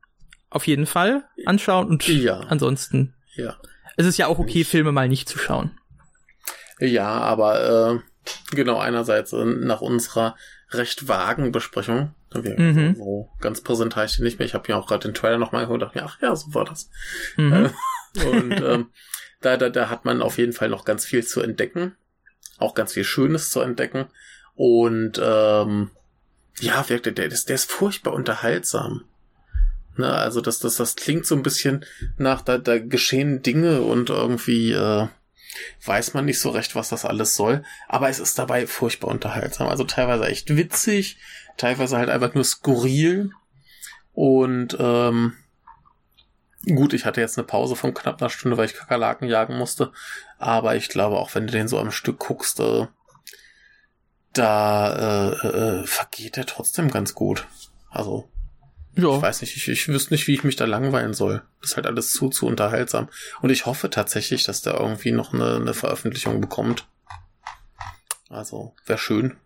auf 0.49 0.67
jeden 0.67 0.87
Fall 0.87 1.25
anschauen. 1.45 1.89
Und 1.89 2.09
ansonsten, 2.49 3.15
ja. 3.35 3.57
es 3.97 4.07
ist 4.07 4.17
ja 4.17 4.27
auch 4.27 4.39
okay, 4.39 4.65
Filme 4.65 4.93
mal 4.93 5.09
nicht 5.09 5.29
zu 5.29 5.39
schauen. 5.39 5.79
Ja, 6.81 7.09
aber 7.09 8.01
äh, 8.25 8.55
genau 8.57 8.79
einerseits 8.79 9.35
äh, 9.35 9.45
nach 9.45 9.83
unserer 9.83 10.37
recht 10.71 11.09
vagen 11.09 11.53
Besprechung. 11.53 12.15
Mhm. 12.35 12.95
So, 12.97 13.31
ganz 13.41 13.63
präsent 13.63 13.97
heißt 13.97 14.19
die 14.19 14.23
nicht 14.23 14.39
mehr. 14.39 14.47
Ich 14.47 14.55
habe 14.55 14.69
ja 14.69 14.77
auch 14.77 14.87
gerade 14.87 15.09
den 15.09 15.15
Trailer 15.15 15.39
nochmal 15.39 15.65
gehört 15.65 15.83
und 15.83 15.89
dachte 15.89 15.99
mir, 15.99 16.05
ach 16.05 16.21
ja, 16.21 16.35
so 16.37 16.53
war 16.55 16.65
das. 16.65 16.91
Mhm. 17.37 17.71
Äh, 18.17 18.25
und 18.27 18.53
ähm, 18.63 18.87
da, 19.41 19.57
da, 19.57 19.69
da 19.71 19.89
hat 19.89 20.05
man 20.05 20.23
auf 20.23 20.39
jeden 20.39 20.53
Fall 20.53 20.69
noch 20.69 20.85
ganz 20.85 21.05
viel 21.05 21.25
zu 21.25 21.41
entdecken. 21.41 21.97
Auch 22.59 22.75
ganz 22.75 22.93
viel 22.93 23.05
Schönes 23.05 23.51
zu 23.51 23.61
entdecken. 23.61 24.07
Und 24.55 25.21
ähm, 25.23 25.91
ja, 26.61 26.89
wirklich, 26.89 27.15
der, 27.15 27.29
der, 27.29 27.39
der 27.39 27.55
ist 27.55 27.71
furchtbar 27.71 28.13
unterhaltsam. 28.13 29.05
Ne, 29.97 30.13
also 30.13 30.41
das, 30.41 30.59
das, 30.61 30.77
das 30.77 30.97
klingt 30.97 31.27
so 31.27 31.35
ein 31.35 31.43
bisschen 31.43 31.85
nach, 32.17 32.43
da, 32.43 32.59
da 32.59 32.79
geschehen 32.79 33.43
Dinge 33.43 33.83
und 33.83 34.11
irgendwie 34.11 34.73
äh, 34.73 35.09
weiß 35.85 36.15
man 36.15 36.25
nicht 36.25 36.41
so 36.41 36.51
recht, 36.51 36.75
was 36.75 36.91
das 36.91 37.05
alles 37.05 37.35
soll, 37.35 37.65
aber 37.89 38.09
es 38.09 38.21
ist 38.21 38.39
dabei 38.39 38.67
furchtbar 38.67 39.09
unterhaltsam. 39.09 39.67
Also 39.67 39.85
teilweise 39.85 40.27
echt 40.27 40.57
witzig, 40.57 41.19
teilweise 41.59 41.99
halt 41.99 42.09
einfach 42.09 42.35
nur 42.35 42.45
skurril. 42.45 43.33
Und 44.15 44.77
ähm, 44.81 45.35
gut, 46.67 46.95
ich 46.95 47.05
hatte 47.05 47.21
jetzt 47.21 47.39
eine 47.39 47.47
Pause 47.47 47.77
von 47.77 47.93
knapp 47.93 48.21
einer 48.21 48.31
Stunde, 48.31 48.57
weil 48.57 48.67
ich 48.67 48.75
Kakerlaken 48.75 49.29
jagen 49.29 49.59
musste. 49.59 49.93
Aber 50.39 50.77
ich 50.77 50.89
glaube, 50.89 51.19
auch 51.19 51.35
wenn 51.35 51.47
du 51.47 51.53
den 51.53 51.69
so 51.69 51.79
am 51.79 51.91
Stück 51.91 52.19
guckst, 52.19 52.61
äh, 52.61 52.87
da 54.33 55.33
äh, 55.33 55.47
äh, 55.49 55.87
vergeht 55.87 56.39
er 56.39 56.47
trotzdem 56.47 56.91
ganz 56.91 57.15
gut. 57.15 57.47
Also 57.91 58.31
ja. 58.99 59.15
Ich 59.15 59.23
weiß 59.23 59.43
nicht, 59.43 59.57
ich, 59.57 59.69
ich 59.69 59.87
wüsste 59.87 60.13
nicht, 60.13 60.27
wie 60.27 60.35
ich 60.35 60.43
mich 60.43 60.57
da 60.57 60.65
langweilen 60.65 61.15
soll. 61.15 61.43
Das 61.61 61.71
ist 61.71 61.77
halt 61.77 61.87
alles 61.87 62.13
zu, 62.13 62.31
zu 62.31 62.47
unterhaltsam. 62.47 63.09
Und 63.41 63.51
ich 63.51 63.65
hoffe 63.65 63.91
tatsächlich, 63.91 64.43
dass 64.43 64.61
der 64.63 64.75
irgendwie 64.75 65.13
noch 65.13 65.33
eine, 65.33 65.55
eine 65.55 65.73
Veröffentlichung 65.73 66.41
bekommt. 66.41 66.89
Also, 68.29 68.75
wäre 68.87 68.99
schön. 68.99 69.37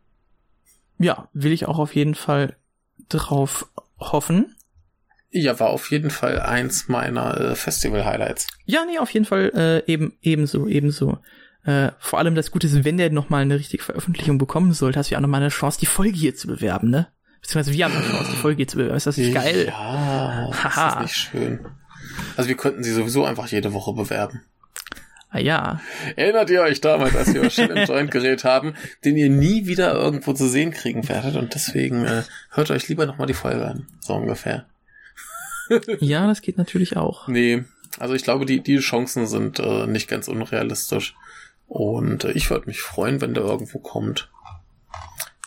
Ja, 0.98 1.28
will 1.32 1.52
ich 1.52 1.66
auch 1.66 1.78
auf 1.78 1.94
jeden 1.94 2.14
Fall 2.14 2.56
drauf 3.08 3.68
hoffen. 3.98 4.54
Ja, 5.30 5.58
war 5.58 5.70
auf 5.70 5.90
jeden 5.90 6.10
Fall 6.10 6.40
eins 6.40 6.88
meiner 6.88 7.40
äh, 7.40 7.54
Festival-Highlights. 7.54 8.48
Ja, 8.66 8.84
nee, 8.84 8.98
auf 8.98 9.10
jeden 9.10 9.24
Fall 9.24 9.50
äh, 9.86 9.90
eben 9.90 10.12
ebenso, 10.20 10.68
ebenso. 10.68 11.18
Äh, 11.64 11.92
vor 11.98 12.18
allem 12.18 12.34
das 12.34 12.50
Gute 12.50 12.66
ist, 12.66 12.84
wenn 12.84 12.98
der 12.98 13.10
nochmal 13.10 13.42
eine 13.42 13.58
richtige 13.58 13.82
Veröffentlichung 13.82 14.36
bekommen 14.36 14.72
sollte, 14.72 14.98
hast 14.98 15.10
du 15.10 15.12
ja 15.14 15.18
auch 15.18 15.22
nochmal 15.22 15.40
eine 15.40 15.48
Chance, 15.50 15.78
die 15.80 15.86
Folge 15.86 16.18
hier 16.18 16.34
zu 16.34 16.48
bewerben, 16.48 16.90
ne? 16.90 17.08
Beziehungsweise 17.40 17.76
wir 17.76 17.84
haben 17.84 17.94
eine 17.96 18.04
Chance, 18.04 18.30
die 18.30 18.36
Folge 18.36 18.66
zu 18.66 18.76
bewerben. 18.76 18.96
Ist 18.96 19.06
das 19.06 19.16
nicht 19.16 19.34
geil? 19.34 19.66
Ja, 19.68 20.50
Haha. 20.52 20.84
das 20.84 20.94
ist 20.94 21.00
nicht 21.00 21.16
schön. 21.16 21.66
Also 22.36 22.48
wir 22.48 22.56
könnten 22.56 22.84
sie 22.84 22.92
sowieso 22.92 23.24
einfach 23.24 23.46
jede 23.48 23.72
Woche 23.72 23.94
bewerben. 23.94 24.42
Ah 25.34 25.40
ja. 25.40 25.80
Erinnert 26.14 26.50
ihr 26.50 26.60
euch 26.60 26.82
damals, 26.82 27.16
als 27.16 27.32
wir 27.32 27.48
Shit 27.48 27.70
im 27.70 27.84
Joint 27.88 28.10
geredet 28.10 28.44
haben, 28.44 28.74
den 29.02 29.16
ihr 29.16 29.30
nie 29.30 29.66
wieder 29.66 29.94
irgendwo 29.94 30.34
zu 30.34 30.46
sehen 30.46 30.72
kriegen 30.72 31.08
werdet 31.08 31.36
und 31.36 31.54
deswegen 31.54 32.04
äh, 32.04 32.22
hört 32.50 32.70
euch 32.70 32.86
lieber 32.88 33.06
nochmal 33.06 33.26
die 33.26 33.32
Folge 33.32 33.66
an. 33.66 33.86
So 34.00 34.14
ungefähr. 34.14 34.66
ja, 36.00 36.26
das 36.26 36.42
geht 36.42 36.58
natürlich 36.58 36.98
auch. 36.98 37.28
Nee, 37.28 37.64
also 37.98 38.12
ich 38.12 38.24
glaube, 38.24 38.44
die, 38.44 38.60
die 38.60 38.78
Chancen 38.78 39.26
sind 39.26 39.58
äh, 39.58 39.86
nicht 39.86 40.06
ganz 40.06 40.28
unrealistisch. 40.28 41.14
Und 41.66 42.24
äh, 42.24 42.32
ich 42.32 42.50
würde 42.50 42.66
mich 42.66 42.82
freuen, 42.82 43.22
wenn 43.22 43.32
der 43.32 43.44
irgendwo 43.44 43.78
kommt. 43.78 44.30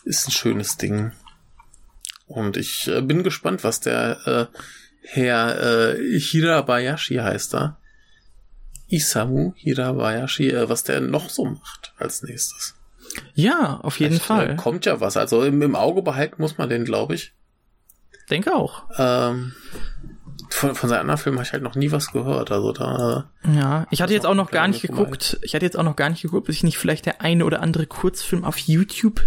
Ist 0.04 0.26
ein 0.26 0.32
schönes 0.32 0.76
Ding. 0.76 1.12
Und 2.26 2.56
ich 2.56 2.88
äh, 2.88 3.02
bin 3.02 3.22
gespannt, 3.22 3.62
was 3.62 3.78
der 3.78 4.50
äh, 4.52 4.58
Herr 5.02 5.94
äh, 5.94 6.18
Hirabayashi 6.18 7.16
heißt 7.16 7.54
da. 7.54 7.78
Isamu 8.88 9.52
Hirabayashi, 9.56 10.50
äh, 10.50 10.68
was 10.68 10.84
der 10.84 11.00
noch 11.00 11.30
so 11.30 11.44
macht 11.44 11.92
als 11.98 12.22
nächstes. 12.22 12.74
Ja, 13.34 13.80
auf 13.82 13.98
jeden 14.00 14.14
Vielleicht, 14.14 14.26
Fall. 14.26 14.50
Äh, 14.50 14.56
kommt 14.56 14.86
ja 14.86 15.00
was. 15.00 15.16
Also 15.16 15.44
im, 15.44 15.62
im 15.62 15.74
Auge 15.74 16.02
behalten 16.02 16.40
muss 16.40 16.58
man 16.58 16.68
den, 16.68 16.84
glaube 16.84 17.14
ich. 17.14 17.32
Denke 18.30 18.54
auch. 18.54 18.84
Ähm, 18.98 19.54
von, 20.50 20.74
von 20.74 20.88
seinen 20.88 21.00
anderen 21.00 21.18
Filmen 21.18 21.38
habe 21.38 21.46
ich 21.46 21.52
halt 21.52 21.62
noch 21.62 21.74
nie 21.74 21.92
was 21.92 22.12
gehört. 22.12 22.50
Also 22.50 22.72
da. 22.72 23.30
Ja, 23.44 23.86
ich 23.90 24.02
hatte 24.02 24.12
jetzt 24.12 24.26
auch 24.26 24.34
noch 24.34 24.50
gar 24.50 24.68
nicht 24.68 24.82
geguckt. 24.82 25.38
Ich 25.42 25.54
hatte 25.54 25.64
jetzt 25.64 25.78
auch 25.78 25.84
noch 25.84 25.96
gar 25.96 26.10
nicht 26.10 26.22
geguckt, 26.22 26.48
ob 26.48 26.54
sich 26.54 26.64
nicht 26.64 26.78
vielleicht 26.78 27.06
der 27.06 27.20
eine 27.20 27.44
oder 27.44 27.62
andere 27.62 27.86
Kurzfilm 27.86 28.44
auf 28.44 28.58
YouTube 28.58 29.22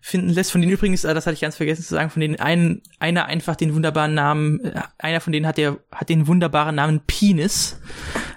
finden 0.00 0.30
lässt. 0.30 0.52
Von 0.52 0.60
denen 0.60 0.72
übrigens, 0.72 1.04
äh, 1.04 1.14
das 1.14 1.26
hatte 1.26 1.34
ich 1.34 1.40
ganz 1.40 1.56
vergessen 1.56 1.82
zu 1.82 1.94
sagen, 1.94 2.10
von 2.10 2.20
denen 2.20 2.36
einen, 2.36 2.82
einer 2.98 3.26
einfach 3.26 3.56
den 3.56 3.74
wunderbaren 3.74 4.14
Namen, 4.14 4.64
äh, 4.64 4.80
einer 4.98 5.20
von 5.20 5.32
denen 5.32 5.46
hat 5.46 5.58
der, 5.58 5.78
hat 5.90 6.08
den 6.08 6.26
wunderbaren 6.26 6.74
Namen 6.74 7.00
Penis. 7.06 7.78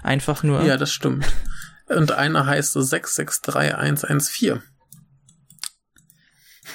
Einfach 0.03 0.43
nur. 0.43 0.63
Ja, 0.63 0.77
das 0.77 0.91
stimmt. 0.91 1.25
Und 1.87 2.11
einer 2.11 2.45
heißt 2.45 2.73
663114. 2.73 4.61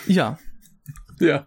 Ja. 0.06 0.38
Ja. 1.18 1.46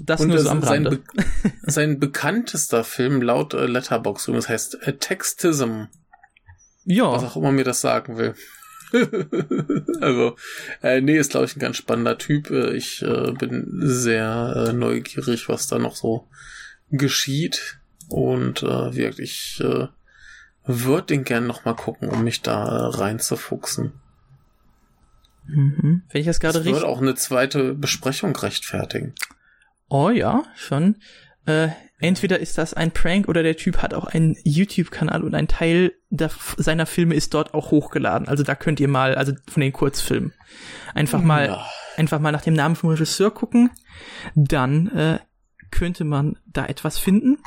Das 0.00 0.20
Und 0.20 0.28
nur 0.28 0.38
so 0.38 0.50
am 0.50 0.62
sein, 0.62 0.84
Be 0.84 1.02
sein 1.62 1.98
bekanntester 1.98 2.84
Film 2.84 3.22
laut 3.22 3.54
äh, 3.54 3.66
Letterboxd, 3.66 4.28
das 4.28 4.48
heißt 4.48 4.82
äh, 4.82 4.94
Textism. 4.94 5.84
Ja. 6.84 7.12
Was 7.12 7.24
auch 7.24 7.36
immer 7.36 7.52
mir 7.52 7.64
das 7.64 7.80
sagen 7.80 8.16
will. 8.16 8.34
also, 10.00 10.36
äh, 10.82 11.00
nee, 11.00 11.16
ist 11.16 11.32
glaube 11.32 11.46
ich 11.46 11.56
ein 11.56 11.60
ganz 11.60 11.76
spannender 11.76 12.18
Typ. 12.18 12.50
Äh, 12.50 12.74
ich 12.74 13.02
äh, 13.02 13.32
bin 13.32 13.66
sehr 13.80 14.68
äh, 14.68 14.72
neugierig, 14.72 15.48
was 15.48 15.68
da 15.68 15.78
noch 15.78 15.96
so 15.96 16.26
geschieht. 16.90 17.78
Und 18.08 18.62
äh, 18.62 18.94
wirklich, 18.94 19.60
äh, 19.62 19.88
würde 20.64 21.06
den 21.06 21.24
gern 21.24 21.46
noch 21.46 21.64
mal 21.64 21.74
gucken, 21.74 22.08
um 22.08 22.24
mich 22.24 22.42
da 22.42 22.64
äh, 22.64 22.96
reinzufuchsen. 22.96 23.92
Mhm. 25.46 26.02
Wenn 26.10 26.20
ich 26.20 26.26
das 26.26 26.40
gerade 26.40 26.58
richtig. 26.58 26.74
würde 26.74 26.86
auch 26.86 27.00
eine 27.00 27.14
zweite 27.14 27.74
Besprechung 27.74 28.36
rechtfertigen. 28.36 29.14
Oh 29.88 30.10
ja, 30.10 30.44
schon. 30.56 30.96
äh, 31.46 31.68
entweder 32.00 32.38
ist 32.38 32.58
das 32.58 32.74
ein 32.74 32.90
Prank 32.92 33.28
oder 33.28 33.42
der 33.42 33.56
Typ 33.56 33.78
hat 33.78 33.94
auch 33.94 34.06
einen 34.06 34.36
YouTube-Kanal 34.44 35.22
und 35.24 35.34
ein 35.34 35.48
Teil 35.48 35.92
der, 36.10 36.30
seiner 36.56 36.86
Filme 36.86 37.14
ist 37.14 37.34
dort 37.34 37.54
auch 37.54 37.70
hochgeladen. 37.70 38.28
Also 38.28 38.42
da 38.44 38.54
könnt 38.54 38.80
ihr 38.80 38.88
mal, 38.88 39.14
also 39.14 39.32
von 39.48 39.60
den 39.60 39.72
Kurzfilmen, 39.72 40.32
einfach 40.94 41.20
mal, 41.22 41.46
Ja. 41.46 41.66
einfach 41.96 42.18
mal 42.20 42.32
nach 42.32 42.42
dem 42.42 42.54
Namen 42.54 42.76
vom 42.76 42.90
Regisseur 42.90 43.30
gucken. 43.30 43.70
Dann 44.34 44.86
äh, 44.88 45.18
könnte 45.70 46.04
man 46.04 46.38
da 46.46 46.66
etwas 46.66 46.98
finden. 46.98 47.38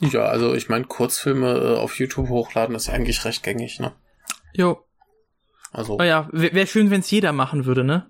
Ja, 0.00 0.22
also 0.24 0.54
ich 0.54 0.68
meine, 0.70 0.86
Kurzfilme 0.86 1.52
äh, 1.52 1.76
auf 1.78 1.98
YouTube 1.98 2.28
hochladen 2.28 2.74
ist 2.74 2.88
eigentlich 2.88 3.24
recht 3.26 3.42
gängig, 3.42 3.78
ne? 3.80 3.92
Jo, 4.54 4.80
Also 5.72 5.98
oh 6.00 6.02
ja, 6.02 6.28
wäre 6.32 6.54
wär 6.54 6.66
schön, 6.66 6.90
wenn 6.90 7.00
es 7.00 7.10
jeder 7.10 7.32
machen 7.32 7.66
würde, 7.66 7.84
ne? 7.84 8.06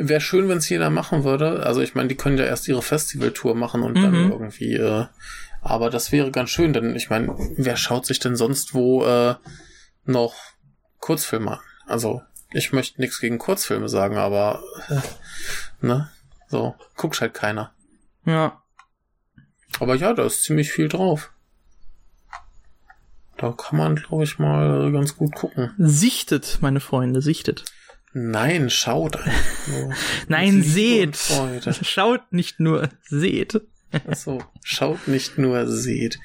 Wäre 0.00 0.20
schön, 0.20 0.48
wenn 0.48 0.58
es 0.58 0.68
jeder 0.68 0.90
machen 0.90 1.24
würde. 1.24 1.64
Also 1.66 1.80
ich 1.80 1.94
meine, 1.94 2.08
die 2.08 2.16
können 2.16 2.38
ja 2.38 2.44
erst 2.44 2.68
ihre 2.68 2.82
Festivaltour 2.82 3.54
machen 3.54 3.82
und 3.82 3.94
dann 3.94 4.24
Mhm. 4.26 4.30
irgendwie. 4.32 4.74
Äh, 4.74 5.06
aber 5.60 5.90
das 5.90 6.12
wäre 6.12 6.30
ganz 6.30 6.50
schön, 6.50 6.72
denn 6.72 6.94
ich 6.94 7.10
meine, 7.10 7.34
wer 7.56 7.76
schaut 7.76 8.06
sich 8.06 8.18
denn 8.20 8.36
sonst 8.36 8.74
wo 8.74 9.04
äh, 9.04 9.34
noch 10.04 10.34
Kurzfilme 11.00 11.52
an? 11.52 11.58
Also 11.86 12.22
ich 12.52 12.72
möchte 12.72 13.00
nichts 13.00 13.20
gegen 13.20 13.38
Kurzfilme 13.38 13.88
sagen, 13.88 14.16
aber 14.16 14.62
äh, 14.88 15.00
ne, 15.86 16.10
so 16.48 16.74
guckt 16.96 17.20
halt 17.20 17.34
keiner. 17.34 17.72
Ja. 18.24 18.62
Aber 19.80 19.94
ja, 19.94 20.12
da 20.14 20.24
ist 20.24 20.44
ziemlich 20.44 20.70
viel 20.70 20.88
drauf. 20.88 21.32
Da 23.36 23.52
kann 23.52 23.78
man, 23.78 23.96
glaube 23.96 24.24
ich, 24.24 24.38
mal 24.38 24.90
ganz 24.92 25.16
gut 25.16 25.34
gucken. 25.34 25.72
Sichtet, 25.78 26.58
meine 26.60 26.80
Freunde, 26.80 27.22
sichtet. 27.22 27.64
Nein, 28.12 28.70
schaut 28.70 29.16
einfach 29.16 29.68
nur. 29.68 29.94
Nein, 30.28 30.62
seht. 30.62 31.16
Schaut 31.82 32.32
nicht 32.32 32.58
nur, 32.60 32.88
seht. 33.02 33.60
Achso, 34.06 34.42
schaut 34.62 35.08
nicht 35.08 35.38
nur, 35.38 35.66
seht. 35.66 36.18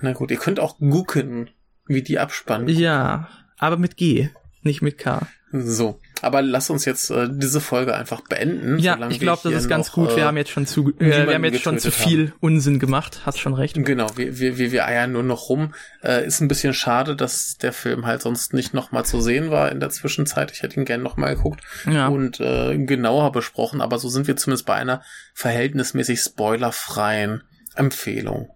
Na 0.00 0.12
gut, 0.12 0.30
ihr 0.30 0.36
könnt 0.36 0.60
auch 0.60 0.78
gucken, 0.78 1.50
wie 1.86 2.02
die 2.02 2.18
abspannen. 2.18 2.68
Ja, 2.68 3.28
aber 3.58 3.76
mit 3.76 3.96
G, 3.96 4.30
nicht 4.62 4.82
mit 4.82 4.98
K. 4.98 5.26
So, 5.52 6.00
aber 6.24 6.42
lass 6.42 6.70
uns 6.70 6.84
jetzt 6.84 7.10
äh, 7.10 7.28
diese 7.30 7.60
Folge 7.60 7.94
einfach 7.94 8.20
beenden. 8.22 8.78
Ja, 8.78 8.98
ich 9.08 9.20
glaube, 9.20 9.40
das 9.44 9.52
ist 9.64 9.68
ganz 9.68 9.88
noch, 9.88 9.94
gut. 9.94 10.10
äh, 10.12 10.16
Wir 10.16 10.24
haben 10.26 10.36
jetzt 10.36 10.50
schon 10.50 10.66
zu, 10.66 10.92
äh, 10.98 11.26
wir 11.26 11.34
haben 11.34 11.44
jetzt 11.44 11.62
schon 11.62 11.78
zu 11.78 11.90
viel 11.90 12.32
Unsinn 12.40 12.78
gemacht. 12.78 13.20
Hast 13.24 13.38
schon 13.38 13.54
recht. 13.54 13.76
Genau, 13.82 14.06
wir, 14.16 14.38
wir, 14.38 14.58
wir, 14.58 14.72
wir 14.72 14.86
eiern 14.86 15.12
nur 15.12 15.22
noch 15.22 15.48
rum. 15.48 15.74
Äh, 16.02 16.26
ist 16.26 16.40
ein 16.40 16.48
bisschen 16.48 16.74
schade, 16.74 17.16
dass 17.16 17.56
der 17.56 17.72
Film 17.72 18.06
halt 18.06 18.22
sonst 18.22 18.54
nicht 18.54 18.74
nochmal 18.74 19.04
zu 19.04 19.20
sehen 19.20 19.50
war 19.50 19.70
in 19.72 19.80
der 19.80 19.90
Zwischenzeit. 19.90 20.50
Ich 20.52 20.62
hätte 20.62 20.78
ihn 20.78 20.84
gern 20.84 21.02
nochmal 21.02 21.36
geguckt 21.36 21.60
Ja. 21.90 22.08
und 22.08 22.40
äh, 22.40 22.76
genauer 22.78 23.32
besprochen, 23.32 23.80
aber 23.80 23.98
so 23.98 24.08
sind 24.08 24.26
wir 24.26 24.36
zumindest 24.36 24.66
bei 24.66 24.74
einer 24.74 25.02
verhältnismäßig 25.34 26.20
spoilerfreien 26.20 27.42
Empfehlung. 27.74 28.50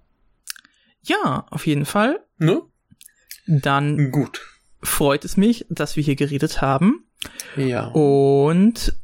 Ja, 1.03 1.47
auf 1.51 1.67
jeden 1.67 1.85
Fall. 1.85 2.21
Ne? 2.39 2.63
Dann 3.47 4.11
Gut. 4.13 4.41
Freut 4.83 5.25
es 5.25 5.37
mich, 5.37 5.67
dass 5.69 5.97
wir 5.97 6.03
hier 6.03 6.17
geredet 6.17 6.61
haben. 6.61 7.05
Ja. 7.57 7.87
Und 7.89 8.95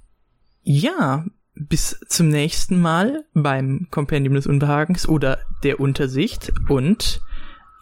ja, 0.62 1.24
bis 1.54 1.98
zum 2.08 2.28
nächsten 2.28 2.80
Mal 2.80 3.24
beim 3.34 3.88
Kompendium 3.90 4.34
des 4.34 4.46
Unbehagens 4.46 5.08
oder 5.08 5.38
der 5.62 5.80
Untersicht 5.80 6.52
und 6.68 7.20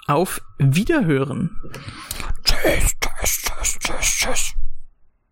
auf 0.07 0.41
Wiederhören. 0.59 1.51
Tschüss, 2.45 2.93
tschüss, 3.01 3.43
tschüss, 3.43 3.79
tschüss, 3.81 4.17
tschüss. 4.19 4.66